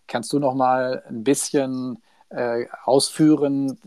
kannst 0.08 0.34
du 0.34 0.39
noch 0.39 0.54
mal 0.54 1.04
ein 1.08 1.23
bisschen 1.23 1.97
äh, 2.34 2.65
ausführen, 2.84 3.78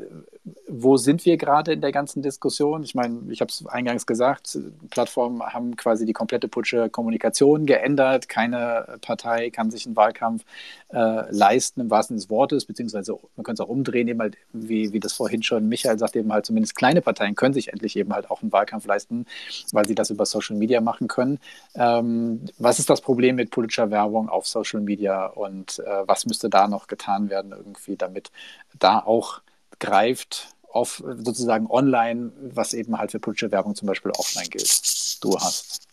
wo 0.69 0.97
sind 0.97 1.25
wir 1.25 1.37
gerade 1.37 1.73
in 1.73 1.81
der 1.81 1.91
ganzen 1.91 2.23
Diskussion? 2.23 2.85
Ich 2.85 2.95
meine, 2.95 3.21
ich 3.31 3.41
habe 3.41 3.51
es 3.51 3.67
eingangs 3.67 4.07
gesagt, 4.07 4.57
Plattformen 4.91 5.43
haben 5.43 5.77
quasi 5.77 6.07
die 6.07 6.13
komplette 6.13 6.47
Putsche 6.47 6.89
Kommunikation 6.89 7.67
geändert. 7.67 8.29
Keine 8.29 8.99
Partei 9.01 9.51
kann 9.51 9.73
sich 9.73 9.87
einen 9.87 9.97
Wahlkampf 9.97 10.45
äh, 10.93 11.31
leisten, 11.31 11.81
im 11.81 11.91
wahrsten 11.91 12.17
Sinne 12.17 12.27
des 12.27 12.31
Wortes, 12.31 12.65
beziehungsweise 12.65 13.17
man 13.35 13.45
könnte 13.45 13.63
es 13.63 13.67
auch 13.67 13.71
umdrehen, 13.71 14.07
eben 14.07 14.21
halt, 14.21 14.37
wie, 14.53 14.93
wie 14.93 15.01
das 15.01 15.13
vorhin 15.13 15.43
schon 15.43 15.69
Michael 15.69 15.99
sagt, 15.99 16.15
eben 16.15 16.33
halt 16.33 16.47
zumindest 16.47 16.77
kleine 16.77 17.03
Parteien 17.03 17.35
können 17.35 17.55
sich 17.55 17.73
endlich 17.73 17.97
eben 17.97 18.13
halt 18.13 18.31
auch 18.31 18.43
einen 18.43 18.53
Wahlkampf 18.53 18.87
leisten, 18.87 19.27
weil 19.73 19.87
sie 19.87 19.97
das 19.97 20.11
über 20.11 20.27
Social 20.27 20.57
Media 20.57 20.81
machen 20.81 21.09
können. 21.09 21.41
Ähm, 21.75 22.45
was 22.59 22.79
ist 22.79 22.89
das 22.89 23.01
Problem 23.01 23.37
mit 23.37 23.51
politischer 23.51 23.91
Werbung 23.91 24.29
auf 24.29 24.47
Social 24.47 24.81
Media 24.81 25.27
und 25.27 25.81
äh, 25.81 26.07
was 26.07 26.25
müsste 26.27 26.49
da 26.49 26.69
noch 26.69 26.87
getan 26.87 27.31
werden, 27.31 27.51
irgendwie, 27.51 27.97
damit 27.97 28.31
da 28.79 29.01
auch 29.01 29.41
greift 29.79 30.49
auf 30.71 31.03
sozusagen 31.07 31.67
online, 31.69 32.33
was 32.55 32.75
eben 32.75 32.99
halt 32.99 33.11
für 33.11 33.21
politische 33.21 33.51
Werbung 33.51 33.75
zum 33.75 33.87
Beispiel 33.87 34.13
offline 34.13 34.49
gilt. 34.51 35.23
Du 35.23 35.37
hast 35.39 35.87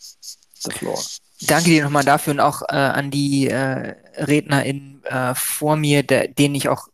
the 0.54 0.70
floor. 0.70 0.98
Danke 1.42 1.70
dir 1.70 1.84
nochmal 1.84 2.04
dafür 2.04 2.32
und 2.32 2.40
auch 2.40 2.62
äh, 2.62 2.74
an 2.74 3.10
die 3.10 3.48
äh, 3.48 3.94
RednerInnen 4.16 5.02
äh, 5.04 5.34
vor 5.34 5.76
mir, 5.76 6.02
der, 6.02 6.28
denen 6.28 6.54
ich 6.54 6.68
auch 6.68 6.88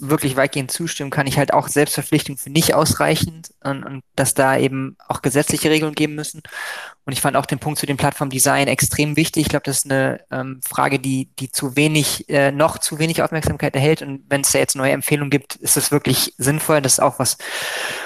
wirklich 0.00 0.36
weitgehend 0.36 0.70
zustimmen 0.70 1.10
kann. 1.10 1.26
Ich 1.26 1.38
halt 1.38 1.52
auch 1.52 1.68
Selbstverpflichtung 1.68 2.36
für 2.36 2.50
nicht 2.50 2.74
ausreichend 2.74 3.52
und, 3.62 3.84
und 3.84 4.02
dass 4.16 4.34
da 4.34 4.56
eben 4.56 4.96
auch 5.08 5.22
gesetzliche 5.22 5.70
Regeln 5.70 5.94
geben 5.94 6.14
müssen. 6.14 6.42
Und 7.08 7.14
ich 7.14 7.22
fand 7.22 7.38
auch 7.38 7.46
den 7.46 7.58
Punkt 7.58 7.78
zu 7.78 7.86
dem 7.86 7.96
Plattformdesign 7.96 8.68
extrem 8.68 9.16
wichtig. 9.16 9.44
Ich 9.44 9.48
glaube, 9.48 9.62
das 9.64 9.78
ist 9.78 9.90
eine 9.90 10.20
ähm, 10.30 10.60
Frage, 10.62 10.98
die, 10.98 11.30
die 11.38 11.50
zu 11.50 11.74
wenig, 11.74 12.28
äh, 12.28 12.52
noch 12.52 12.76
zu 12.76 12.98
wenig 12.98 13.22
Aufmerksamkeit 13.22 13.74
erhält. 13.74 14.02
Und 14.02 14.24
wenn 14.28 14.42
es 14.42 14.52
da 14.52 14.58
jetzt 14.58 14.76
neue 14.76 14.92
Empfehlungen 14.92 15.30
gibt, 15.30 15.54
ist 15.54 15.78
das 15.78 15.90
wirklich 15.90 16.34
sinnvoll. 16.36 16.82
Das 16.82 16.92
ist 16.92 17.00
auch 17.00 17.18
was, 17.18 17.38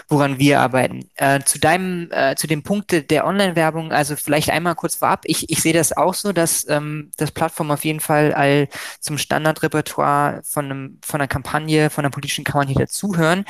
woran 0.09 0.39
wir 0.39 0.61
arbeiten. 0.61 1.09
Äh, 1.17 1.41
zu 1.41 1.59
deinem, 1.59 2.13
äh, 2.13 2.37
zu 2.37 2.47
dem 2.47 2.63
Punkt 2.63 3.11
der 3.11 3.27
Online-Werbung, 3.27 3.91
also 3.91 4.15
vielleicht 4.15 4.51
einmal 4.51 4.77
kurz 4.77 4.95
vorab. 4.95 5.23
Ich, 5.25 5.51
ich 5.51 5.61
sehe 5.61 5.73
das 5.73 5.97
auch 5.97 6.15
so, 6.15 6.33
dass 6.33 6.65
ähm, 6.69 7.11
das 7.17 7.33
Plattform 7.33 7.73
auf 7.73 7.85
jeden 7.85 7.99
Fall 7.99 8.33
all 8.33 8.69
zum 9.01 9.19
Standardrepertoire 9.19 10.43
von 10.45 10.67
einem, 10.67 10.99
von 11.05 11.21
einer 11.21 11.27
Kampagne, 11.27 11.91
von 11.91 12.05
einer 12.05 12.13
politischen 12.13 12.45
Kampagne 12.45 12.77
dazuhören, 12.77 13.47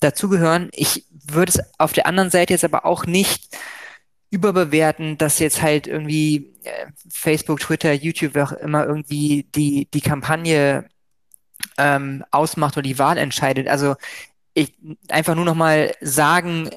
dazugehören. 0.00 0.70
Ich 0.72 1.04
würde 1.12 1.52
es 1.52 1.60
auf 1.78 1.92
der 1.92 2.08
anderen 2.08 2.30
Seite 2.30 2.54
jetzt 2.54 2.64
aber 2.64 2.84
auch 2.84 3.06
nicht 3.06 3.56
überbewerten, 4.30 5.16
dass 5.18 5.38
jetzt 5.38 5.62
halt 5.62 5.86
irgendwie 5.86 6.54
äh, 6.64 6.86
Facebook, 7.10 7.60
Twitter, 7.60 7.92
YouTube, 7.92 8.36
auch 8.36 8.52
immer 8.52 8.86
irgendwie 8.86 9.46
die, 9.54 9.88
die 9.92 10.00
Kampagne 10.00 10.86
ähm, 11.78 12.24
ausmacht 12.30 12.76
oder 12.76 12.82
die 12.82 12.98
Wahl 12.98 13.18
entscheidet. 13.18 13.68
Also 13.68 13.96
ich 14.54 14.74
einfach 15.08 15.34
nur 15.34 15.44
nochmal 15.44 15.94
sagen, 16.00 16.70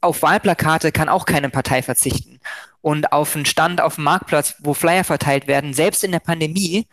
auf 0.00 0.22
Wahlplakate 0.22 0.92
kann 0.92 1.08
auch 1.08 1.26
keine 1.26 1.50
Partei 1.50 1.82
verzichten. 1.82 2.40
Und 2.80 3.12
auf 3.12 3.34
einen 3.34 3.46
Stand 3.46 3.80
auf 3.80 3.94
dem 3.94 4.04
Marktplatz, 4.04 4.56
wo 4.60 4.74
Flyer 4.74 5.04
verteilt 5.04 5.46
werden, 5.46 5.72
selbst 5.72 6.04
in 6.04 6.12
der 6.12 6.20
Pandemie, 6.20 6.86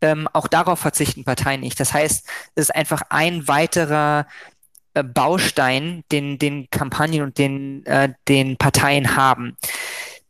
ähm, 0.00 0.28
auch 0.32 0.46
darauf 0.46 0.78
verzichten 0.78 1.24
Parteien 1.24 1.60
nicht. 1.60 1.78
Das 1.80 1.92
heißt, 1.92 2.26
es 2.54 2.62
ist 2.64 2.74
einfach 2.74 3.02
ein 3.08 3.48
weiterer 3.48 4.26
äh, 4.94 5.02
Baustein, 5.02 6.04
den, 6.12 6.38
den 6.38 6.68
Kampagnen 6.70 7.22
und 7.22 7.38
den, 7.38 7.84
äh, 7.86 8.12
den 8.28 8.56
Parteien 8.56 9.16
haben. 9.16 9.56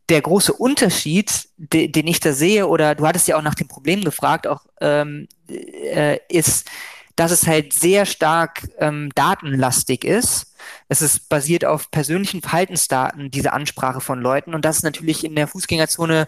Der 0.09 0.21
große 0.21 0.53
Unterschied, 0.53 1.47
de, 1.57 1.87
den 1.87 2.07
ich 2.07 2.19
da 2.19 2.33
sehe, 2.33 2.67
oder 2.67 2.95
du 2.95 3.07
hattest 3.07 3.27
ja 3.27 3.37
auch 3.37 3.41
nach 3.41 3.55
dem 3.55 3.67
Problem 3.67 4.03
gefragt, 4.03 4.47
auch 4.47 4.65
ähm, 4.81 5.27
äh, 5.47 6.19
ist, 6.29 6.69
dass 7.15 7.31
es 7.31 7.47
halt 7.47 7.73
sehr 7.73 8.05
stark 8.05 8.67
ähm, 8.79 9.11
datenlastig 9.15 10.03
ist. 10.03 10.55
Es 10.89 11.01
ist 11.01 11.29
basiert 11.29 11.63
auf 11.65 11.91
persönlichen 11.91 12.41
Verhaltensdaten, 12.41 13.31
diese 13.31 13.53
Ansprache 13.53 14.01
von 14.01 14.19
Leuten. 14.19 14.53
Und 14.53 14.65
das 14.65 14.77
ist 14.77 14.83
natürlich 14.83 15.23
in 15.23 15.35
der 15.35 15.47
Fußgängerzone 15.47 16.27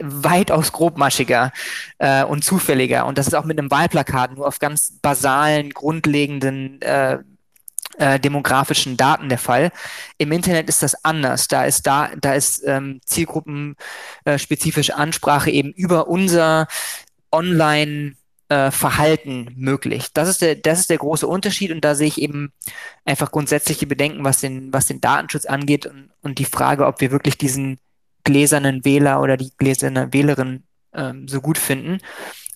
weitaus 0.00 0.72
grobmaschiger 0.72 1.52
äh, 1.98 2.24
und 2.24 2.44
zufälliger. 2.44 3.06
Und 3.06 3.18
das 3.18 3.26
ist 3.26 3.34
auch 3.34 3.44
mit 3.44 3.58
einem 3.58 3.70
Wahlplakat 3.70 4.34
nur 4.34 4.46
auf 4.46 4.58
ganz 4.58 4.98
basalen, 5.02 5.70
grundlegenden 5.70 6.80
äh, 6.82 7.18
äh, 7.98 8.18
demografischen 8.18 8.96
Daten 8.96 9.28
der 9.28 9.38
Fall. 9.38 9.70
Im 10.18 10.32
Internet 10.32 10.68
ist 10.68 10.82
das 10.82 11.04
anders. 11.04 11.48
Da 11.48 11.64
ist 11.64 11.86
da, 11.86 12.10
da 12.20 12.34
ist 12.34 12.62
ähm, 12.66 13.00
zielgruppenspezifische 13.04 14.96
Ansprache 14.96 15.50
eben 15.50 15.72
über 15.72 16.08
unser 16.08 16.66
Online 17.30 18.14
äh, 18.48 18.70
Verhalten 18.70 19.52
möglich. 19.56 20.08
Das 20.12 20.28
ist 20.28 20.42
der, 20.42 20.54
das 20.54 20.80
ist 20.80 20.90
der 20.90 20.98
große 20.98 21.26
Unterschied 21.26 21.72
und 21.72 21.84
da 21.84 21.94
sehe 21.94 22.08
ich 22.08 22.20
eben 22.20 22.52
einfach 23.04 23.30
grundsätzliche 23.30 23.86
Bedenken, 23.86 24.24
was 24.24 24.40
den, 24.40 24.72
was 24.72 24.86
den 24.86 25.00
Datenschutz 25.00 25.46
angeht 25.46 25.86
und, 25.86 26.10
und 26.22 26.38
die 26.38 26.44
Frage, 26.44 26.86
ob 26.86 27.00
wir 27.00 27.10
wirklich 27.10 27.38
diesen 27.38 27.78
gläsernen 28.22 28.84
Wähler 28.84 29.20
oder 29.20 29.36
die 29.36 29.52
gläserne 29.56 30.12
Wählerin 30.12 30.64
ähm, 30.94 31.28
so 31.28 31.40
gut 31.40 31.58
finden. 31.58 31.98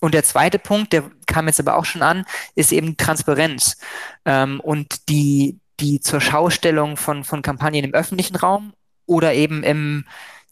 Und 0.01 0.14
der 0.14 0.24
zweite 0.24 0.59
Punkt, 0.59 0.92
der 0.92 1.05
kam 1.26 1.46
jetzt 1.46 1.61
aber 1.61 1.76
auch 1.76 1.84
schon 1.84 2.03
an, 2.03 2.24
ist 2.55 2.72
eben 2.72 2.96
Transparenz 2.96 3.78
ähm, 4.24 4.61
und 4.61 5.09
die, 5.09 5.59
die 5.80 6.01
zur 6.01 6.20
Schaustellung 6.20 6.96
von, 6.96 7.24
von 7.24 7.42
Kampagnen 7.42 7.84
im 7.84 7.94
öffentlichen 7.94 8.36
Raum 8.36 8.72
oder 9.07 9.34
eben 9.34 9.62
im 9.62 10.05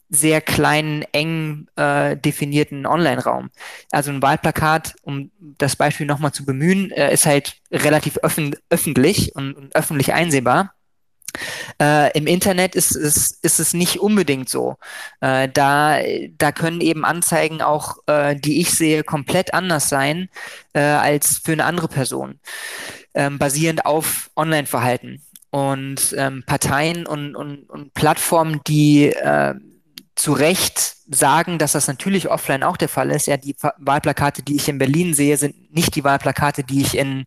sehr 0.09 0.41
kleinen, 0.41 1.03
eng 1.11 1.67
äh, 1.75 2.15
definierten 2.15 2.85
Online-Raum. 2.85 3.49
Also 3.91 4.11
ein 4.11 4.21
Wahlplakat, 4.21 4.95
um 5.01 5.31
das 5.39 5.75
Beispiel 5.75 6.05
nochmal 6.05 6.31
zu 6.31 6.45
bemühen, 6.45 6.91
äh, 6.91 7.13
ist 7.13 7.25
halt 7.25 7.57
relativ 7.71 8.17
öffn 8.17 8.55
öffentlich 8.69 9.35
und, 9.35 9.53
und 9.53 9.75
öffentlich 9.75 10.13
einsehbar. 10.13 10.73
Äh, 11.81 12.17
Im 12.17 12.27
Internet 12.27 12.75
ist 12.75 12.95
es, 12.95 13.31
ist 13.41 13.59
es 13.59 13.73
nicht 13.73 13.99
unbedingt 13.99 14.49
so. 14.49 14.77
Äh, 15.21 15.49
da, 15.49 15.99
da 16.37 16.51
können 16.51 16.81
eben 16.81 17.05
Anzeigen 17.05 17.61
auch, 17.61 17.97
äh, 18.07 18.35
die 18.35 18.59
ich 18.61 18.71
sehe, 18.71 19.03
komplett 19.03 19.53
anders 19.53 19.89
sein 19.89 20.29
äh, 20.73 20.79
als 20.81 21.41
für 21.43 21.53
eine 21.53 21.65
andere 21.65 21.87
Person, 21.87 22.39
ähm, 23.13 23.37
basierend 23.39 23.85
auf 23.85 24.29
Online-Verhalten. 24.35 25.23
Und 25.49 26.13
ähm, 26.17 26.43
Parteien 26.45 27.07
und, 27.07 27.35
und, 27.35 27.69
und 27.69 27.93
Plattformen, 27.93 28.61
die 28.67 29.05
äh, 29.05 29.55
zu 30.17 30.33
Recht 30.33 30.95
sagen, 31.09 31.57
dass 31.57 31.71
das 31.71 31.87
natürlich 31.87 32.29
offline 32.29 32.63
auch 32.63 32.75
der 32.75 32.89
Fall 32.89 33.11
ist. 33.11 33.27
Ja, 33.27 33.37
die 33.37 33.55
Wahlplakate, 33.77 34.43
die 34.43 34.55
ich 34.55 34.67
in 34.67 34.79
Berlin 34.79 35.13
sehe, 35.13 35.37
sind 35.37 35.73
nicht 35.73 35.95
die 35.95 36.03
Wahlplakate, 36.03 36.63
die 36.63 36.81
ich 36.81 36.97
in, 36.97 37.25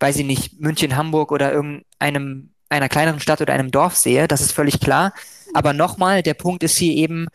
weiß 0.00 0.16
ich 0.16 0.26
nicht, 0.26 0.60
München, 0.60 0.96
Hamburg 0.96 1.32
oder 1.32 1.52
irgendeinem 1.52 2.50
einer 2.68 2.88
kleineren 2.88 3.20
Stadt 3.20 3.40
oder 3.40 3.54
einem 3.54 3.70
Dorf 3.70 3.96
sehe. 3.96 4.28
Das 4.28 4.40
ist 4.40 4.52
völlig 4.52 4.80
klar. 4.80 5.12
Aber 5.54 5.72
nochmal, 5.72 6.22
der 6.22 6.34
Punkt 6.34 6.62
ist 6.62 6.76
hier 6.76 6.94
eben 6.94 7.28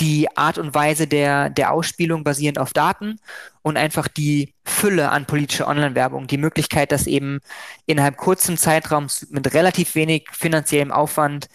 die 0.00 0.36
Art 0.36 0.58
und 0.58 0.74
Weise 0.74 1.06
der, 1.06 1.50
der 1.50 1.72
Ausspielung 1.72 2.24
basierend 2.24 2.58
auf 2.58 2.72
Daten 2.72 3.20
und 3.62 3.76
einfach 3.76 4.08
die 4.08 4.54
Fülle 4.64 5.10
an 5.10 5.26
politischer 5.26 5.68
Online-Werbung, 5.68 6.26
die 6.26 6.38
Möglichkeit, 6.38 6.92
dass 6.92 7.06
eben 7.06 7.40
innerhalb 7.86 8.16
kurzem 8.16 8.56
Zeitraums 8.56 9.28
mit 9.30 9.54
relativ 9.54 9.94
wenig 9.94 10.26
finanziellem 10.32 10.90
Aufwand 10.90 11.48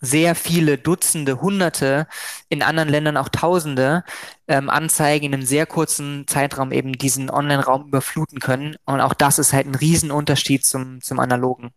sehr 0.00 0.34
viele 0.34 0.76
Dutzende, 0.76 1.40
Hunderte, 1.40 2.06
in 2.50 2.62
anderen 2.62 2.90
Ländern 2.90 3.16
auch 3.16 3.30
Tausende 3.30 4.04
ähm, 4.46 4.68
Anzeigen 4.68 5.26
in 5.26 5.34
einem 5.34 5.46
sehr 5.46 5.64
kurzen 5.64 6.26
Zeitraum 6.26 6.72
eben 6.72 6.92
diesen 6.92 7.30
Online-Raum 7.30 7.86
überfluten 7.86 8.40
können. 8.40 8.76
Und 8.84 9.00
auch 9.00 9.14
das 9.14 9.38
ist 9.38 9.54
halt 9.54 9.66
ein 9.66 9.74
Riesenunterschied 9.74 10.64
zum, 10.64 11.00
zum 11.00 11.18
Analogen. 11.18 11.70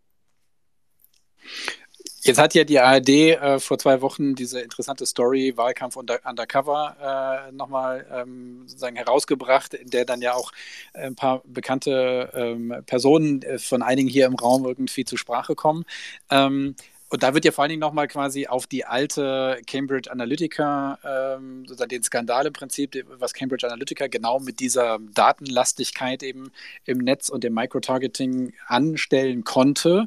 Jetzt 2.22 2.38
hat 2.38 2.54
ja 2.54 2.64
die 2.64 2.78
ARD 2.78 3.08
äh, 3.08 3.58
vor 3.60 3.78
zwei 3.78 4.02
Wochen 4.02 4.34
diese 4.34 4.60
interessante 4.60 5.06
Story 5.06 5.54
Wahlkampf 5.56 5.96
unter, 5.96 6.20
Undercover 6.24 7.48
äh, 7.48 7.52
nochmal 7.52 8.06
ähm, 8.12 8.64
sozusagen 8.66 8.96
herausgebracht, 8.96 9.72
in 9.72 9.88
der 9.88 10.04
dann 10.04 10.20
ja 10.20 10.34
auch 10.34 10.52
ein 10.92 11.14
paar 11.14 11.40
bekannte 11.46 12.30
ähm, 12.34 12.74
Personen 12.84 13.40
äh, 13.40 13.58
von 13.58 13.80
einigen 13.82 14.08
hier 14.08 14.26
im 14.26 14.34
Raum 14.34 14.66
irgendwie 14.66 15.06
zur 15.06 15.16
Sprache 15.16 15.54
kommen. 15.54 15.86
Ähm, 16.30 16.74
und 17.08 17.22
da 17.22 17.32
wird 17.32 17.44
ja 17.46 17.52
vor 17.52 17.62
allen 17.62 17.70
Dingen 17.70 17.80
nochmal 17.80 18.06
quasi 18.06 18.46
auf 18.46 18.66
die 18.66 18.84
alte 18.84 19.60
Cambridge 19.66 20.12
Analytica, 20.12 20.98
ähm, 21.02 21.64
sozusagen 21.66 21.88
den 21.88 22.02
Skandal 22.02 22.46
im 22.46 22.52
Prinzip, 22.52 23.04
was 23.18 23.32
Cambridge 23.32 23.66
Analytica 23.66 24.08
genau 24.08 24.38
mit 24.40 24.60
dieser 24.60 24.98
Datenlastigkeit 25.14 26.22
eben 26.22 26.52
im 26.84 26.98
Netz 26.98 27.30
und 27.30 27.42
dem 27.44 27.54
Microtargeting 27.54 28.52
anstellen 28.68 29.42
konnte 29.42 30.06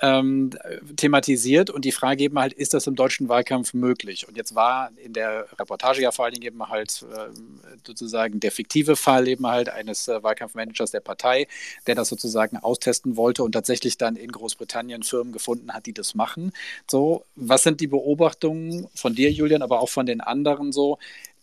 ähm, 0.00 0.50
thematisiert 0.96 1.70
und 1.70 1.84
die 1.84 1.92
Frage 1.92 2.24
eben 2.24 2.38
halt, 2.38 2.52
ist 2.52 2.74
das 2.74 2.86
im 2.86 2.96
deutschen 2.96 3.28
Wahlkampf 3.28 3.74
möglich? 3.74 4.26
Und 4.26 4.36
jetzt 4.36 4.54
war 4.54 4.90
in 4.96 5.12
der 5.12 5.46
Reportage 5.58 6.02
ja 6.02 6.12
vor 6.12 6.24
allen 6.24 6.34
Dingen 6.34 6.46
eben 6.46 6.68
halt 6.68 7.04
ähm, 7.16 7.60
sozusagen 7.86 8.40
der 8.40 8.52
fiktive 8.52 8.96
Fall 8.96 9.28
eben 9.28 9.46
halt 9.46 9.68
eines 9.68 10.08
äh, 10.08 10.22
Wahlkampfmanagers 10.22 10.90
der 10.90 11.00
Partei, 11.00 11.46
der 11.86 11.94
das 11.94 12.08
sozusagen 12.08 12.56
austesten 12.56 13.16
wollte 13.16 13.42
und 13.42 13.52
tatsächlich 13.52 13.98
dann 13.98 14.16
in 14.16 14.32
Großbritannien 14.32 15.02
Firmen 15.02 15.32
gefunden 15.32 15.72
hat, 15.72 15.86
die 15.86 15.92
das 15.92 16.14
machen. 16.14 16.52
So, 16.90 17.24
was 17.36 17.62
sind 17.62 17.80
die 17.80 17.86
Beobachtungen 17.86 18.88
von 18.94 19.14
dir, 19.14 19.30
Julian, 19.30 19.62
aber 19.62 19.80
auch 19.80 19.88
von 19.88 20.06
den 20.06 20.20
anderen 20.20 20.72
so? 20.72 20.98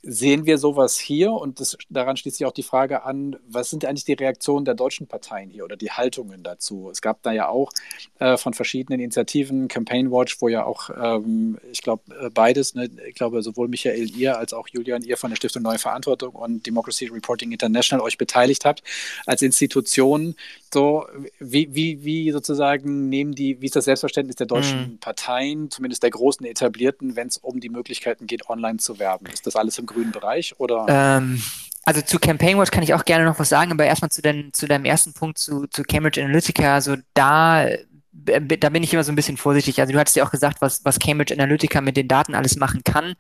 Sehen 0.10 0.46
wir 0.46 0.58
sowas 0.58 0.98
hier? 0.98 1.34
Und 1.34 1.60
das, 1.60 1.78
daran 1.90 2.16
schließt 2.16 2.38
sich 2.38 2.48
auch 2.48 2.54
die 2.54 2.64
Frage 2.64 3.04
an, 3.04 3.36
was 3.46 3.70
sind 3.70 3.84
eigentlich 3.84 4.06
die 4.06 4.14
Reaktionen 4.14 4.64
der 4.64 4.74
deutschen 4.74 5.06
Parteien 5.06 5.50
hier 5.50 5.66
oder 5.66 5.76
die 5.76 5.92
Haltungen 5.92 6.44
dazu? 6.44 6.90
Es 6.90 7.02
gab 7.02 7.22
da 7.24 7.34
ja 7.34 7.50
auch 7.50 7.74
äh, 8.20 8.38
von 8.38 8.54
verschiedenen 8.54 9.02
Initiativen, 9.02 9.68
Campaign 9.68 10.10
Watch, 10.10 10.38
wo 10.40 10.48
ja 10.48 10.64
auch, 10.64 10.90
ähm, 10.90 11.58
ich 11.74 11.82
glaube, 11.82 12.04
äh, 12.22 12.30
beides, 12.30 12.74
ne, 12.74 12.90
ich 13.06 13.16
glaube, 13.16 13.44
sowohl 13.44 13.68
Michael 13.68 14.10
ihr 14.16 14.38
als 14.38 14.54
auch 14.54 14.70
Julian 14.70 15.02
ihr 15.02 15.18
von 15.18 15.30
der 15.30 15.36
Stiftung 15.36 15.64
Neue 15.64 15.78
Verantwortung 15.78 16.36
und 16.36 16.66
Democracy 16.66 17.08
Reporting 17.08 17.52
International 17.52 18.06
euch 18.06 18.18
beteiligt 18.18 18.64
habt 18.64 18.84
als 19.26 19.42
Institution. 19.42 20.36
So, 20.74 21.06
wie, 21.40 21.76
wie, 21.76 22.06
wie 22.06 22.32
sozusagen 22.32 23.10
nehmen 23.10 23.36
die, 23.36 23.60
wie 23.60 23.66
ist 23.66 23.76
das 23.76 23.86
Selbstverständnis 23.86 24.38
der 24.38 24.48
deutschen 24.48 24.92
mhm. 24.92 24.98
Parteien, 25.00 25.70
zumindest 25.70 26.04
der 26.04 26.12
großen 26.12 26.46
etablierten, 26.46 27.18
wenn 27.18 27.28
es 27.28 27.38
um 27.38 27.60
die 27.60 27.70
Möglichkeiten 27.70 28.26
geht, 28.26 28.50
online 28.50 28.78
zu 28.78 29.00
werben? 29.00 29.26
Ist 29.26 29.46
das 29.46 29.58
alles 29.58 29.78
im 29.80 29.86
Grünen? 29.86 29.97
Grünen 29.98 30.12
Bereich? 30.12 30.56
Oder? 30.60 30.86
Ähm, 30.88 31.42
also 31.84 32.02
zu 32.02 32.20
Campaign 32.20 32.58
Watch 32.58 32.72
kann 32.72 32.84
ich 32.84 32.94
auch 32.94 33.06
gerne 33.06 33.26
noch 33.26 33.40
was 33.40 33.50
sagen, 33.50 33.72
aber 33.72 33.86
erstmal 33.86 34.12
zu, 34.12 34.22
den, 34.22 34.54
zu 34.54 34.68
deinem 34.68 34.86
ersten 34.86 35.14
Punkt 35.14 35.38
zu, 35.38 35.68
zu 35.68 35.84
Cambridge 35.84 36.24
Analytica. 36.24 36.74
Also 36.74 36.98
da 37.14 37.66
äh, 37.66 37.80
da 38.26 38.70
bin 38.70 38.84
ich 38.84 38.94
immer 38.94 39.04
so 39.04 39.12
ein 39.12 39.16
bisschen 39.16 39.38
vorsichtig. 39.38 39.80
Also 39.80 39.94
du 39.94 40.00
hattest 40.00 40.16
ja 40.16 40.26
auch 40.26 40.32
gesagt, 40.32 40.62
was, 40.62 40.84
was 40.84 41.00
Cambridge 41.00 41.34
Analytica 41.34 41.82
mit 41.82 41.98
den 41.98 42.08
Daten 42.08 42.36
alles 42.36 42.58
machen 42.58 42.84
kann. 42.84 43.14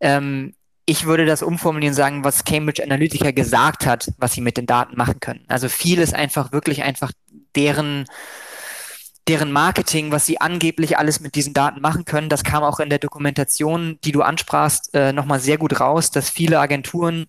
Ähm, 0.00 0.54
ich 0.84 1.04
würde 1.04 1.26
das 1.26 1.42
umformulieren 1.42 1.92
und 1.92 1.96
sagen, 1.96 2.24
was 2.24 2.44
Cambridge 2.44 2.82
Analytica 2.82 3.32
gesagt 3.32 3.86
hat, 3.86 4.08
was 4.18 4.32
sie 4.32 4.40
mit 4.40 4.56
den 4.56 4.66
Daten 4.66 4.96
machen 4.96 5.20
können. 5.20 5.44
Also 5.48 5.68
viel 5.68 5.98
ist 6.00 6.14
einfach 6.14 6.52
wirklich 6.52 6.82
einfach 6.82 7.12
deren 7.56 8.06
deren 9.28 9.50
Marketing, 9.50 10.12
was 10.12 10.26
sie 10.26 10.40
angeblich 10.40 10.98
alles 10.98 11.20
mit 11.20 11.34
diesen 11.34 11.52
Daten 11.52 11.80
machen 11.80 12.04
können. 12.04 12.28
Das 12.28 12.44
kam 12.44 12.62
auch 12.62 12.78
in 12.78 12.90
der 12.90 12.98
Dokumentation, 12.98 13.98
die 14.04 14.12
du 14.12 14.22
ansprachst, 14.22 14.94
äh, 14.94 15.12
nochmal 15.12 15.40
sehr 15.40 15.58
gut 15.58 15.80
raus, 15.80 16.10
dass 16.10 16.30
viele 16.30 16.60
Agenturen 16.60 17.26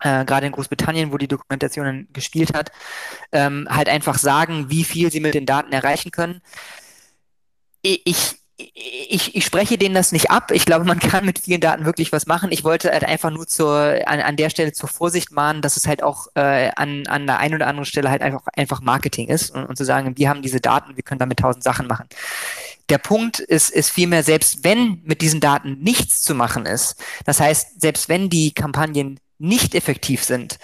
äh, 0.00 0.24
gerade 0.24 0.46
in 0.46 0.52
Großbritannien, 0.52 1.12
wo 1.12 1.18
die 1.18 1.28
Dokumentation 1.28 2.08
gespielt 2.12 2.54
hat, 2.54 2.72
ähm, 3.32 3.66
halt 3.70 3.88
einfach 3.88 4.18
sagen, 4.18 4.70
wie 4.70 4.84
viel 4.84 5.10
sie 5.10 5.20
mit 5.20 5.34
den 5.34 5.46
Daten 5.46 5.72
erreichen 5.72 6.10
können. 6.10 6.40
Ich, 7.82 8.39
ich, 8.74 9.34
ich 9.34 9.44
spreche 9.44 9.78
denen 9.78 9.94
das 9.94 10.12
nicht 10.12 10.30
ab. 10.30 10.50
Ich 10.50 10.64
glaube, 10.64 10.84
man 10.84 10.98
kann 10.98 11.24
mit 11.24 11.38
vielen 11.38 11.60
Daten 11.60 11.84
wirklich 11.84 12.12
was 12.12 12.26
machen. 12.26 12.52
Ich 12.52 12.64
wollte 12.64 12.90
halt 12.90 13.04
einfach 13.04 13.30
nur 13.30 13.46
zur, 13.46 13.98
an, 14.06 14.20
an 14.20 14.36
der 14.36 14.50
Stelle 14.50 14.72
zur 14.72 14.88
Vorsicht 14.88 15.32
mahnen, 15.32 15.62
dass 15.62 15.76
es 15.76 15.86
halt 15.86 16.02
auch 16.02 16.28
äh, 16.34 16.70
an, 16.76 17.06
an 17.06 17.26
der 17.26 17.38
einen 17.38 17.54
oder 17.54 17.66
anderen 17.66 17.86
Stelle 17.86 18.10
halt 18.10 18.22
einfach, 18.22 18.46
einfach 18.54 18.80
Marketing 18.80 19.28
ist 19.28 19.50
und, 19.50 19.66
und 19.66 19.76
zu 19.76 19.84
sagen, 19.84 20.16
wir 20.16 20.28
haben 20.28 20.42
diese 20.42 20.60
Daten, 20.60 20.96
wir 20.96 21.02
können 21.02 21.18
damit 21.18 21.38
tausend 21.38 21.64
Sachen 21.64 21.86
machen. 21.86 22.06
Der 22.88 22.98
Punkt 22.98 23.38
ist, 23.38 23.70
ist 23.70 23.90
vielmehr, 23.90 24.22
selbst 24.22 24.64
wenn 24.64 25.00
mit 25.04 25.22
diesen 25.22 25.40
Daten 25.40 25.78
nichts 25.80 26.22
zu 26.22 26.34
machen 26.34 26.66
ist, 26.66 26.96
das 27.24 27.40
heißt, 27.40 27.80
selbst 27.80 28.08
wenn 28.08 28.30
die 28.30 28.52
Kampagnen 28.52 29.20
nicht 29.38 29.74
effektiv 29.74 30.24
sind, 30.24 30.58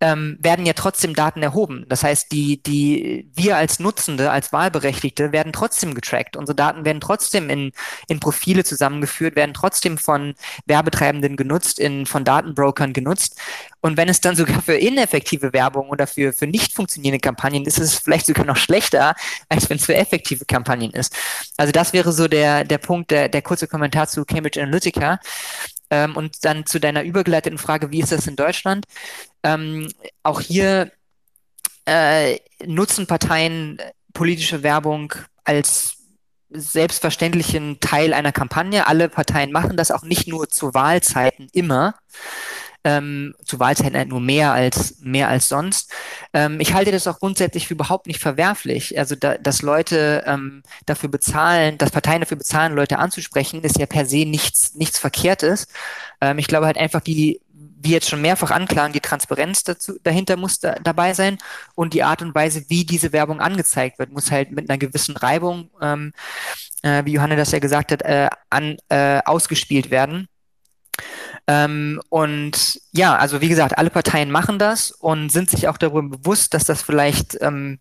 ähm, 0.00 0.36
werden 0.40 0.66
ja 0.66 0.74
trotzdem 0.74 1.14
Daten 1.14 1.42
erhoben. 1.42 1.86
Das 1.88 2.02
heißt, 2.02 2.30
die, 2.30 2.62
die, 2.62 3.30
wir 3.34 3.56
als 3.56 3.78
Nutzende, 3.78 4.30
als 4.30 4.52
Wahlberechtigte 4.52 5.32
werden 5.32 5.52
trotzdem 5.52 5.94
getrackt. 5.94 6.36
Unsere 6.36 6.54
Daten 6.54 6.84
werden 6.84 7.00
trotzdem 7.00 7.48
in, 7.48 7.72
in 8.08 8.20
Profile 8.20 8.64
zusammengeführt, 8.64 9.36
werden 9.36 9.54
trotzdem 9.54 9.96
von 9.96 10.34
Werbetreibenden 10.66 11.36
genutzt, 11.36 11.78
in, 11.78 12.04
von 12.04 12.24
Datenbrokern 12.24 12.92
genutzt. 12.92 13.40
Und 13.80 13.96
wenn 13.96 14.08
es 14.08 14.20
dann 14.20 14.36
sogar 14.36 14.60
für 14.62 14.74
ineffektive 14.74 15.52
Werbung 15.52 15.88
oder 15.88 16.06
für, 16.06 16.32
für 16.32 16.46
nicht 16.46 16.74
funktionierende 16.74 17.20
Kampagnen 17.20 17.64
ist, 17.64 17.78
ist 17.78 17.94
es 17.94 17.98
vielleicht 18.00 18.26
sogar 18.26 18.44
noch 18.44 18.56
schlechter, 18.56 19.14
als 19.48 19.70
wenn 19.70 19.76
es 19.76 19.86
für 19.86 19.94
effektive 19.94 20.44
Kampagnen 20.44 20.90
ist. 20.90 21.14
Also 21.56 21.72
das 21.72 21.92
wäre 21.92 22.12
so 22.12 22.28
der, 22.28 22.64
der 22.64 22.78
Punkt, 22.78 23.10
der, 23.10 23.28
der 23.28 23.42
kurze 23.42 23.68
Kommentar 23.68 24.08
zu 24.08 24.24
Cambridge 24.24 24.60
Analytica. 24.60 25.20
Ähm, 25.90 26.16
und 26.16 26.44
dann 26.44 26.66
zu 26.66 26.78
deiner 26.78 27.02
übergeleiteten 27.04 27.58
Frage, 27.58 27.90
wie 27.90 28.00
ist 28.00 28.12
das 28.12 28.26
in 28.26 28.36
Deutschland? 28.36 28.86
Ähm, 29.42 29.88
auch 30.22 30.40
hier 30.40 30.90
äh, 31.84 32.38
nutzen 32.64 33.06
Parteien 33.06 33.78
politische 34.12 34.62
Werbung 34.62 35.14
als 35.44 35.96
selbstverständlichen 36.50 37.80
Teil 37.80 38.14
einer 38.14 38.32
Kampagne. 38.32 38.86
Alle 38.86 39.08
Parteien 39.08 39.52
machen 39.52 39.76
das 39.76 39.90
auch 39.90 40.02
nicht 40.02 40.28
nur 40.28 40.48
zu 40.48 40.74
Wahlzeiten 40.74 41.48
immer 41.52 41.94
ähm, 42.86 43.34
zu 43.44 43.58
halt 43.58 44.08
nur 44.08 44.20
mehr 44.20 44.52
als 44.52 45.00
mehr 45.00 45.28
als 45.28 45.48
sonst. 45.48 45.92
Ähm, 46.32 46.60
ich 46.60 46.72
halte 46.72 46.92
das 46.92 47.08
auch 47.08 47.18
grundsätzlich 47.18 47.66
für 47.66 47.74
überhaupt 47.74 48.06
nicht 48.06 48.20
verwerflich. 48.20 48.96
Also 48.96 49.16
da, 49.16 49.36
dass 49.38 49.60
Leute 49.60 50.22
ähm, 50.24 50.62
dafür 50.86 51.08
bezahlen, 51.08 51.78
dass 51.78 51.90
Parteien 51.90 52.20
dafür 52.20 52.36
bezahlen, 52.36 52.76
Leute 52.76 53.00
anzusprechen, 53.00 53.62
ist 53.62 53.78
ja 53.78 53.86
per 53.86 54.06
se 54.06 54.24
nichts 54.24 54.76
nichts 54.76 55.00
Verkehrtes. 55.00 55.66
Ähm, 56.20 56.38
ich 56.38 56.46
glaube 56.46 56.66
halt 56.66 56.78
einfach 56.78 57.00
die 57.00 57.40
wie 57.78 57.90
jetzt 57.90 58.08
schon 58.08 58.22
mehrfach 58.22 58.52
anklagen, 58.52 58.92
die 58.92 59.00
Transparenz 59.00 59.62
dazu, 59.64 59.98
dahinter 60.02 60.36
muss 60.36 60.60
da, 60.60 60.76
dabei 60.76 61.12
sein 61.12 61.38
und 61.74 61.92
die 61.92 62.02
Art 62.02 62.22
und 62.22 62.34
Weise, 62.34 62.64
wie 62.68 62.84
diese 62.84 63.12
Werbung 63.12 63.40
angezeigt 63.40 63.98
wird, 63.98 64.12
muss 64.12 64.30
halt 64.30 64.50
mit 64.50 64.70
einer 64.70 64.78
gewissen 64.78 65.16
Reibung, 65.16 65.70
ähm, 65.80 66.12
äh, 66.82 67.04
wie 67.04 67.12
Johanna 67.12 67.36
das 67.36 67.52
ja 67.52 67.58
gesagt 67.58 67.92
hat, 67.92 68.02
äh, 68.02 68.28
an, 68.50 68.76
äh, 68.88 69.20
ausgespielt 69.24 69.90
werden. 69.90 70.28
Ähm, 71.46 72.00
und 72.08 72.80
ja, 72.92 73.16
also 73.16 73.40
wie 73.40 73.48
gesagt, 73.48 73.78
alle 73.78 73.90
Parteien 73.90 74.30
machen 74.30 74.58
das 74.58 74.90
und 74.90 75.30
sind 75.30 75.50
sich 75.50 75.68
auch 75.68 75.78
darüber 75.78 76.16
bewusst, 76.18 76.54
dass 76.54 76.64
das 76.64 76.82
vielleicht 76.82 77.38
ähm, 77.40 77.78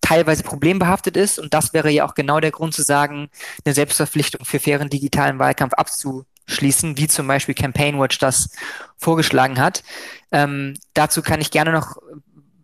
teilweise 0.00 0.42
problembehaftet 0.42 1.16
ist. 1.16 1.38
Und 1.38 1.54
das 1.54 1.72
wäre 1.72 1.90
ja 1.90 2.04
auch 2.04 2.14
genau 2.14 2.40
der 2.40 2.50
Grund 2.50 2.74
zu 2.74 2.82
sagen, 2.82 3.30
eine 3.64 3.74
Selbstverpflichtung 3.74 4.44
für 4.44 4.58
fairen 4.58 4.90
digitalen 4.90 5.38
Wahlkampf 5.38 5.74
abzuschließen, 5.74 6.98
wie 6.98 7.08
zum 7.08 7.26
Beispiel 7.26 7.54
Campaign 7.54 8.00
Watch 8.00 8.18
das 8.18 8.50
vorgeschlagen 8.98 9.58
hat. 9.60 9.84
Ähm, 10.32 10.74
dazu 10.92 11.22
kann 11.22 11.40
ich 11.40 11.52
gerne 11.52 11.72
noch 11.72 11.96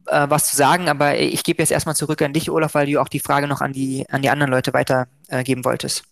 äh, 0.06 0.26
was 0.28 0.50
zu 0.50 0.56
sagen, 0.56 0.88
aber 0.88 1.18
ich 1.18 1.44
gebe 1.44 1.62
jetzt 1.62 1.70
erstmal 1.70 1.96
zurück 1.96 2.20
an 2.22 2.32
dich, 2.32 2.50
Olaf, 2.50 2.74
weil 2.74 2.90
du 2.90 3.00
auch 3.00 3.08
die 3.08 3.20
Frage 3.20 3.46
noch 3.46 3.60
an 3.60 3.72
die, 3.72 4.04
an 4.10 4.22
die 4.22 4.30
anderen 4.30 4.50
Leute 4.50 4.72
weitergeben 4.72 5.60
äh, 5.60 5.64
wolltest. 5.64 6.02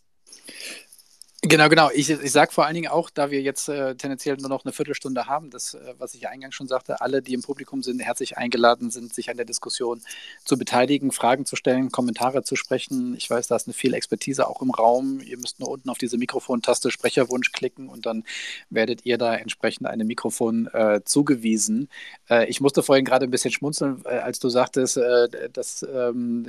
Genau, 1.48 1.68
genau. 1.68 1.90
Ich, 1.94 2.10
ich 2.10 2.32
sage 2.32 2.50
vor 2.50 2.66
allen 2.66 2.74
Dingen 2.74 2.90
auch, 2.90 3.08
da 3.08 3.30
wir 3.30 3.40
jetzt 3.40 3.68
äh, 3.68 3.94
tendenziell 3.94 4.36
nur 4.36 4.48
noch 4.48 4.64
eine 4.64 4.72
Viertelstunde 4.72 5.26
haben, 5.26 5.50
das, 5.50 5.74
äh, 5.74 5.94
was 5.96 6.14
ich 6.14 6.26
eingangs 6.26 6.56
schon 6.56 6.66
sagte, 6.66 7.00
alle, 7.00 7.22
die 7.22 7.34
im 7.34 7.42
Publikum 7.42 7.84
sind, 7.84 8.00
herzlich 8.00 8.36
eingeladen 8.36 8.90
sind, 8.90 9.14
sich 9.14 9.30
an 9.30 9.36
der 9.36 9.46
Diskussion 9.46 10.02
zu 10.44 10.58
beteiligen, 10.58 11.12
Fragen 11.12 11.46
zu 11.46 11.54
stellen, 11.54 11.92
Kommentare 11.92 12.42
zu 12.42 12.56
sprechen. 12.56 13.14
Ich 13.16 13.30
weiß, 13.30 13.46
da 13.46 13.54
ist 13.54 13.68
eine 13.68 13.74
viel 13.74 13.94
Expertise 13.94 14.48
auch 14.48 14.60
im 14.60 14.70
Raum. 14.70 15.20
Ihr 15.20 15.36
müsst 15.38 15.60
nur 15.60 15.68
unten 15.68 15.88
auf 15.88 15.98
diese 15.98 16.18
Mikrofontaste 16.18 16.90
Sprecherwunsch 16.90 17.52
klicken 17.52 17.88
und 17.88 18.06
dann 18.06 18.24
werdet 18.68 19.06
ihr 19.06 19.16
da 19.16 19.36
entsprechend 19.36 19.86
einem 19.86 20.08
Mikrofon 20.08 20.68
äh, 20.72 21.02
zugewiesen. 21.04 21.88
Äh, 22.28 22.46
ich 22.46 22.60
musste 22.60 22.82
vorhin 22.82 23.04
gerade 23.04 23.24
ein 23.26 23.30
bisschen 23.30 23.52
schmunzeln, 23.52 24.02
äh, 24.04 24.18
als 24.18 24.40
du 24.40 24.48
sagtest, 24.48 24.96
äh, 24.96 25.28
dass 25.52 25.86
ähm, 25.88 26.46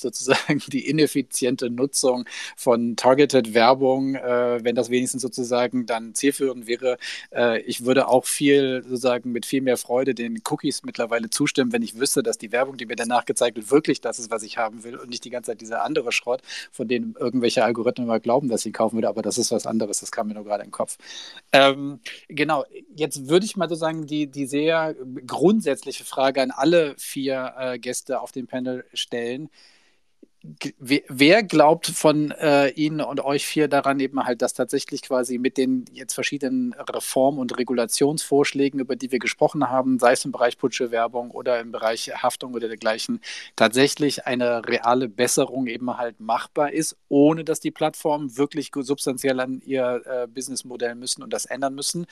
sozusagen 0.00 0.62
die 0.68 0.88
ineffiziente 0.88 1.68
Nutzung 1.68 2.24
von 2.56 2.96
Targeted 2.96 3.52
Werbung 3.52 4.16
äh, 4.22 4.64
wenn 4.64 4.74
das 4.74 4.90
wenigstens 4.90 5.22
sozusagen 5.22 5.86
dann 5.86 6.14
zielführend 6.14 6.66
wäre. 6.66 6.98
Äh, 7.34 7.60
ich 7.62 7.84
würde 7.84 8.08
auch 8.08 8.24
viel 8.24 8.82
sozusagen 8.82 9.32
mit 9.32 9.46
viel 9.46 9.60
mehr 9.60 9.76
Freude 9.76 10.14
den 10.14 10.40
Cookies 10.48 10.82
mittlerweile 10.84 11.30
zustimmen, 11.30 11.72
wenn 11.72 11.82
ich 11.82 11.98
wüsste, 11.98 12.22
dass 12.22 12.38
die 12.38 12.52
Werbung, 12.52 12.76
die 12.76 12.86
mir 12.86 12.96
danach 12.96 13.24
gezeigt 13.24 13.56
wird, 13.56 13.70
wirklich 13.70 14.00
das 14.00 14.18
ist, 14.18 14.30
was 14.30 14.42
ich 14.42 14.58
haben 14.58 14.84
will 14.84 14.96
und 14.96 15.10
nicht 15.10 15.24
die 15.24 15.30
ganze 15.30 15.50
Zeit 15.50 15.60
dieser 15.60 15.84
andere 15.84 16.12
Schrott, 16.12 16.42
von 16.70 16.88
dem 16.88 17.16
irgendwelche 17.18 17.64
Algorithmen 17.64 18.06
mal 18.06 18.20
glauben, 18.20 18.48
dass 18.48 18.64
ich 18.64 18.72
kaufen 18.72 18.96
würde, 18.96 19.08
aber 19.08 19.22
das 19.22 19.38
ist 19.38 19.50
was 19.50 19.66
anderes, 19.66 20.00
das 20.00 20.12
kam 20.12 20.28
mir 20.28 20.34
nur 20.34 20.44
gerade 20.44 20.62
in 20.62 20.68
den 20.68 20.72
Kopf. 20.72 20.98
Ähm, 21.52 22.00
genau, 22.28 22.64
jetzt 22.94 23.28
würde 23.28 23.46
ich 23.46 23.56
mal 23.56 23.68
sozusagen 23.68 24.06
die, 24.06 24.26
die 24.26 24.46
sehr 24.46 24.94
grundsätzliche 25.26 26.04
Frage 26.04 26.42
an 26.42 26.50
alle 26.50 26.94
vier 26.98 27.54
äh, 27.58 27.78
Gäste 27.78 28.20
auf 28.20 28.32
dem 28.32 28.46
Panel 28.46 28.84
stellen 28.92 29.48
wer 30.78 31.42
glaubt 31.42 31.86
von 31.86 32.32
äh, 32.32 32.68
Ihnen 32.70 33.00
und 33.00 33.20
euch 33.24 33.46
vier 33.46 33.68
daran 33.68 34.00
eben 34.00 34.24
halt, 34.24 34.42
dass 34.42 34.54
tatsächlich 34.54 35.02
quasi 35.02 35.38
mit 35.38 35.56
den 35.56 35.84
jetzt 35.92 36.14
verschiedenen 36.14 36.72
Reform- 36.72 37.38
und 37.38 37.56
Regulationsvorschlägen, 37.56 38.80
über 38.80 38.96
die 38.96 39.12
wir 39.12 39.20
gesprochen 39.20 39.68
haben, 39.68 39.98
sei 39.98 40.12
es 40.12 40.24
im 40.24 40.32
Bereich 40.32 40.58
Putschewerbung 40.58 41.30
oder 41.30 41.60
im 41.60 41.70
Bereich 41.70 42.10
Haftung 42.22 42.54
oder 42.54 42.68
dergleichen, 42.68 43.20
tatsächlich 43.54 44.26
eine 44.26 44.66
reale 44.66 45.08
Besserung 45.08 45.66
eben 45.68 45.96
halt 45.96 46.18
machbar 46.20 46.72
ist, 46.72 46.96
ohne 47.08 47.44
dass 47.44 47.60
die 47.60 47.70
Plattformen 47.70 48.36
wirklich 48.36 48.70
substanziell 48.74 49.38
an 49.38 49.60
ihr 49.64 50.02
äh, 50.04 50.26
Businessmodell 50.26 50.96
müssen 50.96 51.22
und 51.22 51.32
das 51.32 51.46
ändern 51.46 51.74
müssen? 51.74 52.06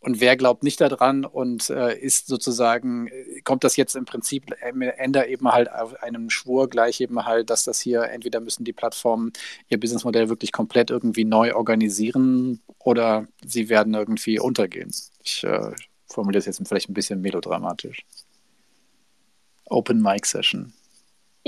Und 0.00 0.20
wer 0.20 0.36
glaubt 0.36 0.62
nicht 0.62 0.80
daran 0.80 1.24
und 1.24 1.70
äh, 1.70 1.98
ist 1.98 2.28
sozusagen, 2.28 3.10
kommt 3.42 3.64
das 3.64 3.76
jetzt 3.76 3.96
im 3.96 4.04
Prinzip 4.04 4.54
am 4.62 4.80
Ende 4.82 5.26
eben 5.26 5.50
halt 5.50 5.70
auf 5.72 6.02
einem 6.02 6.30
Schwur 6.30 6.68
gleich 6.68 7.00
eben 7.00 7.24
halt, 7.24 7.50
dass 7.50 7.64
das 7.64 7.80
hier 7.80 8.04
entweder 8.04 8.40
müssen 8.40 8.64
die 8.64 8.72
Plattformen 8.72 9.32
ihr 9.68 9.80
Businessmodell 9.80 10.28
wirklich 10.28 10.52
komplett 10.52 10.90
irgendwie 10.90 11.24
neu 11.24 11.54
organisieren 11.54 12.60
oder 12.78 13.26
sie 13.44 13.68
werden 13.68 13.94
irgendwie 13.94 14.38
untergehen. 14.38 14.92
Ich 15.24 15.42
äh, 15.42 15.72
formuliere 16.06 16.44
das 16.44 16.46
jetzt 16.46 16.68
vielleicht 16.68 16.88
ein 16.88 16.94
bisschen 16.94 17.20
melodramatisch. 17.20 18.04
Open 19.66 20.00
Mic 20.00 20.26
Session. 20.26 20.72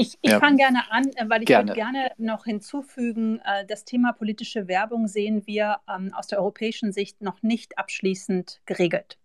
Ich, 0.01 0.19
ich 0.23 0.31
ja. 0.31 0.41
fange 0.41 0.57
gerne 0.57 0.91
an, 0.91 1.11
äh, 1.15 1.29
weil 1.29 1.43
ich 1.43 1.47
gerne. 1.47 1.69
würde 1.69 1.79
gerne 1.79 2.13
noch 2.17 2.45
hinzufügen, 2.45 3.39
äh, 3.45 3.67
das 3.67 3.85
Thema 3.85 4.15
politische 4.15 4.67
Werbung 4.67 5.09
sehen 5.09 5.47
wir 5.47 5.81
ähm, 5.95 6.15
aus 6.15 6.27
der 6.27 6.39
europäischen 6.39 6.91
Sicht 6.91 7.21
noch 7.21 7.43
nicht 7.43 7.77
abschließend 7.77 8.63
geregelt. 8.65 9.19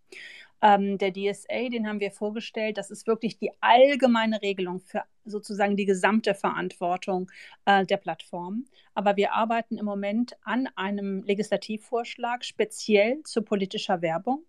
Ähm, 0.61 0.97
der 0.97 1.13
DSA, 1.13 1.69
den 1.69 1.87
haben 1.87 2.01
wir 2.01 2.11
vorgestellt, 2.11 2.77
das 2.77 2.91
ist 2.91 3.07
wirklich 3.07 3.37
die 3.37 3.51
allgemeine 3.61 4.41
Regelung 4.41 4.81
für 4.81 5.03
sozusagen 5.23 5.77
die 5.77 5.85
gesamte 5.85 6.33
Verantwortung 6.33 7.31
äh, 7.63 7.85
der 7.85 7.97
Plattform. 7.97 8.65
Aber 8.93 9.15
wir 9.15 9.33
arbeiten 9.33 9.77
im 9.77 9.85
Moment 9.85 10.35
an 10.43 10.67
einem 10.75 11.23
Legislativvorschlag 11.23 12.43
speziell 12.43 13.23
zu 13.23 13.43
politischer 13.43 14.01
Werbung 14.01 14.43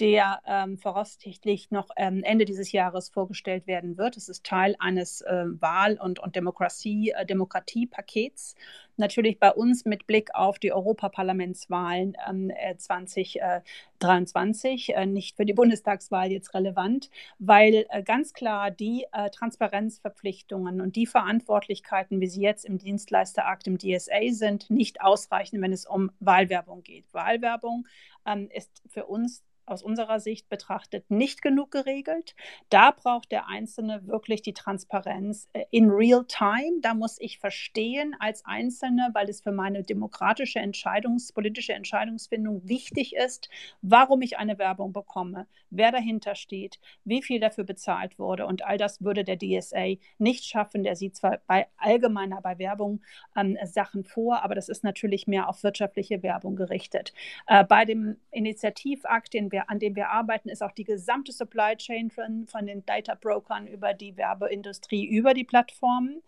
der 0.00 0.40
ähm, 0.46 0.78
voraussichtlich 0.78 1.70
noch 1.70 1.88
ähm, 1.96 2.22
Ende 2.24 2.44
dieses 2.44 2.72
Jahres 2.72 3.08
vorgestellt 3.08 3.66
werden 3.66 3.96
wird. 3.96 4.16
Es 4.16 4.28
ist 4.28 4.44
Teil 4.44 4.74
eines 4.78 5.20
äh, 5.22 5.44
Wahl- 5.60 5.98
und, 6.00 6.18
und 6.18 6.36
Demokratie, 6.36 7.10
äh, 7.10 7.24
Demokratiepakets. 7.24 8.54
Natürlich 8.96 9.40
bei 9.40 9.52
uns 9.52 9.84
mit 9.84 10.06
Blick 10.06 10.34
auf 10.34 10.58
die 10.58 10.72
Europaparlamentswahlen 10.72 12.16
ähm, 12.28 12.50
äh, 12.50 12.76
2023, 12.76 14.94
äh, 14.94 15.06
nicht 15.06 15.36
für 15.36 15.44
die 15.44 15.52
Bundestagswahl 15.52 16.30
jetzt 16.30 16.54
relevant, 16.54 17.10
weil 17.38 17.86
äh, 17.88 18.02
ganz 18.02 18.32
klar 18.32 18.70
die 18.70 19.06
äh, 19.12 19.30
Transparenzverpflichtungen 19.30 20.80
und 20.80 20.96
die 20.96 21.06
Verantwortlichkeiten, 21.06 22.20
wie 22.20 22.28
sie 22.28 22.42
jetzt 22.42 22.64
im 22.64 22.78
Dienstleisterakt 22.78 23.66
im 23.66 23.78
DSA 23.78 24.30
sind, 24.30 24.70
nicht 24.70 25.00
ausreichen, 25.00 25.60
wenn 25.62 25.72
es 25.72 25.86
um 25.86 26.10
Wahlwerbung 26.20 26.82
geht. 26.82 27.12
Wahlwerbung 27.12 27.86
ähm, 28.26 28.48
ist 28.52 28.82
für 28.88 29.06
uns 29.06 29.42
aus 29.66 29.82
unserer 29.82 30.20
Sicht 30.20 30.48
betrachtet 30.48 31.10
nicht 31.10 31.42
genug 31.42 31.70
geregelt. 31.70 32.34
Da 32.70 32.90
braucht 32.90 33.32
der 33.32 33.48
Einzelne 33.48 34.06
wirklich 34.06 34.42
die 34.42 34.52
Transparenz 34.52 35.48
äh, 35.52 35.64
in 35.70 35.90
real 35.90 36.24
time. 36.26 36.80
Da 36.80 36.94
muss 36.94 37.16
ich 37.20 37.38
verstehen 37.38 38.14
als 38.18 38.44
Einzelne, 38.44 39.10
weil 39.12 39.28
es 39.28 39.40
für 39.40 39.52
meine 39.52 39.82
demokratische 39.82 40.60
Entscheidungs-, 40.60 41.32
politische 41.32 41.72
Entscheidungsfindung 41.72 42.68
wichtig 42.68 43.14
ist, 43.14 43.48
warum 43.82 44.22
ich 44.22 44.38
eine 44.38 44.58
Werbung 44.58 44.92
bekomme, 44.92 45.46
wer 45.70 45.92
dahinter 45.92 46.34
steht, 46.34 46.78
wie 47.04 47.22
viel 47.22 47.40
dafür 47.40 47.64
bezahlt 47.64 48.18
wurde. 48.18 48.46
Und 48.46 48.64
all 48.64 48.78
das 48.78 49.02
würde 49.02 49.24
der 49.24 49.38
DSA 49.38 49.94
nicht 50.18 50.44
schaffen. 50.44 50.84
Der 50.84 50.96
sieht 50.96 51.16
zwar 51.16 51.38
bei 51.46 51.66
allgemeiner, 51.76 52.40
bei 52.40 52.58
Werbung 52.58 53.02
ähm, 53.36 53.56
Sachen 53.64 54.04
vor, 54.04 54.42
aber 54.42 54.54
das 54.54 54.68
ist 54.68 54.84
natürlich 54.84 55.26
mehr 55.26 55.48
auf 55.48 55.62
wirtschaftliche 55.62 56.22
Werbung 56.22 56.56
gerichtet. 56.56 57.12
Äh, 57.46 57.64
bei 57.64 57.84
dem 57.84 58.16
Initiativakt, 58.30 59.32
den 59.32 59.52
wir, 59.54 59.70
an 59.70 59.78
dem 59.78 59.94
wir 59.94 60.10
arbeiten, 60.10 60.48
ist 60.48 60.62
auch 60.62 60.72
die 60.72 60.84
gesamte 60.84 61.30
Supply 61.32 61.76
Chain 61.76 62.10
von, 62.10 62.46
von 62.48 62.66
den 62.66 62.84
Data 62.84 63.14
Brokern 63.14 63.68
über 63.68 63.94
die 63.94 64.16
Werbeindustrie, 64.16 65.06
über 65.06 65.32
die 65.32 65.44
Plattformen. 65.44 66.22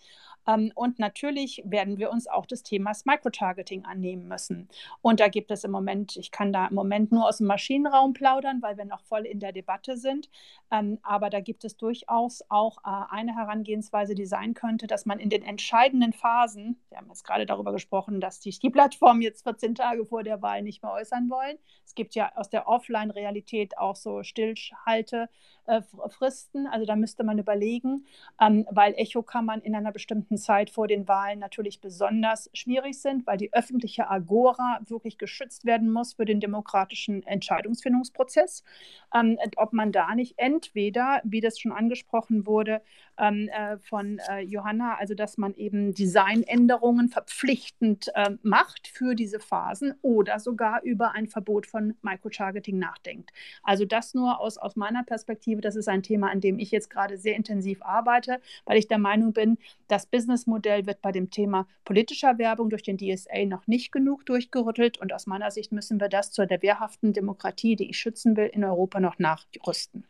Ähm, 0.46 0.72
und 0.74 0.98
natürlich 0.98 1.62
werden 1.64 1.98
wir 1.98 2.10
uns 2.10 2.26
auch 2.26 2.46
des 2.46 2.62
Themas 2.62 3.04
Microtargeting 3.04 3.84
annehmen 3.84 4.28
müssen. 4.28 4.68
Und 5.02 5.20
da 5.20 5.28
gibt 5.28 5.50
es 5.50 5.64
im 5.64 5.70
Moment, 5.70 6.16
ich 6.16 6.30
kann 6.30 6.52
da 6.52 6.66
im 6.66 6.74
Moment 6.74 7.12
nur 7.12 7.26
aus 7.28 7.38
dem 7.38 7.46
Maschinenraum 7.46 8.12
plaudern, 8.12 8.62
weil 8.62 8.76
wir 8.76 8.84
noch 8.84 9.02
voll 9.02 9.26
in 9.26 9.40
der 9.40 9.52
Debatte 9.52 9.96
sind. 9.96 10.30
Ähm, 10.70 10.98
aber 11.02 11.30
da 11.30 11.40
gibt 11.40 11.64
es 11.64 11.76
durchaus 11.76 12.42
auch 12.48 12.78
äh, 12.78 13.14
eine 13.14 13.34
Herangehensweise, 13.34 14.14
die 14.14 14.26
sein 14.26 14.54
könnte, 14.54 14.86
dass 14.86 15.06
man 15.06 15.18
in 15.18 15.30
den 15.30 15.42
entscheidenden 15.42 16.12
Phasen, 16.12 16.80
wir 16.88 16.98
haben 16.98 17.08
jetzt 17.08 17.24
gerade 17.24 17.46
darüber 17.46 17.72
gesprochen, 17.72 18.20
dass 18.20 18.42
sich 18.42 18.58
die 18.60 18.70
Plattformen 18.70 19.22
jetzt 19.22 19.42
14 19.42 19.74
Tage 19.74 20.04
vor 20.06 20.22
der 20.22 20.42
Wahl 20.42 20.62
nicht 20.62 20.82
mehr 20.82 20.92
äußern 20.92 21.28
wollen. 21.28 21.58
Es 21.84 21.94
gibt 21.94 22.14
ja 22.14 22.32
aus 22.36 22.50
der 22.50 22.68
Offline-Realität 23.16 23.78
auch 23.78 23.96
so 23.96 24.22
Stillhalte. 24.22 25.28
Äh. 25.66 25.82
Also 26.70 26.86
da 26.86 26.96
müsste 26.96 27.24
man 27.24 27.38
überlegen, 27.38 28.06
ähm, 28.40 28.66
weil 28.70 28.94
Echo 28.96 29.22
kann 29.22 29.44
man 29.44 29.60
in 29.60 29.74
einer 29.74 29.92
bestimmten 29.92 30.36
Zeit 30.36 30.70
vor 30.70 30.86
den 30.86 31.08
Wahlen 31.08 31.38
natürlich 31.38 31.80
besonders 31.80 32.50
schwierig 32.52 33.00
sind, 33.00 33.26
weil 33.26 33.36
die 33.36 33.52
öffentliche 33.52 34.08
Agora 34.08 34.80
wirklich 34.86 35.18
geschützt 35.18 35.64
werden 35.64 35.90
muss 35.90 36.14
für 36.14 36.24
den 36.24 36.40
demokratischen 36.40 37.26
Entscheidungsfindungsprozess. 37.26 38.62
Ähm, 39.14 39.38
ob 39.56 39.72
man 39.72 39.92
da 39.92 40.14
nicht 40.14 40.34
entweder, 40.36 41.20
wie 41.24 41.40
das 41.40 41.58
schon 41.58 41.72
angesprochen 41.72 42.46
wurde 42.46 42.82
ähm, 43.18 43.48
äh, 43.48 43.78
von 43.78 44.18
äh, 44.30 44.40
Johanna, 44.40 44.96
also 44.96 45.14
dass 45.14 45.38
man 45.38 45.54
eben 45.54 45.94
Designänderungen 45.94 47.08
verpflichtend 47.08 48.10
äh, 48.14 48.30
macht 48.42 48.88
für 48.88 49.14
diese 49.14 49.40
Phasen 49.40 49.94
oder 50.02 50.38
sogar 50.38 50.82
über 50.82 51.12
ein 51.12 51.26
Verbot 51.26 51.66
von 51.66 51.96
Microtargeting 52.02 52.78
nachdenkt. 52.78 53.05
Also 53.62 53.84
das 53.84 54.14
nur 54.14 54.40
aus, 54.40 54.58
aus 54.58 54.76
meiner 54.76 55.04
Perspektive. 55.04 55.60
Das 55.60 55.76
ist 55.76 55.88
ein 55.88 56.02
Thema, 56.02 56.30
an 56.30 56.40
dem 56.40 56.58
ich 56.58 56.70
jetzt 56.70 56.90
gerade 56.90 57.18
sehr 57.18 57.36
intensiv 57.36 57.82
arbeite, 57.82 58.40
weil 58.64 58.78
ich 58.78 58.88
der 58.88 58.98
Meinung 58.98 59.32
bin, 59.32 59.58
das 59.88 60.06
Businessmodell 60.06 60.86
wird 60.86 61.02
bei 61.02 61.12
dem 61.12 61.30
Thema 61.30 61.66
politischer 61.84 62.38
Werbung 62.38 62.70
durch 62.70 62.82
den 62.82 62.98
DSA 62.98 63.44
noch 63.46 63.66
nicht 63.66 63.92
genug 63.92 64.26
durchgerüttelt. 64.26 64.98
Und 64.98 65.12
aus 65.12 65.26
meiner 65.26 65.50
Sicht 65.50 65.72
müssen 65.72 66.00
wir 66.00 66.08
das 66.08 66.32
zur 66.32 66.46
der 66.46 66.62
wehrhaften 66.62 67.12
Demokratie, 67.12 67.76
die 67.76 67.90
ich 67.90 67.98
schützen 67.98 68.36
will, 68.36 68.46
in 68.46 68.64
Europa 68.64 69.00
noch 69.00 69.18
nachrüsten. 69.18 70.04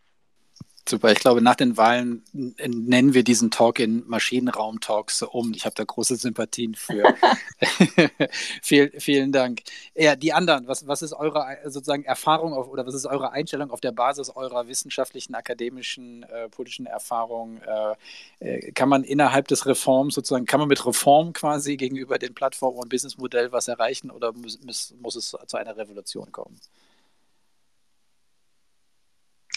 Super, 0.89 1.11
ich 1.11 1.19
glaube, 1.19 1.41
nach 1.41 1.57
den 1.57 1.77
Wahlen 1.77 2.23
nennen 2.33 3.13
wir 3.13 3.25
diesen 3.25 3.51
Talk 3.51 3.81
in 3.81 4.07
Maschinenraum-Talks 4.07 5.23
um. 5.23 5.53
Ich 5.53 5.65
habe 5.65 5.75
da 5.75 5.83
große 5.83 6.15
Sympathien 6.15 6.77
für. 6.77 7.03
Viel, 8.63 8.93
vielen 9.01 9.33
Dank. 9.33 9.63
Ja, 9.97 10.15
die 10.15 10.33
anderen, 10.33 10.69
was, 10.69 10.87
was 10.87 11.03
ist 11.03 11.13
eure 11.13 11.59
sozusagen 11.65 12.05
Erfahrung 12.05 12.53
auf, 12.53 12.69
oder 12.69 12.87
was 12.87 12.95
ist 12.95 13.07
eure 13.07 13.33
Einstellung 13.33 13.73
auf 13.73 13.81
der 13.81 13.91
Basis 13.91 14.31
eurer 14.31 14.69
wissenschaftlichen, 14.69 15.35
akademischen, 15.35 16.23
äh, 16.23 16.49
politischen 16.49 16.87
Erfahrung? 16.87 17.61
Äh, 17.63 17.95
äh, 18.39 18.73
kann 18.73 18.89
man 18.89 19.03
innerhalb 19.03 19.49
des 19.49 19.67
Reforms 19.67 20.15
sozusagen, 20.15 20.47
kann 20.47 20.61
man 20.61 20.69
mit 20.69 20.87
Reform 20.87 21.33
quasi 21.33 21.77
gegenüber 21.77 22.19
den 22.19 22.33
Plattformen 22.33 22.79
und 22.79 22.91
Businessmodell 22.91 23.51
was 23.51 23.67
erreichen 23.67 24.13
oder 24.13 24.33
muss, 24.33 24.63
muss, 24.63 24.95
muss 25.01 25.17
es 25.17 25.37
zu 25.47 25.57
einer 25.57 25.77
Revolution 25.77 26.31
kommen? 26.31 26.61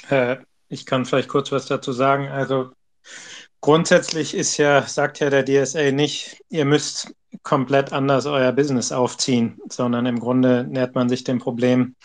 Äh, 0.10 0.38
ich 0.70 0.86
kann 0.86 1.06
vielleicht 1.06 1.30
kurz 1.30 1.52
was 1.52 1.66
dazu 1.66 1.92
sagen. 1.92 2.30
Also 2.30 2.72
grundsätzlich 3.62 4.36
ist 4.36 4.58
ja, 4.58 4.84
sagt 4.84 5.20
ja 5.20 5.30
der 5.30 5.44
DSA 5.44 5.92
nicht, 5.92 6.42
ihr 6.50 6.66
müsst 6.66 7.14
komplett 7.44 7.94
anders 7.94 8.26
euer 8.26 8.52
Business 8.52 8.92
aufziehen, 8.92 9.60
sondern 9.70 10.06
im 10.06 10.20
Grunde 10.20 10.64
nähert 10.64 10.96
man 10.96 11.10
sich 11.10 11.24
dem 11.24 11.40
Problem, 11.40 11.96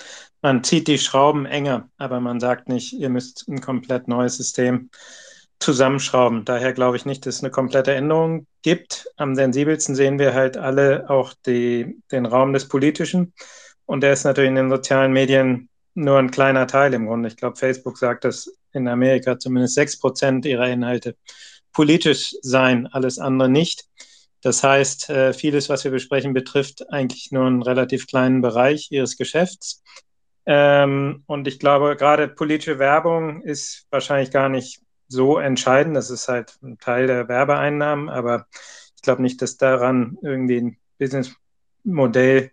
man 0.43 0.63
zieht 0.63 0.89
die 0.89 0.99
Schrauben 0.99 1.47
enger, 1.47 1.89
aber 1.97 2.21
man 2.21 2.39
sagt 2.39 2.69
nicht, 2.69 2.93
ihr 2.93 3.09
müsst 3.09 3.49
ein 3.49 3.63
komplett 3.63 4.09
neues 4.09 4.37
System 4.37 4.91
zusammenschrauben. 5.59 6.45
Daher 6.45 6.75
glaube 6.75 6.99
ich 6.99 7.07
nicht, 7.07 7.25
dass 7.25 7.37
es 7.37 7.43
eine 7.43 7.51
komplette 7.51 7.95
Änderung 7.95 8.47
gibt. 8.61 9.09
Am 9.17 9.35
sensibelsten 9.35 9.95
sehen 9.95 10.19
wir 10.19 10.35
halt 10.35 10.59
alle 10.59 11.09
auch 11.09 11.33
die, 11.47 11.97
den 12.13 12.27
Raum 12.27 12.53
des 12.53 12.69
Politischen. 12.69 13.33
Und 13.87 14.03
der 14.03 14.13
ist 14.13 14.25
natürlich 14.25 14.51
in 14.51 14.57
den 14.57 14.69
sozialen 14.69 15.15
Medien 15.15 15.71
nur 15.95 16.19
ein 16.19 16.31
kleiner 16.31 16.67
Teil 16.67 16.93
im 16.95 17.07
Grunde. 17.07 17.29
Ich 17.29 17.37
glaube, 17.37 17.57
Facebook 17.57 17.99
sagt, 17.99 18.25
dass 18.25 18.53
in 18.73 18.89
Amerika 18.89 19.39
zumindest 19.39 19.75
sechs 19.75 19.99
Prozent 19.99 20.45
ihrer 20.45 20.69
Inhalte 20.69 21.17
politisch 21.73 22.35
seien, 22.43 22.87
alles 22.87 23.19
andere 23.19 23.49
nicht. 23.49 23.85
Das 24.43 24.63
heißt, 24.63 25.11
äh, 25.11 25.33
vieles, 25.33 25.69
was 25.69 25.85
wir 25.85 25.91
besprechen, 25.91 26.35
betrifft 26.35 26.91
eigentlich 26.93 27.33
nur 27.33 27.47
einen 27.47 27.63
relativ 27.63 28.07
kleinen 28.07 28.43
Bereich 28.43 28.89
ihres 28.91 29.17
Geschäfts. 29.17 29.83
Ähm, 30.47 31.23
und 31.27 31.49
ich 31.49 31.59
glaube, 31.59 31.97
gerade 31.97 32.29
politische 32.29 32.79
Werbung 32.79 33.41
ist 33.43 33.87
wahrscheinlich 33.91 34.31
gar 34.31 34.49
nicht 34.49 34.83
so 35.09 35.39
entscheidend. 35.39 35.97
Das 35.97 36.11
ist 36.11 36.29
halt 36.29 36.59
ein 36.63 36.79
Teil 36.79 37.07
der 37.07 37.29
Werbeeinnahmen, 37.29 38.09
aber 38.09 38.47
ich 38.97 39.03
glaube 39.03 39.23
nicht, 39.23 39.41
dass 39.41 39.57
daran 39.57 40.19
irgendwie 40.23 40.59
ein 40.59 40.79
Businessmodell 40.99 42.51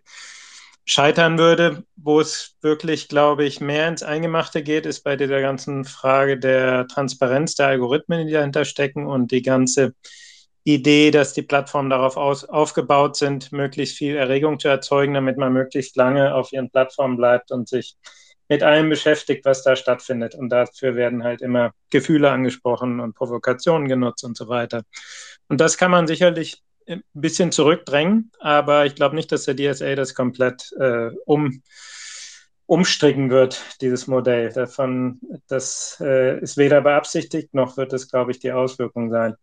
scheitern 0.84 1.38
würde. 1.38 1.84
Wo 1.96 2.20
es 2.20 2.56
wirklich, 2.60 3.08
glaube 3.08 3.44
ich, 3.44 3.60
mehr 3.60 3.88
ins 3.88 4.02
Eingemachte 4.02 4.62
geht, 4.62 4.86
ist 4.86 5.02
bei 5.02 5.16
dieser 5.16 5.40
ganzen 5.40 5.84
Frage 5.84 6.38
der 6.38 6.86
Transparenz 6.88 7.54
der 7.54 7.68
Algorithmen, 7.68 8.26
die 8.26 8.32
dahinter 8.32 8.64
stecken 8.64 9.06
und 9.06 9.30
die 9.30 9.42
ganze 9.42 9.94
Idee, 10.64 11.10
dass 11.10 11.32
die 11.32 11.42
Plattformen 11.42 11.90
darauf 11.90 12.16
aus, 12.16 12.44
aufgebaut 12.44 13.16
sind, 13.16 13.50
möglichst 13.52 13.96
viel 13.96 14.16
Erregung 14.16 14.60
zu 14.60 14.68
erzeugen, 14.68 15.14
damit 15.14 15.36
man 15.36 15.52
möglichst 15.52 15.96
lange 15.96 16.34
auf 16.34 16.52
ihren 16.52 16.70
Plattformen 16.70 17.16
bleibt 17.16 17.50
und 17.50 17.68
sich 17.68 17.96
mit 18.48 18.62
allem 18.62 18.88
beschäftigt, 18.88 19.44
was 19.44 19.62
da 19.64 19.74
stattfindet. 19.76 20.34
Und 20.34 20.50
dafür 20.50 20.94
werden 20.94 21.24
halt 21.24 21.40
immer 21.42 21.72
Gefühle 21.90 22.30
angesprochen 22.30 23.00
und 23.00 23.14
Provokationen 23.14 23.88
genutzt 23.88 24.24
und 24.24 24.36
so 24.36 24.48
weiter. 24.48 24.82
Und 25.48 25.60
das 25.60 25.78
kann 25.78 25.90
man 25.90 26.06
sicherlich 26.06 26.62
ein 26.86 27.02
bisschen 27.12 27.52
zurückdrängen, 27.52 28.30
aber 28.40 28.86
ich 28.86 28.94
glaube 28.94 29.16
nicht, 29.16 29.32
dass 29.32 29.44
der 29.44 29.56
DSA 29.56 29.94
das 29.94 30.14
komplett 30.14 30.72
äh, 30.78 31.10
um, 31.24 31.62
umstricken 32.66 33.30
wird, 33.30 33.62
dieses 33.80 34.06
Modell. 34.06 34.52
Davon, 34.52 35.20
das 35.48 35.98
äh, 36.00 36.40
ist 36.40 36.56
weder 36.56 36.80
beabsichtigt, 36.80 37.54
noch 37.54 37.76
wird 37.76 37.92
es, 37.92 38.08
glaube 38.08 38.30
ich, 38.30 38.38
die 38.38 38.52
Auswirkung 38.52 39.10
sein. 39.10 39.34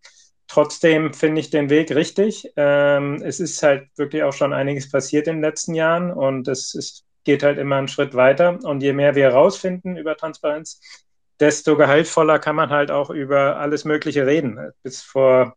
Trotzdem 0.47 1.13
finde 1.13 1.41
ich 1.41 1.51
den 1.51 1.69
Weg 1.69 1.93
richtig. 1.93 2.51
Ähm, 2.55 3.21
es 3.23 3.39
ist 3.39 3.61
halt 3.61 3.87
wirklich 3.97 4.23
auch 4.23 4.33
schon 4.33 4.51
einiges 4.51 4.89
passiert 4.89 5.27
in 5.27 5.35
den 5.35 5.43
letzten 5.43 5.75
Jahren 5.75 6.11
und 6.11 6.47
es 6.47 6.73
ist, 6.73 7.05
geht 7.23 7.43
halt 7.43 7.59
immer 7.59 7.75
einen 7.75 7.87
Schritt 7.87 8.15
weiter. 8.15 8.57
Und 8.63 8.81
je 8.81 8.93
mehr 8.93 9.13
wir 9.13 9.25
herausfinden 9.25 9.95
über 9.95 10.17
Transparenz, 10.17 10.81
desto 11.39 11.77
gehaltvoller 11.77 12.39
kann 12.39 12.55
man 12.55 12.71
halt 12.71 12.89
auch 12.89 13.11
über 13.11 13.57
alles 13.57 13.85
Mögliche 13.85 14.25
reden. 14.25 14.71
Bis 14.81 15.03
vor 15.03 15.55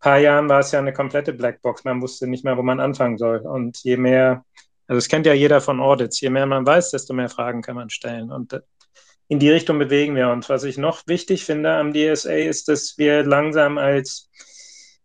paar 0.00 0.18
Jahren 0.18 0.48
war 0.48 0.60
es 0.60 0.72
ja 0.72 0.78
eine 0.78 0.92
komplette 0.92 1.32
Blackbox. 1.32 1.84
Man 1.84 2.02
wusste 2.02 2.26
nicht 2.26 2.44
mehr, 2.44 2.56
wo 2.56 2.62
man 2.62 2.80
anfangen 2.80 3.18
soll. 3.18 3.38
Und 3.38 3.78
je 3.82 3.96
mehr, 3.96 4.44
also 4.86 4.98
es 4.98 5.08
kennt 5.08 5.26
ja 5.26 5.34
jeder 5.34 5.60
von 5.60 5.80
Audits, 5.80 6.20
je 6.20 6.30
mehr 6.30 6.46
man 6.46 6.66
weiß, 6.66 6.90
desto 6.90 7.14
mehr 7.14 7.28
Fragen 7.28 7.62
kann 7.62 7.76
man 7.76 7.90
stellen. 7.90 8.30
Und 8.30 8.52
äh, 8.52 8.60
in 9.28 9.38
die 9.38 9.50
Richtung 9.50 9.78
bewegen 9.78 10.16
wir 10.16 10.30
uns. 10.30 10.48
Was 10.48 10.64
ich 10.64 10.78
noch 10.78 11.06
wichtig 11.06 11.44
finde 11.44 11.72
am 11.72 11.92
DSA 11.92 12.34
ist, 12.34 12.68
dass 12.68 12.96
wir 12.96 13.24
langsam 13.24 13.78
als 13.78 14.30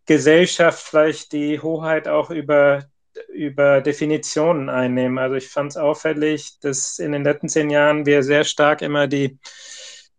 Gesellschaft 0.05 0.79
vielleicht 0.79 1.33
die 1.33 1.59
Hoheit 1.59 2.07
auch 2.07 2.29
über 2.29 2.85
über 3.31 3.81
Definitionen 3.81 4.69
einnehmen. 4.69 5.17
Also 5.17 5.35
ich 5.35 5.49
fand 5.49 5.71
es 5.71 5.77
auffällig, 5.77 6.59
dass 6.61 6.99
in 6.99 7.11
den 7.11 7.23
letzten 7.23 7.49
zehn 7.49 7.69
Jahren 7.69 8.05
wir 8.05 8.23
sehr 8.23 8.43
stark 8.43 8.81
immer 8.81 9.07
die 9.07 9.37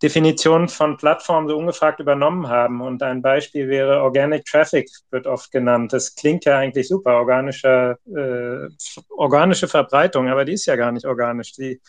Definition 0.05 0.68
von 0.68 0.98
Plattformen 0.98 1.48
so 1.48 1.57
ungefragt 1.57 1.98
übernommen 1.98 2.48
haben. 2.48 2.82
Und 2.82 3.02
ein 3.02 3.22
Beispiel 3.22 3.68
wäre 3.68 4.02
Organic 4.02 4.44
Traffic, 4.44 4.90
wird 5.11 5.26
oft 5.26 5.50
genannt. 5.50 5.94
Das 5.94 6.14
klingt 6.14 6.44
ja 6.44 6.59
eigentlich 6.59 6.88
super, 6.88 7.16
organische, 7.16 7.96
äh, 8.14 8.68
organische 9.09 9.66
Verbreitung, 9.66 10.28
aber 10.28 10.44
die 10.44 10.52
ist 10.52 10.66
ja 10.66 10.76
gar 10.76 10.92
nicht 10.92 11.07
organisch. 11.07 11.52
Die 11.52 11.80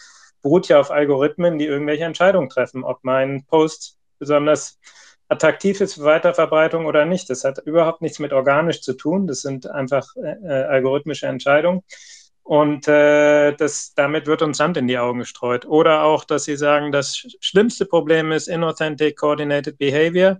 beruht 0.41 0.69
ja 0.69 0.79
auf 0.79 0.91
Algorithmen, 0.91 1.57
die 1.57 1.65
irgendwelche 1.65 2.05
Entscheidungen 2.05 2.47
treffen, 2.47 2.85
ob 2.85 2.99
mein 3.03 3.43
Post 3.47 3.97
besonders 4.17 4.79
attraktiv 5.27 5.81
ist 5.81 5.95
für 5.95 6.03
Weiterverbreitung 6.03 6.85
oder 6.85 7.03
nicht. 7.03 7.29
Das 7.29 7.43
hat 7.43 7.59
überhaupt 7.65 8.01
nichts 8.01 8.19
mit 8.19 8.31
organisch 8.31 8.81
zu 8.81 8.93
tun. 8.93 9.27
Das 9.27 9.41
sind 9.41 9.69
einfach 9.69 10.07
äh, 10.15 10.37
äh, 10.41 10.63
algorithmische 10.63 11.27
Entscheidungen. 11.27 11.81
Und 12.45 12.87
äh, 12.87 13.53
das, 13.53 13.95
damit 13.95 14.27
wird 14.27 14.43
uns 14.43 14.57
Sand 14.57 14.77
in 14.77 14.87
die 14.87 14.99
Augen 14.99 15.17
gestreut. 15.17 15.65
Oder 15.65 16.03
auch, 16.03 16.23
dass 16.23 16.43
Sie 16.43 16.55
sagen, 16.55 16.91
das 16.91 17.25
schlimmste 17.39 17.87
Problem 17.87 18.31
ist 18.31 18.47
Inauthentic 18.47 19.17
Coordinated 19.17 19.79
Behavior. 19.79 20.37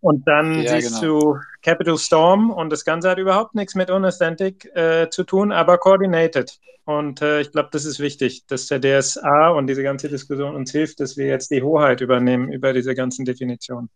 Und 0.00 0.28
dann 0.28 0.62
ja, 0.62 0.78
siehst 0.78 1.00
genau. 1.00 1.20
du 1.20 1.38
Capital 1.62 1.96
Storm 1.96 2.50
und 2.50 2.68
das 2.68 2.84
Ganze 2.84 3.08
hat 3.08 3.18
überhaupt 3.18 3.54
nichts 3.54 3.74
mit 3.74 3.90
Unauthentic 3.90 4.66
äh, 4.76 5.08
zu 5.08 5.24
tun, 5.24 5.52
aber 5.52 5.78
coordinated. 5.78 6.58
Und 6.84 7.22
äh, 7.22 7.40
ich 7.40 7.50
glaube, 7.50 7.70
das 7.72 7.86
ist 7.86 7.98
wichtig, 7.98 8.46
dass 8.46 8.66
der 8.66 8.80
DSA 8.80 9.48
und 9.50 9.68
diese 9.68 9.82
ganze 9.82 10.10
Diskussion 10.10 10.54
uns 10.54 10.70
hilft, 10.70 11.00
dass 11.00 11.16
wir 11.16 11.26
jetzt 11.26 11.50
die 11.50 11.62
Hoheit 11.62 12.02
übernehmen 12.02 12.52
über 12.52 12.74
diese 12.74 12.94
ganzen 12.94 13.24
Definitionen. 13.24 13.88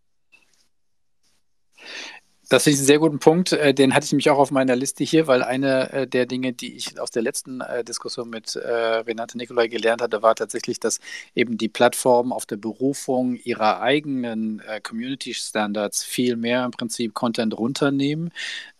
Das 2.54 2.62
finde 2.62 2.74
ich 2.74 2.80
einen 2.82 2.86
sehr 2.86 2.98
guten 3.00 3.18
Punkt. 3.18 3.52
Äh, 3.52 3.74
den 3.74 3.96
hatte 3.96 4.06
ich 4.06 4.12
mich 4.12 4.30
auch 4.30 4.38
auf 4.38 4.52
meiner 4.52 4.76
Liste 4.76 5.02
hier, 5.02 5.26
weil 5.26 5.42
eine 5.42 5.92
äh, 5.92 6.06
der 6.06 6.24
Dinge, 6.24 6.52
die 6.52 6.76
ich 6.76 7.00
aus 7.00 7.10
der 7.10 7.22
letzten 7.22 7.60
äh, 7.60 7.82
Diskussion 7.82 8.30
mit 8.30 8.54
Renate 8.54 9.36
Nicolai 9.36 9.66
gelernt 9.66 10.00
hatte, 10.00 10.22
war 10.22 10.36
tatsächlich, 10.36 10.78
dass 10.78 11.00
eben 11.34 11.58
die 11.58 11.68
Plattformen 11.68 12.32
auf 12.32 12.46
der 12.46 12.56
Berufung 12.56 13.34
ihrer 13.34 13.80
eigenen 13.80 14.62
Community 14.84 15.34
Standards 15.34 16.04
viel 16.04 16.36
mehr 16.36 16.64
im 16.64 16.70
Prinzip 16.70 17.14
Content 17.14 17.56
runternehmen 17.58 18.30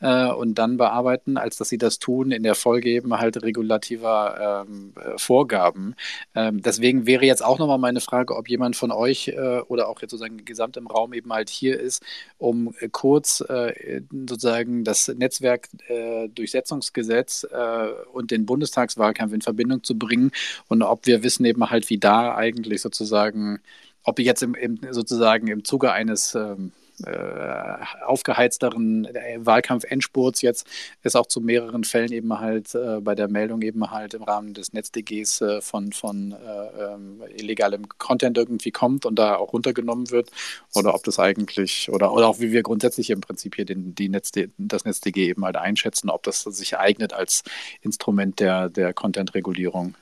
und 0.01 0.55
dann 0.55 0.77
bearbeiten, 0.77 1.37
als 1.37 1.57
dass 1.57 1.68
sie 1.68 1.79
das 1.79 1.99
tun 1.99 2.31
in 2.31 2.43
der 2.43 2.55
Folge 2.55 2.91
eben 2.91 3.18
halt 3.18 3.43
regulativer 3.43 4.66
ähm, 4.68 4.93
Vorgaben. 5.16 5.95
Ähm, 6.35 6.62
deswegen 6.62 7.07
wäre 7.07 7.25
jetzt 7.25 7.45
auch 7.45 7.59
nochmal 7.59 7.79
meine 7.79 8.01
Frage, 8.01 8.37
ob 8.37 8.49
jemand 8.49 8.77
von 8.77 8.93
euch 8.93 9.33
oder 9.68 9.89
auch 9.89 10.01
jetzt 10.01 10.12
sozusagen 10.12 10.45
gesamt 10.45 10.77
im 10.77 10.87
Raum 10.87 11.12
eben 11.14 11.33
halt 11.33 11.49
hier 11.49 11.81
ist, 11.81 12.03
um 12.39 12.75
kurz 12.93 13.43
äh, 13.49 13.63
sozusagen 14.10 14.84
das 14.84 15.08
Netzwerkdurchsetzungsgesetz 15.08 17.46
äh, 17.50 17.88
und 18.12 18.30
den 18.30 18.46
Bundestagswahlkampf 18.46 19.32
in 19.32 19.42
Verbindung 19.42 19.82
zu 19.82 19.98
bringen. 19.98 20.30
Und 20.68 20.82
ob 20.82 21.06
wir 21.06 21.22
wissen 21.22 21.44
eben 21.44 21.70
halt, 21.70 21.90
wie 21.90 21.98
da 21.98 22.34
eigentlich 22.34 22.80
sozusagen, 22.82 23.60
ob 24.02 24.18
jetzt 24.18 24.42
im, 24.42 24.54
im 24.54 24.80
sozusagen 24.90 25.48
im 25.48 25.64
Zuge 25.64 25.92
eines 25.92 26.34
ähm, 26.34 26.72
äh, 27.05 28.05
aufgeheizteren 28.05 29.05
äh, 29.07 29.38
Wahlkampf-Endspurts 29.38 30.42
jetzt 30.42 30.66
ist 31.03 31.16
auch 31.16 31.26
zu 31.26 31.40
mehreren 31.40 31.84
Fällen 31.84 32.12
eben 32.12 32.38
halt 32.38 32.74
äh, 32.74 33.01
bei 33.01 33.14
der 33.14 33.28
Meldung 33.28 33.62
eben 33.62 33.90
halt 33.90 34.14
im 34.14 34.22
Rahmen 34.22 34.55
des 34.55 34.72
NetzDGs 34.72 35.40
äh, 35.40 35.61
von, 35.61 35.92
von 35.92 36.32
äh, 36.32 36.84
ähm, 36.84 37.22
illegalem 37.36 37.88
Content 37.99 38.38
irgendwie 38.38 38.70
kommt 38.70 39.07
und 39.07 39.18
da 39.18 39.36
auch 39.36 39.53
runtergenommen 39.53 40.11
wird 40.11 40.30
oder 40.74 40.95
ob 40.95 41.03
das 41.05 41.18
eigentlich 41.18 41.90
oder, 41.90 42.12
oder 42.12 42.28
auch 42.28 42.38
wie 42.38 42.53
wir 42.53 42.62
grundsätzlich 42.62 43.11
im 43.11 43.20
Prinzip 43.20 43.57
hier 43.57 43.64
den, 43.64 43.95
die 43.95 44.09
Netz, 44.09 44.30
das 44.57 44.84
NetzDG 44.84 45.28
eben 45.28 45.45
halt 45.45 45.57
einschätzen, 45.57 46.11
ob 46.11 46.22
das 46.22 46.42
sich 46.42 46.78
eignet 46.78 47.12
als 47.12 47.42
Instrument 47.82 48.38
der, 48.40 48.68
der 48.68 48.95
Content-Regulierung. 48.95 49.95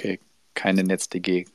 Okay, 0.00 0.18
keine 0.54 0.82
NetzDG. 0.82 1.46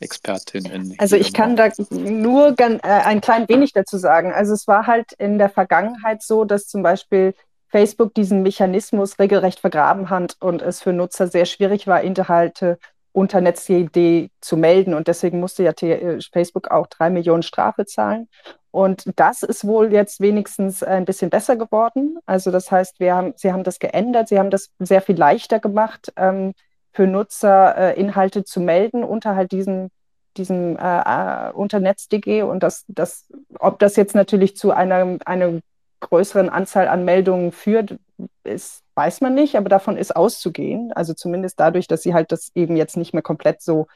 Expertin. 0.00 0.94
also 0.98 1.16
ich 1.16 1.32
kann 1.32 1.56
da 1.56 1.70
nur 1.88 2.54
ganz, 2.54 2.80
äh, 2.82 2.88
ein 2.88 3.22
klein 3.22 3.48
wenig 3.48 3.72
dazu 3.72 3.96
sagen. 3.96 4.32
Also 4.32 4.52
es 4.52 4.66
war 4.66 4.86
halt 4.86 5.12
in 5.14 5.38
der 5.38 5.48
Vergangenheit 5.48 6.22
so, 6.22 6.44
dass 6.44 6.66
zum 6.66 6.82
Beispiel 6.82 7.32
Facebook 7.68 8.12
diesen 8.12 8.42
Mechanismus 8.42 9.18
regelrecht 9.18 9.60
vergraben 9.60 10.10
hat 10.10 10.36
und 10.40 10.60
es 10.60 10.82
für 10.82 10.92
Nutzer 10.92 11.28
sehr 11.28 11.46
schwierig 11.46 11.86
war, 11.86 12.02
Inhalte 12.02 12.78
unter 13.12 13.40
NetzDG 13.40 14.28
zu 14.40 14.56
melden. 14.58 14.92
Und 14.92 15.08
deswegen 15.08 15.40
musste 15.40 15.62
ja 15.62 15.70
äh, 15.70 16.20
Facebook 16.32 16.70
auch 16.70 16.88
drei 16.88 17.08
Millionen 17.08 17.44
Strafe 17.44 17.86
zahlen. 17.86 18.28
Und 18.72 19.04
das 19.16 19.42
ist 19.42 19.64
wohl 19.64 19.92
jetzt 19.92 20.20
wenigstens 20.20 20.82
ein 20.82 21.04
bisschen 21.04 21.30
besser 21.30 21.56
geworden. 21.56 22.18
Also 22.26 22.50
das 22.50 22.70
heißt, 22.70 23.00
wir 23.00 23.14
haben, 23.14 23.32
sie 23.36 23.52
haben 23.52 23.64
das 23.64 23.78
geändert, 23.78 24.28
sie 24.28 24.38
haben 24.38 24.50
das 24.50 24.70
sehr 24.80 25.00
viel 25.00 25.16
leichter 25.16 25.60
gemacht. 25.60 26.12
Ähm, 26.16 26.52
für 26.94 27.06
Nutzer 27.08 27.76
äh, 27.76 28.00
Inhalte 28.00 28.44
zu 28.44 28.60
melden 28.60 29.02
unter 29.02 29.34
halt 29.34 29.50
diesem, 29.52 29.90
diesem 30.36 30.78
äh, 30.78 31.00
äh 31.00 31.52
unter 31.52 31.80
NetzDG 31.80 32.42
und 32.42 32.62
das, 32.62 32.84
das, 32.86 33.26
ob 33.58 33.80
das 33.80 33.96
jetzt 33.96 34.14
natürlich 34.14 34.56
zu 34.56 34.70
einer, 34.70 35.18
einer 35.26 35.60
größeren 36.00 36.48
Anzahl 36.48 36.86
an 36.86 37.04
Meldungen 37.04 37.50
führt, 37.50 37.96
ist, 38.44 38.82
weiß 38.94 39.22
man 39.22 39.34
nicht, 39.34 39.56
aber 39.56 39.68
davon 39.68 39.96
ist 39.96 40.14
auszugehen. 40.14 40.92
Also 40.92 41.14
zumindest 41.14 41.58
dadurch, 41.58 41.88
dass 41.88 42.02
sie 42.02 42.14
halt 42.14 42.30
das 42.30 42.52
eben 42.54 42.76
jetzt 42.76 42.96
nicht 42.96 43.12
mehr 43.12 43.22
komplett 43.22 43.60
so 43.60 43.88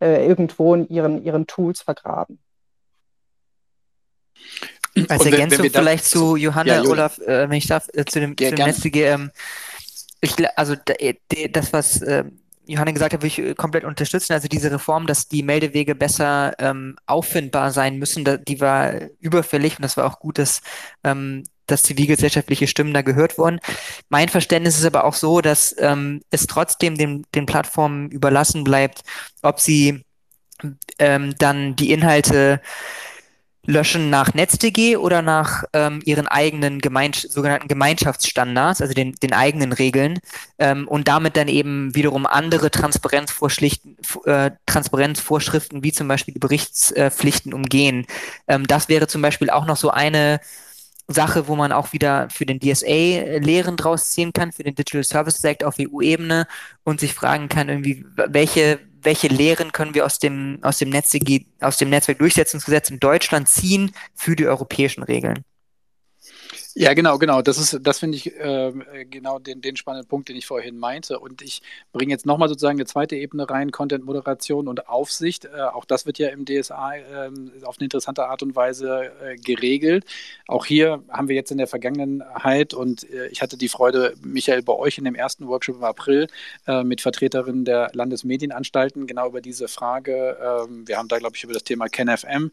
äh, 0.00 0.26
irgendwo 0.26 0.74
in 0.74 0.88
ihren, 0.88 1.22
ihren 1.24 1.46
Tools 1.46 1.82
vergraben. 1.82 2.40
Als 5.08 5.24
Ergänzung 5.24 5.70
vielleicht 5.70 6.04
zu 6.04 6.34
Johanna, 6.34 6.82
ja, 6.82 6.90
Olaf, 6.90 7.18
äh, 7.18 7.48
wenn 7.48 7.58
ich 7.58 7.68
darf, 7.68 7.88
äh, 7.92 8.04
zu 8.04 8.18
dem, 8.18 8.34
ja, 8.40 8.48
zu 8.48 8.56
dem 8.56 8.66
NetzDG, 8.66 9.04
ähm, 9.04 9.30
ich, 10.20 10.34
also 10.58 10.74
äh, 10.98 11.14
das, 11.50 11.72
was 11.72 12.02
äh, 12.02 12.24
Johanna 12.70 12.92
gesagt 12.92 13.12
hat, 13.12 13.20
würde 13.20 13.26
ich 13.28 13.38
äh, 13.38 13.54
komplett 13.54 13.84
unterstützen. 13.84 14.32
Also 14.32 14.48
diese 14.48 14.70
Reform, 14.70 15.06
dass 15.06 15.28
die 15.28 15.42
Meldewege 15.42 15.94
besser 15.94 16.54
ähm, 16.58 16.96
auffindbar 17.06 17.72
sein 17.72 17.98
müssen, 17.98 18.24
da, 18.24 18.36
die 18.36 18.60
war 18.60 18.94
überfällig 19.18 19.76
und 19.76 19.82
das 19.82 19.96
war 19.96 20.06
auch 20.06 20.18
gut, 20.20 20.38
dass, 20.38 20.62
ähm, 21.04 21.44
dass 21.66 21.82
zivilgesellschaftliche 21.82 22.66
Stimmen 22.66 22.94
da 22.94 23.02
gehört 23.02 23.38
wurden. 23.38 23.60
Mein 24.08 24.28
Verständnis 24.28 24.78
ist 24.78 24.84
aber 24.84 25.04
auch 25.04 25.14
so, 25.14 25.40
dass 25.40 25.74
ähm, 25.78 26.22
es 26.30 26.46
trotzdem 26.46 26.96
den, 26.96 27.24
den 27.34 27.46
Plattformen 27.46 28.10
überlassen 28.10 28.64
bleibt, 28.64 29.02
ob 29.42 29.60
sie 29.60 30.04
ähm, 30.98 31.34
dann 31.38 31.76
die 31.76 31.90
Inhalte 31.92 32.60
löschen 33.66 34.10
nach 34.10 34.34
NetzDG 34.34 34.96
oder 34.96 35.22
nach 35.22 35.64
ähm, 35.72 36.00
ihren 36.04 36.26
eigenen 36.26 36.80
Gemeins 36.80 37.22
sogenannten 37.22 37.68
Gemeinschaftsstandards, 37.68 38.80
also 38.80 38.94
den, 38.94 39.14
den 39.16 39.32
eigenen 39.32 39.72
Regeln, 39.72 40.18
ähm, 40.58 40.88
und 40.88 41.08
damit 41.08 41.36
dann 41.36 41.48
eben 41.48 41.94
wiederum 41.94 42.26
andere 42.26 42.70
Transparenzvorschriften, 42.70 43.96
äh, 44.24 44.52
Transparenzvorschriften 44.66 45.82
wie 45.82 45.92
zum 45.92 46.08
Beispiel 46.08 46.34
die 46.34 46.40
Berichtspflichten 46.40 47.52
umgehen. 47.52 48.06
Ähm, 48.48 48.66
das 48.66 48.88
wäre 48.88 49.06
zum 49.06 49.22
Beispiel 49.22 49.50
auch 49.50 49.66
noch 49.66 49.76
so 49.76 49.90
eine 49.90 50.40
Sache, 51.06 51.48
wo 51.48 51.56
man 51.56 51.72
auch 51.72 51.92
wieder 51.92 52.28
für 52.30 52.46
den 52.46 52.60
DSA 52.60 53.38
Lehren 53.38 53.76
draus 53.76 54.10
ziehen 54.12 54.32
kann, 54.32 54.52
für 54.52 54.62
den 54.62 54.74
Digital 54.74 55.04
Services 55.04 55.44
Act 55.44 55.64
auf 55.64 55.74
EU-Ebene 55.80 56.46
und 56.84 57.00
sich 57.00 57.14
fragen 57.14 57.48
kann, 57.48 57.68
irgendwie, 57.68 58.06
welche 58.14 58.78
welche 59.02 59.28
Lehren 59.28 59.72
können 59.72 59.94
wir 59.94 60.04
aus 60.06 60.18
dem, 60.18 60.58
aus 60.62 60.78
dem, 60.78 60.90
Netz, 60.90 61.16
aus 61.60 61.76
dem 61.78 61.90
Netzwerkdurchsetzungsgesetz 61.90 62.90
in 62.90 63.00
Deutschland 63.00 63.48
ziehen 63.48 63.92
für 64.14 64.36
die 64.36 64.46
europäischen 64.46 65.02
Regeln? 65.02 65.44
Ja, 66.76 66.94
genau, 66.94 67.18
genau. 67.18 67.42
Das 67.42 67.58
ist, 67.58 67.80
das 67.82 67.98
finde 67.98 68.16
ich 68.16 68.32
äh, 68.38 68.72
genau 69.10 69.40
den, 69.40 69.60
den 69.60 69.74
spannenden 69.76 70.08
Punkt, 70.08 70.28
den 70.28 70.36
ich 70.36 70.46
vorhin 70.46 70.78
meinte. 70.78 71.18
Und 71.18 71.42
ich 71.42 71.62
bringe 71.92 72.12
jetzt 72.12 72.26
nochmal 72.26 72.48
sozusagen 72.48 72.78
eine 72.78 72.86
zweite 72.86 73.16
Ebene 73.16 73.50
rein, 73.50 73.72
Content-Moderation 73.72 74.68
und 74.68 74.88
Aufsicht. 74.88 75.46
Äh, 75.46 75.62
auch 75.62 75.84
das 75.84 76.06
wird 76.06 76.18
ja 76.18 76.28
im 76.28 76.44
DSA 76.44 76.94
äh, 76.94 77.30
auf 77.64 77.78
eine 77.78 77.86
interessante 77.86 78.26
Art 78.26 78.44
und 78.44 78.54
Weise 78.54 79.10
äh, 79.20 79.36
geregelt. 79.36 80.04
Auch 80.46 80.64
hier 80.64 81.02
haben 81.08 81.26
wir 81.26 81.34
jetzt 81.34 81.50
in 81.50 81.58
der 81.58 81.66
Vergangenheit 81.66 82.72
und 82.72 83.08
äh, 83.10 83.26
ich 83.28 83.42
hatte 83.42 83.56
die 83.56 83.68
Freude, 83.68 84.14
Michael, 84.22 84.62
bei 84.62 84.74
euch 84.74 84.96
in 84.96 85.04
dem 85.04 85.16
ersten 85.16 85.48
Workshop 85.48 85.76
im 85.76 85.84
April 85.84 86.28
äh, 86.68 86.84
mit 86.84 87.00
Vertreterinnen 87.00 87.64
der 87.64 87.90
Landesmedienanstalten 87.94 89.08
genau 89.08 89.26
über 89.26 89.40
diese 89.40 89.66
Frage. 89.66 90.36
Ähm, 90.40 90.86
wir 90.86 90.98
haben 90.98 91.08
da, 91.08 91.18
glaube 91.18 91.34
ich, 91.34 91.42
über 91.42 91.52
das 91.52 91.64
Thema 91.64 91.88
KenFM 91.88 92.52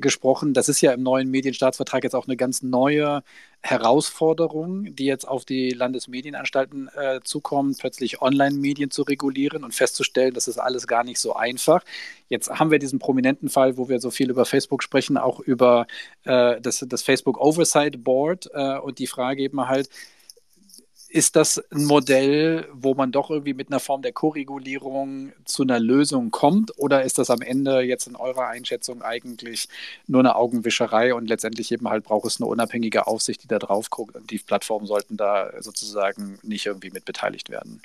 gesprochen. 0.00 0.54
Das 0.54 0.68
ist 0.68 0.80
ja 0.80 0.92
im 0.92 1.02
neuen 1.02 1.30
Medienstaatsvertrag 1.30 2.04
jetzt 2.04 2.14
auch 2.14 2.26
eine 2.26 2.36
ganz 2.36 2.62
neue 2.62 3.22
Herausforderung, 3.64 4.94
die 4.96 5.04
jetzt 5.04 5.26
auf 5.26 5.44
die 5.44 5.70
Landesmedienanstalten 5.70 6.88
äh, 6.96 7.20
zukommen, 7.22 7.76
plötzlich 7.78 8.20
Online-Medien 8.20 8.90
zu 8.90 9.02
regulieren 9.02 9.62
und 9.62 9.72
festzustellen, 9.72 10.34
das 10.34 10.48
ist 10.48 10.58
alles 10.58 10.88
gar 10.88 11.04
nicht 11.04 11.20
so 11.20 11.34
einfach. 11.34 11.84
Jetzt 12.28 12.50
haben 12.50 12.72
wir 12.72 12.80
diesen 12.80 12.98
prominenten 12.98 13.48
Fall, 13.48 13.76
wo 13.76 13.88
wir 13.88 14.00
so 14.00 14.10
viel 14.10 14.30
über 14.30 14.44
Facebook 14.46 14.82
sprechen, 14.82 15.16
auch 15.16 15.38
über 15.38 15.86
äh, 16.24 16.60
das, 16.60 16.84
das 16.88 17.02
Facebook 17.02 17.40
Oversight 17.40 18.02
Board 18.02 18.50
äh, 18.52 18.78
und 18.78 18.98
die 18.98 19.06
Frage 19.06 19.42
eben 19.42 19.68
halt, 19.68 19.88
ist 21.12 21.36
das 21.36 21.62
ein 21.70 21.84
Modell, 21.84 22.66
wo 22.72 22.94
man 22.94 23.12
doch 23.12 23.30
irgendwie 23.30 23.52
mit 23.52 23.68
einer 23.68 23.80
Form 23.80 24.00
der 24.00 24.12
Koregulierung 24.12 25.32
zu 25.44 25.62
einer 25.62 25.78
Lösung 25.78 26.30
kommt? 26.30 26.78
Oder 26.78 27.02
ist 27.02 27.18
das 27.18 27.28
am 27.28 27.42
Ende 27.42 27.82
jetzt 27.82 28.06
in 28.06 28.16
eurer 28.16 28.48
Einschätzung 28.48 29.02
eigentlich 29.02 29.68
nur 30.06 30.20
eine 30.20 30.36
Augenwischerei 30.36 31.14
und 31.14 31.28
letztendlich 31.28 31.70
eben 31.70 31.88
halt 31.88 32.04
braucht 32.04 32.26
es 32.26 32.40
eine 32.40 32.48
unabhängige 32.48 33.06
Aufsicht, 33.06 33.42
die 33.42 33.48
da 33.48 33.58
drauf 33.58 33.90
guckt 33.90 34.16
und 34.16 34.30
die 34.30 34.38
Plattformen 34.38 34.86
sollten 34.86 35.18
da 35.18 35.52
sozusagen 35.60 36.38
nicht 36.42 36.64
irgendwie 36.64 36.90
mit 36.90 37.04
beteiligt 37.04 37.50
werden? 37.50 37.82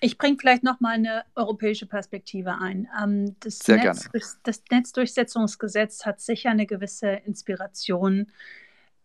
Ich 0.00 0.16
bringe 0.16 0.36
vielleicht 0.40 0.62
noch 0.62 0.80
mal 0.80 0.94
eine 0.94 1.24
europäische 1.34 1.86
Perspektive 1.86 2.58
ein. 2.58 2.88
Ähm, 3.02 3.36
das, 3.40 3.58
Sehr 3.58 3.76
Netz, 3.76 4.10
gerne. 4.10 4.24
das 4.42 4.62
Netzdurchsetzungsgesetz 4.70 6.06
hat 6.06 6.20
sicher 6.20 6.50
eine 6.50 6.66
gewisse 6.66 7.08
Inspiration 7.08 8.30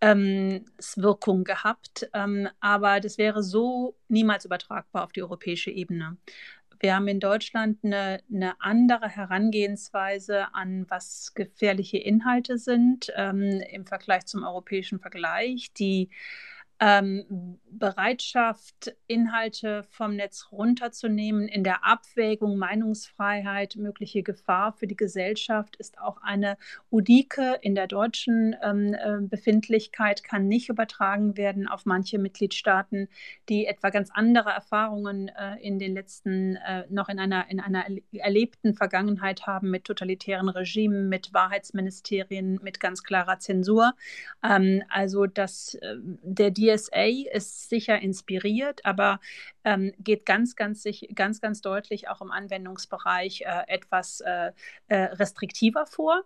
ähm, 0.02 0.66
Wirkung 0.96 1.44
gehabt. 1.44 2.10
Ähm, 2.14 2.50
aber 2.60 3.00
das 3.00 3.18
wäre 3.18 3.44
so 3.44 3.96
niemals 4.08 4.46
übertragbar 4.46 5.04
auf 5.06 5.12
die 5.12 5.24
europäische 5.24 5.72
Ebene. 5.72 6.18
Wir 6.80 6.96
haben 6.96 7.08
in 7.08 7.20
Deutschland 7.20 7.78
eine, 7.84 8.22
eine 8.34 8.60
andere 8.60 9.08
Herangehensweise 9.08 10.54
an, 10.56 10.88
was 10.90 11.34
gefährliche 11.36 12.00
Inhalte 12.00 12.58
sind 12.58 13.14
ähm, 13.16 13.62
im 13.72 13.86
Vergleich 13.86 14.26
zum 14.26 14.44
europäischen 14.44 15.00
Vergleich. 15.00 15.72
Die 15.74 16.10
ähm, 16.82 17.60
Bereitschaft, 17.70 18.96
Inhalte 19.06 19.84
vom 19.84 20.16
Netz 20.16 20.48
runterzunehmen, 20.52 21.48
in 21.48 21.64
der 21.64 21.86
Abwägung 21.86 22.58
Meinungsfreiheit, 22.58 23.76
mögliche 23.76 24.24
Gefahr 24.24 24.74
für 24.74 24.88
die 24.88 24.98
Gesellschaft 24.98 25.76
ist 25.76 26.00
auch 26.00 26.22
eine 26.24 26.58
Udike 26.92 27.60
in 27.62 27.76
der 27.76 27.86
deutschen 27.86 28.56
ähm, 28.64 28.96
äh, 28.96 29.22
Befindlichkeit, 29.22 30.24
kann 30.24 30.48
nicht 30.48 30.70
übertragen 30.70 31.38
werden 31.38 31.68
auf 31.68 31.86
manche 31.86 32.18
Mitgliedstaaten, 32.18 33.08
die 33.48 33.68
etwa 33.68 33.92
ganz 33.92 34.10
andere 34.12 34.50
Erfahrungen 34.50 35.28
äh, 35.30 35.58
in 35.62 35.78
den 35.78 35.94
letzten, 35.94 36.56
äh, 36.56 36.86
noch 36.90 37.10
in 37.10 37.20
einer, 37.20 37.50
in 37.50 37.60
einer 37.60 37.86
erlebten 38.12 38.74
Vergangenheit 38.74 39.46
haben 39.46 39.70
mit 39.70 39.84
totalitären 39.84 40.50
Regimen, 40.50 41.10
mit 41.10 41.32
Wahrheitsministerien, 41.32 42.60
mit 42.64 42.80
ganz 42.80 43.04
klarer 43.04 43.38
Zensur. 43.38 43.94
Ähm, 44.44 44.82
also 44.90 45.28
dass 45.28 45.76
äh, 45.76 45.96
der 46.24 46.50
Dialog 46.50 46.71
DSA 46.76 47.30
ist 47.34 47.70
sicher 47.70 48.00
inspiriert, 48.00 48.86
aber 48.86 49.20
ähm, 49.64 49.94
geht 50.00 50.26
ganz, 50.26 50.56
ganz, 50.56 50.86
ganz, 51.14 51.42
ganz 51.42 51.62
deutlich 51.62 52.10
auch 52.10 52.22
im 52.22 52.32
Anwendungsbereich 52.32 53.42
äh, 53.42 53.64
etwas 53.68 54.22
äh, 54.22 54.52
äh, 54.88 54.96
restriktiver 54.96 55.86
vor, 55.86 56.24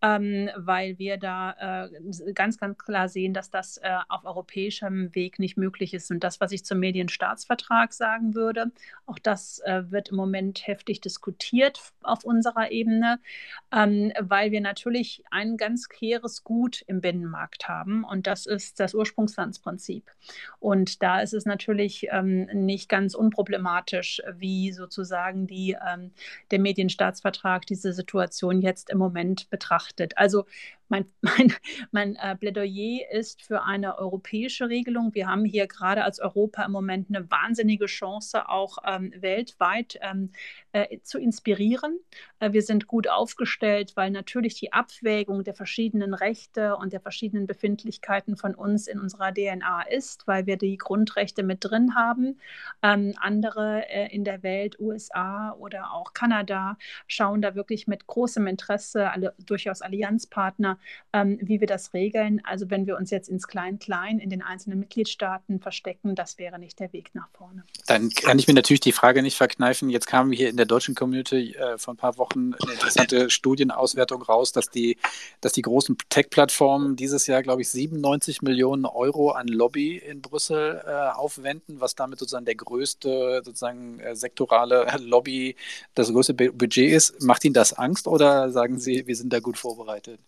ähm, 0.00 0.48
weil 0.56 0.98
wir 0.98 1.18
da 1.18 1.84
äh, 1.84 2.32
ganz, 2.32 2.58
ganz 2.58 2.78
klar 2.78 3.08
sehen, 3.08 3.34
dass 3.34 3.50
das 3.50 3.78
äh, 3.78 3.96
auf 4.08 4.24
europäischem 4.24 5.14
Weg 5.14 5.38
nicht 5.38 5.56
möglich 5.56 5.92
ist. 5.92 6.10
Und 6.10 6.24
das, 6.24 6.40
was 6.40 6.52
ich 6.52 6.64
zum 6.64 6.78
Medienstaatsvertrag 6.78 7.92
sagen 7.92 8.34
würde, 8.34 8.72
auch 9.06 9.18
das 9.18 9.58
äh, 9.60 9.90
wird 9.90 10.08
im 10.10 10.16
Moment 10.16 10.66
heftig 10.66 11.00
diskutiert 11.00 11.80
auf 12.02 12.24
unserer 12.24 12.70
Ebene, 12.70 13.20
ähm, 13.72 14.12
weil 14.20 14.50
wir 14.50 14.60
natürlich 14.60 15.22
ein 15.30 15.56
ganz 15.56 15.88
kehres 15.88 16.44
Gut 16.44 16.82
im 16.86 17.00
Binnenmarkt 17.00 17.68
haben 17.68 18.04
und 18.04 18.26
das 18.26 18.46
ist 18.46 18.80
das 18.80 18.94
Ursprungslandsprinzip. 18.94 19.87
Und 20.60 21.02
da 21.02 21.20
ist 21.20 21.34
es 21.34 21.44
natürlich 21.44 22.08
ähm, 22.10 22.48
nicht 22.52 22.78
nicht 22.78 22.88
ganz 22.88 23.14
unproblematisch, 23.14 24.22
wie 24.36 24.70
sozusagen 24.70 25.48
die, 25.48 25.76
ähm, 25.86 26.12
der 26.52 26.60
Medienstaatsvertrag 26.60 27.66
diese 27.66 27.92
Situation 27.92 28.62
jetzt 28.62 28.88
im 28.88 28.98
Moment 28.98 29.50
betrachtet. 29.50 30.16
Also 30.16 30.46
mein, 30.88 31.06
mein, 31.20 31.54
mein 31.90 32.16
äh, 32.16 32.36
Plädoyer 32.36 33.10
ist 33.12 33.42
für 33.42 33.62
eine 33.62 33.98
europäische 33.98 34.68
Regelung. 34.68 35.14
Wir 35.14 35.28
haben 35.28 35.44
hier 35.44 35.66
gerade 35.66 36.04
als 36.04 36.20
Europa 36.20 36.64
im 36.64 36.72
Moment 36.72 37.08
eine 37.08 37.30
wahnsinnige 37.30 37.86
Chance, 37.86 38.48
auch 38.48 38.78
ähm, 38.84 39.12
weltweit 39.16 39.98
ähm, 40.02 40.30
äh, 40.72 40.98
zu 41.02 41.18
inspirieren. 41.18 41.98
Äh, 42.40 42.52
wir 42.52 42.62
sind 42.62 42.86
gut 42.86 43.08
aufgestellt, 43.08 43.92
weil 43.96 44.10
natürlich 44.10 44.54
die 44.54 44.72
Abwägung 44.72 45.44
der 45.44 45.54
verschiedenen 45.54 46.14
Rechte 46.14 46.76
und 46.76 46.92
der 46.92 47.00
verschiedenen 47.00 47.46
Befindlichkeiten 47.46 48.36
von 48.36 48.54
uns 48.54 48.86
in 48.86 49.00
unserer 49.00 49.32
DNA 49.32 49.82
ist, 49.90 50.26
weil 50.26 50.46
wir 50.46 50.56
die 50.56 50.76
Grundrechte 50.76 51.42
mit 51.42 51.58
drin 51.64 51.94
haben. 51.94 52.38
Ähm, 52.82 53.14
andere 53.18 53.88
äh, 53.88 54.14
in 54.14 54.24
der 54.24 54.42
Welt, 54.42 54.78
USA 54.78 55.52
oder 55.58 55.92
auch 55.92 56.12
Kanada, 56.12 56.76
schauen 57.06 57.42
da 57.42 57.54
wirklich 57.54 57.86
mit 57.86 58.06
großem 58.06 58.46
Interesse, 58.46 59.10
alle 59.10 59.34
durchaus 59.38 59.82
Allianzpartner, 59.82 60.77
ähm, 61.12 61.38
wie 61.40 61.60
wir 61.60 61.66
das 61.66 61.94
regeln. 61.94 62.40
Also 62.44 62.70
wenn 62.70 62.86
wir 62.86 62.96
uns 62.96 63.10
jetzt 63.10 63.28
ins 63.28 63.46
Klein-Klein 63.48 64.18
in 64.18 64.30
den 64.30 64.42
einzelnen 64.42 64.78
Mitgliedstaaten 64.80 65.60
verstecken, 65.60 66.14
das 66.14 66.38
wäre 66.38 66.58
nicht 66.58 66.78
der 66.80 66.92
Weg 66.92 67.10
nach 67.14 67.28
vorne. 67.32 67.64
Dann 67.86 68.10
kann 68.10 68.38
ich 68.38 68.46
mir 68.46 68.54
natürlich 68.54 68.80
die 68.80 68.92
Frage 68.92 69.22
nicht 69.22 69.36
verkneifen. 69.36 69.90
Jetzt 69.90 70.06
kam 70.06 70.32
hier 70.32 70.48
in 70.48 70.56
der 70.56 70.66
deutschen 70.66 70.94
Community 70.94 71.54
äh, 71.54 71.78
vor 71.78 71.94
ein 71.94 71.96
paar 71.96 72.18
Wochen 72.18 72.54
eine 72.54 72.72
interessante 72.72 73.30
Studienauswertung 73.30 74.22
raus, 74.22 74.52
dass 74.52 74.70
die, 74.70 74.96
dass 75.40 75.52
die 75.52 75.62
großen 75.62 75.96
Tech-Plattformen 76.08 76.96
dieses 76.96 77.26
Jahr, 77.26 77.42
glaube 77.42 77.62
ich, 77.62 77.68
97 77.70 78.42
Millionen 78.42 78.84
Euro 78.84 79.30
an 79.30 79.48
Lobby 79.48 79.96
in 79.96 80.20
Brüssel 80.20 80.82
äh, 80.86 80.90
aufwenden, 80.90 81.80
was 81.80 81.94
damit 81.94 82.18
sozusagen 82.18 82.44
der 82.44 82.54
größte 82.54 83.42
sozusagen 83.44 84.00
äh, 84.00 84.14
sektorale 84.14 84.86
Lobby, 85.00 85.56
das 85.94 86.12
größte 86.12 86.34
Budget 86.34 86.92
ist. 86.92 87.22
Macht 87.22 87.44
Ihnen 87.44 87.54
das 87.54 87.72
Angst 87.72 88.06
oder 88.06 88.50
sagen 88.50 88.78
Sie, 88.78 89.06
wir 89.06 89.16
sind 89.16 89.32
da 89.32 89.40
gut 89.40 89.58
vorbereitet? 89.58 90.20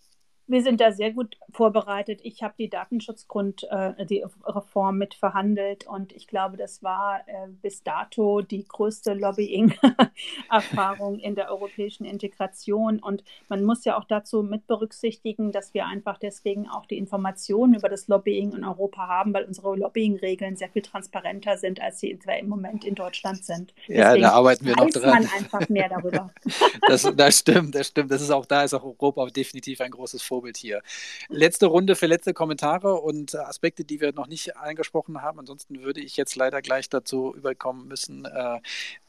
Wir 0.51 0.61
sind 0.63 0.81
da 0.81 0.91
sehr 0.91 1.13
gut 1.13 1.37
vorbereitet. 1.53 2.19
Ich 2.23 2.43
habe 2.43 2.55
die 2.59 2.69
Datenschutzgrundreform 2.69 4.95
äh, 4.95 4.97
mit 4.97 5.13
verhandelt 5.13 5.87
und 5.87 6.11
ich 6.11 6.27
glaube, 6.27 6.57
das 6.57 6.83
war 6.83 7.21
äh, 7.25 7.47
bis 7.61 7.83
dato 7.83 8.41
die 8.41 8.65
größte 8.65 9.13
Lobbying-Erfahrung 9.13 11.19
in 11.19 11.35
der 11.35 11.51
europäischen 11.51 12.03
Integration. 12.03 12.99
Und 12.99 13.23
man 13.47 13.63
muss 13.63 13.85
ja 13.85 13.97
auch 13.97 14.03
dazu 14.03 14.43
mit 14.43 14.67
berücksichtigen, 14.67 15.53
dass 15.53 15.73
wir 15.73 15.85
einfach 15.85 16.17
deswegen 16.17 16.67
auch 16.67 16.85
die 16.85 16.97
Informationen 16.97 17.75
über 17.75 17.87
das 17.87 18.09
Lobbying 18.09 18.51
in 18.51 18.65
Europa 18.65 19.07
haben, 19.07 19.33
weil 19.33 19.45
unsere 19.45 19.77
Lobbying-Regeln 19.77 20.57
sehr 20.57 20.67
viel 20.67 20.81
transparenter 20.81 21.55
sind, 21.55 21.81
als 21.81 22.01
sie 22.01 22.09
im 22.09 22.49
Moment 22.49 22.83
in 22.83 22.95
Deutschland 22.95 23.45
sind. 23.45 23.73
Ja, 23.87 24.07
deswegen 24.07 24.23
da 24.23 24.33
arbeiten 24.33 24.65
wir 24.65 24.75
noch 24.75 24.89
dran. 24.89 25.11
man 25.11 25.29
einfach 25.33 25.69
mehr 25.69 25.87
darüber. 25.87 26.29
das, 26.89 27.09
das 27.15 27.39
stimmt, 27.39 27.73
das 27.73 27.87
stimmt. 27.87 28.11
Das 28.11 28.21
ist 28.21 28.31
auch 28.31 28.45
da 28.45 28.65
ist 28.65 28.73
auch 28.73 28.83
Europa 28.83 29.27
definitiv 29.27 29.79
ein 29.79 29.91
großes 29.91 30.21
Vorbild. 30.21 30.40
Hier. 30.57 30.81
Letzte 31.29 31.67
Runde 31.67 31.95
für 31.95 32.07
letzte 32.07 32.33
Kommentare 32.33 32.95
und 32.95 33.35
Aspekte, 33.35 33.83
die 33.83 34.01
wir 34.01 34.13
noch 34.13 34.27
nicht 34.27 34.57
angesprochen 34.57 35.21
haben. 35.21 35.39
Ansonsten 35.39 35.81
würde 35.83 36.01
ich 36.01 36.17
jetzt 36.17 36.35
leider 36.35 36.61
gleich 36.61 36.89
dazu 36.89 37.33
überkommen 37.35 37.87
müssen, 37.87 38.25
äh, 38.25 38.59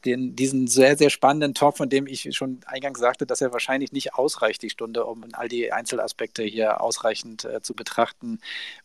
den, 0.05 0.35
diesen 0.35 0.67
sehr, 0.67 0.97
sehr 0.97 1.09
spannenden 1.09 1.53
Talk, 1.53 1.77
von 1.77 1.89
dem 1.89 2.07
ich 2.07 2.35
schon 2.35 2.61
eingangs 2.65 2.99
sagte, 2.99 3.25
dass 3.25 3.41
er 3.41 3.53
wahrscheinlich 3.53 3.91
nicht 3.91 4.13
ausreicht, 4.15 4.61
die 4.61 4.69
Stunde, 4.69 5.05
um 5.05 5.23
all 5.33 5.47
die 5.47 5.71
Einzelaspekte 5.71 6.43
hier 6.43 6.81
ausreichend 6.81 7.45
äh, 7.45 7.61
zu 7.61 7.73
betrachten, 7.73 8.39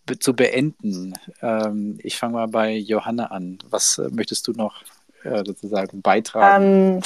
be 0.06 0.18
zu 0.18 0.34
beenden. 0.34 1.14
Ähm, 1.42 1.98
ich 2.02 2.16
fange 2.16 2.34
mal 2.34 2.48
bei 2.48 2.74
Johanna 2.74 3.26
an. 3.26 3.58
Was 3.68 3.98
äh, 3.98 4.08
möchtest 4.10 4.46
du 4.48 4.52
noch 4.52 4.82
äh, 5.24 5.44
sozusagen 5.44 6.02
beitragen? 6.02 6.94
Ähm 6.96 7.02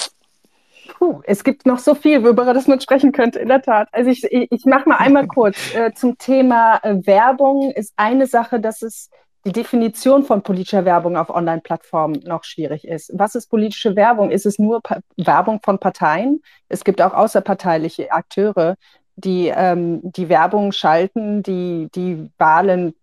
Puh, 0.89 1.21
es 1.25 1.45
gibt 1.45 1.67
noch 1.67 1.79
so 1.79 1.95
viel, 1.95 2.23
worüber 2.23 2.53
das 2.53 2.67
man 2.67 2.81
sprechen 2.81 3.13
könnte, 3.13 3.39
in 3.39 3.49
der 3.49 3.63
Tat. 3.63 3.89
Also 3.93 4.11
ich, 4.11 4.25
ich, 4.25 4.65
mache 4.65 4.89
mal 4.89 4.97
einmal 4.97 5.27
kurz 5.27 5.57
äh, 5.75 5.93
zum 5.93 6.19
Thema 6.19 6.81
äh, 6.83 7.07
Werbung. 7.07 7.71
Ist 7.71 7.93
eine 7.97 8.27
Sache, 8.27 8.61
dass 8.61 8.83
es 8.83 9.11
die 9.45 9.53
Definition 9.53 10.25
von 10.25 10.43
politischer 10.43 10.85
Werbung 10.85 11.17
auf 11.17 11.31
Online-Plattformen 11.31 12.21
noch 12.25 12.45
schwierig 12.45 12.87
ist. 12.87 13.11
Was 13.15 13.35
ist 13.35 13.49
politische 13.49 13.97
Werbung? 13.97 14.31
Ist 14.31 14.47
es 14.47 14.59
nur 14.59 14.81
pa 14.83 15.01
Werbung 15.17 15.61
von 15.63 15.79
Parteien? 15.79 16.43
Es 16.69 16.85
gibt 16.85 17.03
auch 17.03 17.13
außerparteiliche 17.13 18.13
Akteure, 18.13 18.77
die 19.17 19.53
ähm, 19.55 20.01
die 20.03 20.29
Werbung 20.29 20.73
schalten, 20.73 21.43
die 21.43 21.89
die 21.95 22.31
Wahlen 22.39 22.95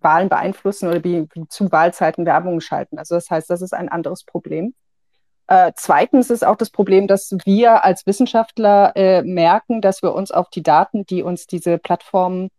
Wahlen 0.00 0.28
beeinflussen 0.28 0.88
oder 0.88 1.00
die, 1.00 1.28
die 1.34 1.48
zu 1.48 1.72
Wahlzeiten 1.72 2.24
Werbung 2.24 2.60
schalten. 2.60 2.98
Also 2.98 3.16
das 3.16 3.30
heißt, 3.30 3.50
das 3.50 3.62
ist 3.62 3.74
ein 3.74 3.88
anderes 3.88 4.24
Problem. 4.24 4.74
Äh, 5.48 5.72
zweitens 5.76 6.30
ist 6.30 6.46
auch 6.46 6.56
das 6.56 6.70
Problem, 6.70 7.06
dass 7.06 7.34
wir 7.44 7.84
als 7.84 8.06
Wissenschaftler 8.06 8.92
äh, 8.94 9.22
merken, 9.22 9.80
dass 9.80 10.02
wir 10.02 10.14
uns 10.14 10.30
auf 10.30 10.50
die 10.50 10.62
Daten, 10.62 11.06
die 11.06 11.22
uns 11.22 11.46
diese 11.46 11.78
Plattformen 11.78 12.50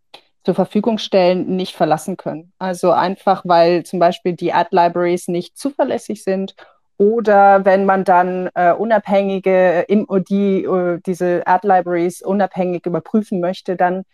zur 0.44 0.54
Verfügung 0.54 0.98
stellen, 0.98 1.54
nicht 1.54 1.76
verlassen 1.76 2.16
können. 2.16 2.52
Also 2.58 2.90
einfach, 2.90 3.42
weil 3.44 3.84
zum 3.84 4.00
Beispiel 4.00 4.34
die 4.34 4.52
Ad-Libraries 4.52 5.28
nicht 5.28 5.56
zuverlässig 5.56 6.24
sind 6.24 6.54
oder 6.96 7.64
wenn 7.64 7.86
man 7.86 8.04
dann 8.04 8.50
äh, 8.54 8.72
unabhängige, 8.72 9.84
im, 9.88 10.06
die, 10.28 10.64
äh, 10.64 10.98
diese 11.06 11.46
Ad-Libraries 11.46 12.22
unabhängig 12.22 12.86
überprüfen 12.86 13.40
möchte, 13.40 13.76
dann 13.76 14.04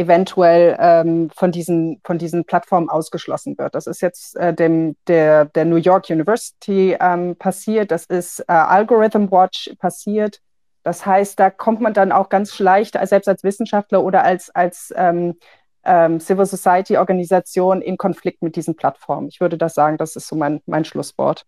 eventuell 0.00 0.76
ähm, 0.80 1.30
von, 1.34 1.52
diesen, 1.52 2.00
von 2.04 2.18
diesen 2.18 2.44
Plattformen 2.44 2.88
ausgeschlossen 2.88 3.56
wird. 3.58 3.74
Das 3.74 3.86
ist 3.86 4.00
jetzt 4.00 4.36
äh, 4.36 4.52
dem, 4.54 4.96
der, 5.06 5.44
der 5.44 5.64
New 5.64 5.76
York 5.76 6.10
University 6.10 6.96
ähm, 7.00 7.36
passiert, 7.36 7.90
das 7.90 8.06
ist 8.06 8.40
äh, 8.40 8.52
Algorithm 8.52 9.30
Watch 9.30 9.70
passiert. 9.78 10.40
Das 10.82 11.04
heißt, 11.04 11.38
da 11.38 11.50
kommt 11.50 11.80
man 11.80 11.92
dann 11.92 12.10
auch 12.10 12.30
ganz 12.30 12.58
leicht, 12.58 12.96
selbst 13.02 13.28
als 13.28 13.44
Wissenschaftler 13.44 14.02
oder 14.02 14.24
als, 14.24 14.48
als 14.50 14.92
ähm, 14.96 15.36
ähm, 15.84 16.20
Civil 16.20 16.46
Society 16.46 16.96
Organisation 16.96 17.82
in 17.82 17.96
Konflikt 17.96 18.42
mit 18.42 18.56
diesen 18.56 18.76
Plattformen. 18.76 19.28
Ich 19.28 19.40
würde 19.40 19.58
das 19.58 19.74
sagen, 19.74 19.98
das 19.98 20.16
ist 20.16 20.26
so 20.26 20.36
mein, 20.36 20.60
mein 20.66 20.84
Schlusswort. 20.84 21.44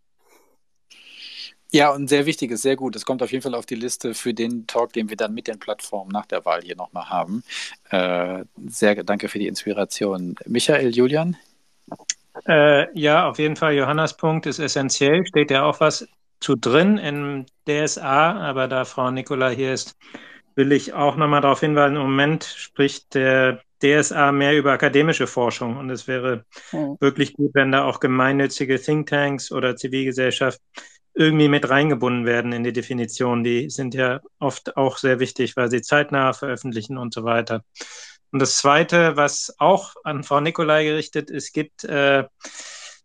Ja, 1.72 1.90
und 1.90 2.08
sehr 2.08 2.26
wichtig 2.26 2.50
ist, 2.50 2.62
sehr 2.62 2.76
gut. 2.76 2.94
Es 2.96 3.06
kommt 3.06 3.22
auf 3.22 3.32
jeden 3.32 3.42
Fall 3.42 3.54
auf 3.54 3.64
die 3.64 3.74
Liste 3.74 4.12
für 4.12 4.34
den 4.34 4.66
Talk, 4.66 4.92
den 4.92 5.08
wir 5.08 5.16
dann 5.16 5.32
mit 5.32 5.48
den 5.48 5.58
Plattformen 5.58 6.10
nach 6.10 6.26
der 6.26 6.44
Wahl 6.44 6.60
hier 6.62 6.76
nochmal 6.76 7.08
haben. 7.08 7.42
Äh, 7.90 8.44
sehr 8.68 9.02
danke 9.04 9.28
für 9.28 9.38
die 9.38 9.46
Inspiration. 9.48 10.34
Michael, 10.46 10.94
Julian? 10.94 11.36
Äh, 12.46 12.86
ja, 12.98 13.26
auf 13.26 13.38
jeden 13.38 13.56
Fall. 13.56 13.74
Johannas 13.74 14.16
Punkt 14.16 14.44
ist 14.44 14.58
essentiell. 14.58 15.26
Steht 15.26 15.50
ja 15.50 15.64
auch 15.64 15.80
was 15.80 16.06
zu 16.40 16.56
drin 16.56 16.98
im 16.98 17.46
DSA, 17.66 18.32
aber 18.32 18.68
da 18.68 18.84
Frau 18.84 19.10
Nicola 19.10 19.48
hier 19.48 19.72
ist, 19.72 19.96
will 20.54 20.72
ich 20.72 20.92
auch 20.92 21.16
nochmal 21.16 21.40
darauf 21.40 21.60
hinweisen, 21.60 21.96
im 21.96 22.02
Moment 22.02 22.44
spricht 22.44 23.14
der 23.14 23.62
DSA 23.82 24.32
mehr 24.32 24.56
über 24.56 24.72
akademische 24.72 25.26
Forschung 25.26 25.76
und 25.76 25.88
es 25.90 26.06
wäre 26.06 26.44
ja. 26.72 26.96
wirklich 27.00 27.32
gut, 27.34 27.52
wenn 27.54 27.72
da 27.72 27.84
auch 27.84 28.00
gemeinnützige 28.00 28.80
Thinktanks 28.80 29.50
oder 29.50 29.76
Zivilgesellschaft 29.76 30.60
irgendwie 31.14 31.48
mit 31.48 31.68
reingebunden 31.68 32.26
werden 32.26 32.52
in 32.52 32.64
die 32.64 32.72
Definition. 32.72 33.44
Die 33.44 33.70
sind 33.70 33.94
ja 33.94 34.20
oft 34.38 34.76
auch 34.76 34.98
sehr 34.98 35.20
wichtig, 35.20 35.56
weil 35.56 35.70
sie 35.70 35.82
zeitnah 35.82 36.32
veröffentlichen 36.32 36.98
und 36.98 37.12
so 37.12 37.24
weiter. 37.24 37.64
Und 38.30 38.40
das 38.40 38.56
Zweite, 38.56 39.16
was 39.16 39.54
auch 39.58 39.94
an 40.04 40.24
Frau 40.24 40.40
Nikolai 40.40 40.84
gerichtet 40.84 41.30
ist, 41.30 41.52
gibt, 41.52 41.84
äh, 41.84 42.24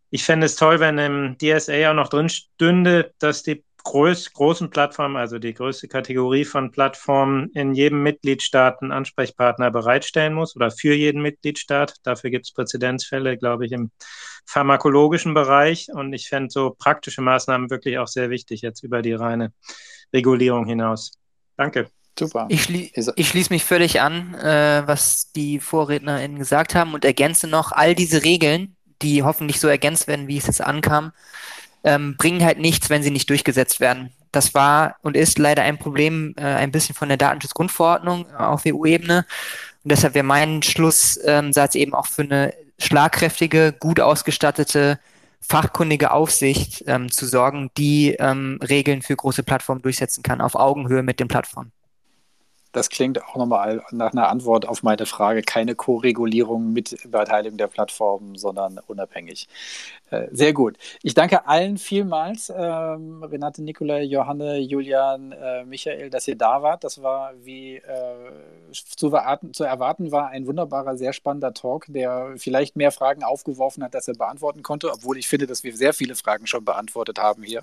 ich 0.09 0.23
fände 0.23 0.45
es 0.45 0.55
toll, 0.55 0.79
wenn 0.79 0.97
im 0.97 1.37
DSA 1.37 1.91
auch 1.91 1.95
noch 1.95 2.07
drin 2.07 2.29
stünde, 2.29 3.13
dass 3.19 3.43
die 3.43 3.63
groß, 3.87 4.33
großen 4.33 4.69
Plattformen, 4.69 5.15
also 5.15 5.39
die 5.39 5.53
größte 5.53 5.87
Kategorie 5.87 6.43
von 6.43 6.71
Plattformen, 6.71 7.49
in 7.53 7.73
jedem 7.73 8.03
Mitgliedstaat 8.03 8.81
einen 8.81 8.91
Ansprechpartner 8.91 9.71
bereitstellen 9.71 10.33
muss 10.33 10.57
oder 10.57 10.71
für 10.71 10.93
jeden 10.93 11.21
Mitgliedstaat. 11.21 11.95
Dafür 12.03 12.29
gibt 12.29 12.47
es 12.47 12.53
Präzedenzfälle, 12.53 13.37
glaube 13.37 13.65
ich, 13.65 13.71
im 13.71 13.91
pharmakologischen 14.45 15.33
Bereich. 15.33 15.87
Und 15.93 16.11
ich 16.11 16.27
fände 16.27 16.49
so 16.51 16.75
praktische 16.77 17.21
Maßnahmen 17.21 17.69
wirklich 17.69 17.97
auch 17.97 18.07
sehr 18.07 18.29
wichtig, 18.29 18.61
jetzt 18.61 18.83
über 18.83 19.01
die 19.01 19.13
reine 19.13 19.53
Regulierung 20.13 20.65
hinaus. 20.65 21.13
Danke. 21.55 21.89
Super. 22.19 22.47
Ich, 22.49 22.63
schlie 22.63 22.91
ich 22.93 23.29
schließe 23.29 23.53
mich 23.53 23.63
völlig 23.63 24.01
an, 24.01 24.33
äh, 24.33 24.83
was 24.85 25.31
die 25.31 25.59
VorrednerInnen 25.59 26.39
gesagt 26.39 26.75
haben 26.75 26.93
und 26.93 27.05
ergänze 27.05 27.47
noch 27.47 27.71
all 27.71 27.95
diese 27.95 28.23
Regeln, 28.23 28.75
die 29.01 29.23
hoffentlich 29.23 29.59
so 29.59 29.67
ergänzt 29.67 30.07
werden, 30.07 30.27
wie 30.27 30.37
es 30.37 30.47
jetzt 30.47 30.61
ankam, 30.61 31.13
ähm, 31.83 32.15
bringen 32.17 32.43
halt 32.43 32.59
nichts, 32.59 32.89
wenn 32.89 33.03
sie 33.03 33.11
nicht 33.11 33.29
durchgesetzt 33.29 33.79
werden. 33.79 34.11
Das 34.31 34.53
war 34.53 34.97
und 35.01 35.15
ist 35.15 35.39
leider 35.39 35.63
ein 35.63 35.77
Problem 35.77 36.33
äh, 36.37 36.43
ein 36.43 36.71
bisschen 36.71 36.95
von 36.95 37.07
der 37.07 37.17
Datenschutzgrundverordnung 37.17 38.31
auf 38.35 38.63
EU-Ebene. 38.65 39.25
Und 39.83 39.91
deshalb 39.91 40.13
wäre 40.13 40.25
mein 40.25 40.63
Schlusssatz 40.63 41.75
ähm, 41.75 41.81
eben 41.81 41.93
auch 41.93 42.07
für 42.07 42.23
eine 42.23 42.53
schlagkräftige, 42.77 43.73
gut 43.73 43.99
ausgestattete, 43.99 44.99
fachkundige 45.39 46.11
Aufsicht 46.11 46.83
ähm, 46.87 47.11
zu 47.11 47.25
sorgen, 47.25 47.71
die 47.77 48.15
ähm, 48.19 48.59
Regeln 48.67 49.01
für 49.01 49.15
große 49.15 49.43
Plattformen 49.43 49.81
durchsetzen 49.81 50.23
kann, 50.23 50.41
auf 50.41 50.55
Augenhöhe 50.55 51.03
mit 51.03 51.19
den 51.19 51.27
Plattformen. 51.27 51.71
Das 52.73 52.89
klingt 52.89 53.23
auch 53.23 53.35
nochmal 53.35 53.81
nach 53.91 54.11
einer 54.11 54.29
Antwort 54.29 54.67
auf 54.67 54.83
meine 54.83 55.05
Frage. 55.05 55.41
Keine 55.41 55.73
Co-Regulierung 55.73 56.73
mit 56.73 56.97
Beteiligung 57.09 57.57
der 57.57 57.67
Plattformen, 57.67 58.35
sondern 58.35 58.79
unabhängig. 58.85 59.47
Äh, 60.09 60.27
sehr 60.31 60.53
gut. 60.53 60.77
Ich 61.03 61.13
danke 61.13 61.47
allen 61.47 61.77
vielmals, 61.77 62.51
ähm, 62.55 63.23
Renate, 63.23 63.61
Nikolai, 63.61 64.03
Johanne, 64.03 64.57
Julian, 64.57 65.33
äh, 65.33 65.65
Michael, 65.65 66.09
dass 66.09 66.27
ihr 66.29 66.37
da 66.37 66.61
wart. 66.61 66.85
Das 66.85 67.01
war, 67.01 67.33
wie 67.43 67.75
äh, 67.75 67.81
zu, 68.71 69.07
erwarten, 69.07 69.53
zu, 69.53 69.65
erwarten 69.65 70.11
war, 70.13 70.29
ein 70.29 70.47
wunderbarer, 70.47 70.95
sehr 70.95 71.11
spannender 71.11 71.53
Talk, 71.53 71.85
der 71.89 72.35
vielleicht 72.37 72.77
mehr 72.77 72.91
Fragen 72.91 73.23
aufgeworfen 73.23 73.83
hat, 73.83 73.95
als 73.95 74.07
er 74.07 74.13
beantworten 74.13 74.63
konnte, 74.63 74.91
obwohl 74.93 75.17
ich 75.17 75.27
finde, 75.27 75.45
dass 75.45 75.65
wir 75.65 75.75
sehr 75.75 75.93
viele 75.93 76.15
Fragen 76.15 76.47
schon 76.47 76.63
beantwortet 76.63 77.19
haben 77.19 77.43
hier. 77.43 77.61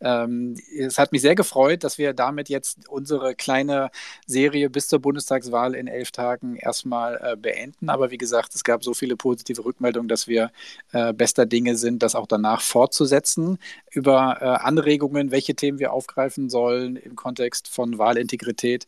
Ähm, 0.00 0.56
es 0.76 0.98
hat 0.98 1.12
mich 1.12 1.22
sehr 1.22 1.36
gefreut, 1.36 1.84
dass 1.84 1.96
wir 1.98 2.12
damit 2.12 2.48
jetzt 2.48 2.88
unsere 2.88 3.36
kleine 3.36 3.90
Serie 4.26 4.68
bis 4.68 4.88
zur 4.88 4.98
Bundestagswahl 4.98 5.76
in 5.76 5.86
elf 5.86 6.10
Tagen 6.10 6.56
erstmal 6.56 7.20
äh, 7.22 7.36
beenden. 7.36 7.88
Aber 7.88 8.10
wie 8.10 8.18
gesagt, 8.18 8.52
es 8.56 8.64
gab 8.64 8.82
so 8.82 8.94
viele 8.94 9.16
positive 9.16 9.64
Rückmeldungen, 9.64 10.08
dass 10.08 10.26
wir 10.26 10.50
äh, 10.92 11.12
bester 11.12 11.46
Dinge 11.46 11.76
sind 11.76 11.83
sind, 11.84 12.02
das 12.02 12.16
auch 12.16 12.26
danach 12.26 12.60
fortzusetzen, 12.60 13.58
über 13.92 14.38
äh, 14.40 14.44
Anregungen, 14.44 15.30
welche 15.30 15.54
Themen 15.54 15.78
wir 15.78 15.92
aufgreifen 15.92 16.50
sollen 16.50 16.96
im 16.96 17.14
Kontext 17.14 17.68
von 17.68 17.98
Wahlintegrität. 17.98 18.86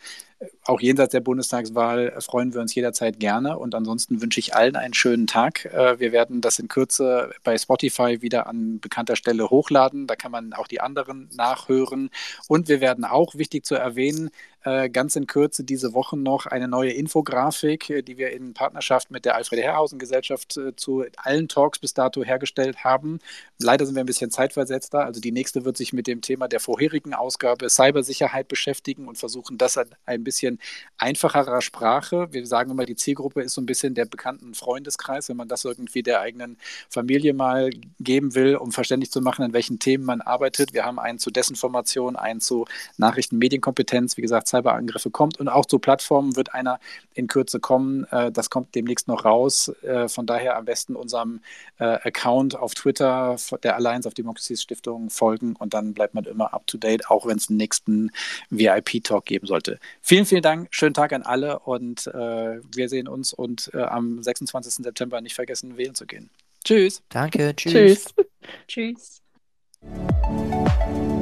Auch 0.65 0.81
jenseits 0.81 1.13
der 1.13 1.21
Bundestagswahl 1.21 2.13
freuen 2.21 2.53
wir 2.53 2.61
uns 2.61 2.75
jederzeit 2.75 3.19
gerne. 3.19 3.59
Und 3.59 3.75
ansonsten 3.75 4.21
wünsche 4.21 4.41
ich 4.41 4.55
allen 4.55 4.77
einen 4.77 4.93
schönen 4.93 5.27
Tag. 5.27 5.65
Äh, 5.67 5.99
wir 5.99 6.13
werden 6.13 6.41
das 6.41 6.59
in 6.59 6.69
Kürze 6.69 7.31
bei 7.43 7.57
Spotify 7.57 8.21
wieder 8.21 8.47
an 8.47 8.81
bekannter 8.81 9.17
Stelle 9.17 9.49
hochladen. 9.49 10.07
Da 10.07 10.17
kann 10.17 10.33
man 10.33 10.53
auch 10.53 10.67
die 10.67 10.81
anderen 10.81 11.31
nachhören. 11.35 12.11
Und 12.49 12.69
wir 12.69 12.81
werden 12.81 13.05
auch, 13.05 13.35
wichtig 13.37 13.65
zu 13.65 13.77
erwähnen, 13.77 14.29
äh, 14.29 14.31
ganz 14.91 15.17
in 15.17 15.27
Kürze 15.27 15.65
diese 15.65 15.95
Woche 15.95 16.17
noch 16.17 16.47
eine 16.47 16.69
neue 16.69 16.93
Infografik, 16.93 17.91
äh, 17.91 18.03
die 18.03 18.19
wir 18.19 18.33
in 18.33 18.55
Partnerschaft 18.55 19.11
mit 19.11 19.25
der 19.25 19.37
Alfred 19.37 19.63
Herrhausen 19.63 19.99
Gesellschaft 19.99 20.59
zu 20.77 21.05
allen 21.17 21.49
Talks 21.49 21.79
bis 21.79 21.95
dato 21.95 22.25
hergestellt 22.25 22.85
haben. 22.85 23.19
Leider 23.59 23.87
sind 23.87 23.95
wir 23.95 24.03
ein 24.03 24.07
bisschen 24.07 24.31
zeitversetzter. 24.31 25.05
Also 25.05 25.21
die 25.21 25.33
nächste 25.33 25.65
wird 25.65 25.77
sich 25.77 25.93
mit 25.93 26.07
dem 26.07 26.21
Thema 26.21 26.49
der 26.49 26.61
vorherigen 26.61 27.15
Ausgabe 27.15 27.69
Cybersicherheit 27.69 28.49
beschäftigen 28.49 29.09
und 29.09 29.19
versuchen, 29.19 29.59
das 29.59 29.79
ein 30.05 30.25
bisschen 30.25 30.59
einfacherer 30.99 31.61
Sprache. 31.61 32.29
Wir 32.33 32.47
sagen 32.47 32.71
immer, 32.71 32.87
die 32.87 32.97
Zielgruppe 32.97 33.43
ist 33.43 33.55
so 33.55 33.61
ein 33.61 33.67
bisschen 33.67 33.95
der 33.95 34.07
bekannten 34.07 34.55
Freundeskreis, 34.55 35.29
wenn 35.29 35.37
man 35.37 35.49
das 35.49 35.65
irgendwie 35.65 36.03
der 36.03 36.21
eigenen 36.21 36.59
Familie 36.89 37.35
mal 37.35 37.71
geben 38.01 38.35
will, 38.35 38.57
um 38.57 38.73
verständlich 38.73 39.11
zu 39.11 39.21
machen, 39.21 39.45
an 39.45 39.53
welchen 39.53 39.79
Themen 39.79 40.05
man 40.05 40.21
arbeitet. 40.21 40.73
Wir 40.73 40.85
haben 40.85 40.99
einen 40.99 41.19
zu 41.19 41.31
Desinformation, 41.31 42.17
einen 42.17 42.41
zu 42.41 42.67
Nachrichten-Medienkompetenz, 42.99 44.17
wie 44.17 44.23
gesagt, 44.23 44.49
Cyberangriffe 44.57 45.11
kommt 45.11 45.39
und 45.39 45.49
auch 45.49 45.67
zu 45.67 45.79
Plattformen 45.79 46.37
wird 46.37 46.55
einer 46.55 46.81
in 47.15 47.27
Kürze 47.27 47.61
kommen. 47.61 48.05
Äh, 48.11 48.33
das 48.33 48.51
kommt 48.51 48.75
demnächst 48.75 49.09
noch 49.09 49.25
raus. 49.25 49.69
Äh, 49.83 50.09
von 50.09 50.27
daher 50.27 50.57
am 50.57 50.65
besten 50.65 50.97
unserem 50.97 51.41
äh, 51.79 51.85
Account 51.85 52.57
auf 52.57 52.75
Twitter 52.75 53.37
der 53.63 53.77
Alliance 53.77 54.07
of 54.07 54.15
Democracies 54.15 54.63
Stiftung 54.63 55.11
folgen 55.11 55.57
und 55.57 55.75
dann 55.75 55.95
bleibt 55.95 56.15
man 56.15 56.25
immer 56.25 56.55
up 56.55 56.67
to 56.67 56.79
date, 56.79 57.11
auch 57.11 57.27
wenn 57.27 57.37
es 57.37 57.49
einen 57.49 57.59
nächsten 57.59 58.11
VIP-Talk 58.51 59.25
geben 59.25 59.47
sollte. 59.47 59.79
Vielen 60.01 60.27
Vielen, 60.27 60.43
Dank. 60.43 60.69
Schönen 60.71 60.95
Tag 60.95 61.13
an 61.13 61.23
alle 61.23 61.61
und 61.61 62.07
äh, 62.09 62.13
wir 62.13 62.89
sehen 62.89 63.09
uns 63.09 63.33
und 63.33 63.71
äh, 63.75 63.83
am 63.83 64.23
26. 64.23 64.85
September 64.85 65.21
nicht 65.21 65.35
vergessen, 65.35 65.77
wählen 65.77 65.95
zu 65.95 66.07
gehen. 66.07 66.31
Tschüss. 66.65 67.03
Danke. 67.09 67.55
Tschüss. 67.55 68.15
Tschüss. 68.67 69.21
tschüss. 69.83 71.16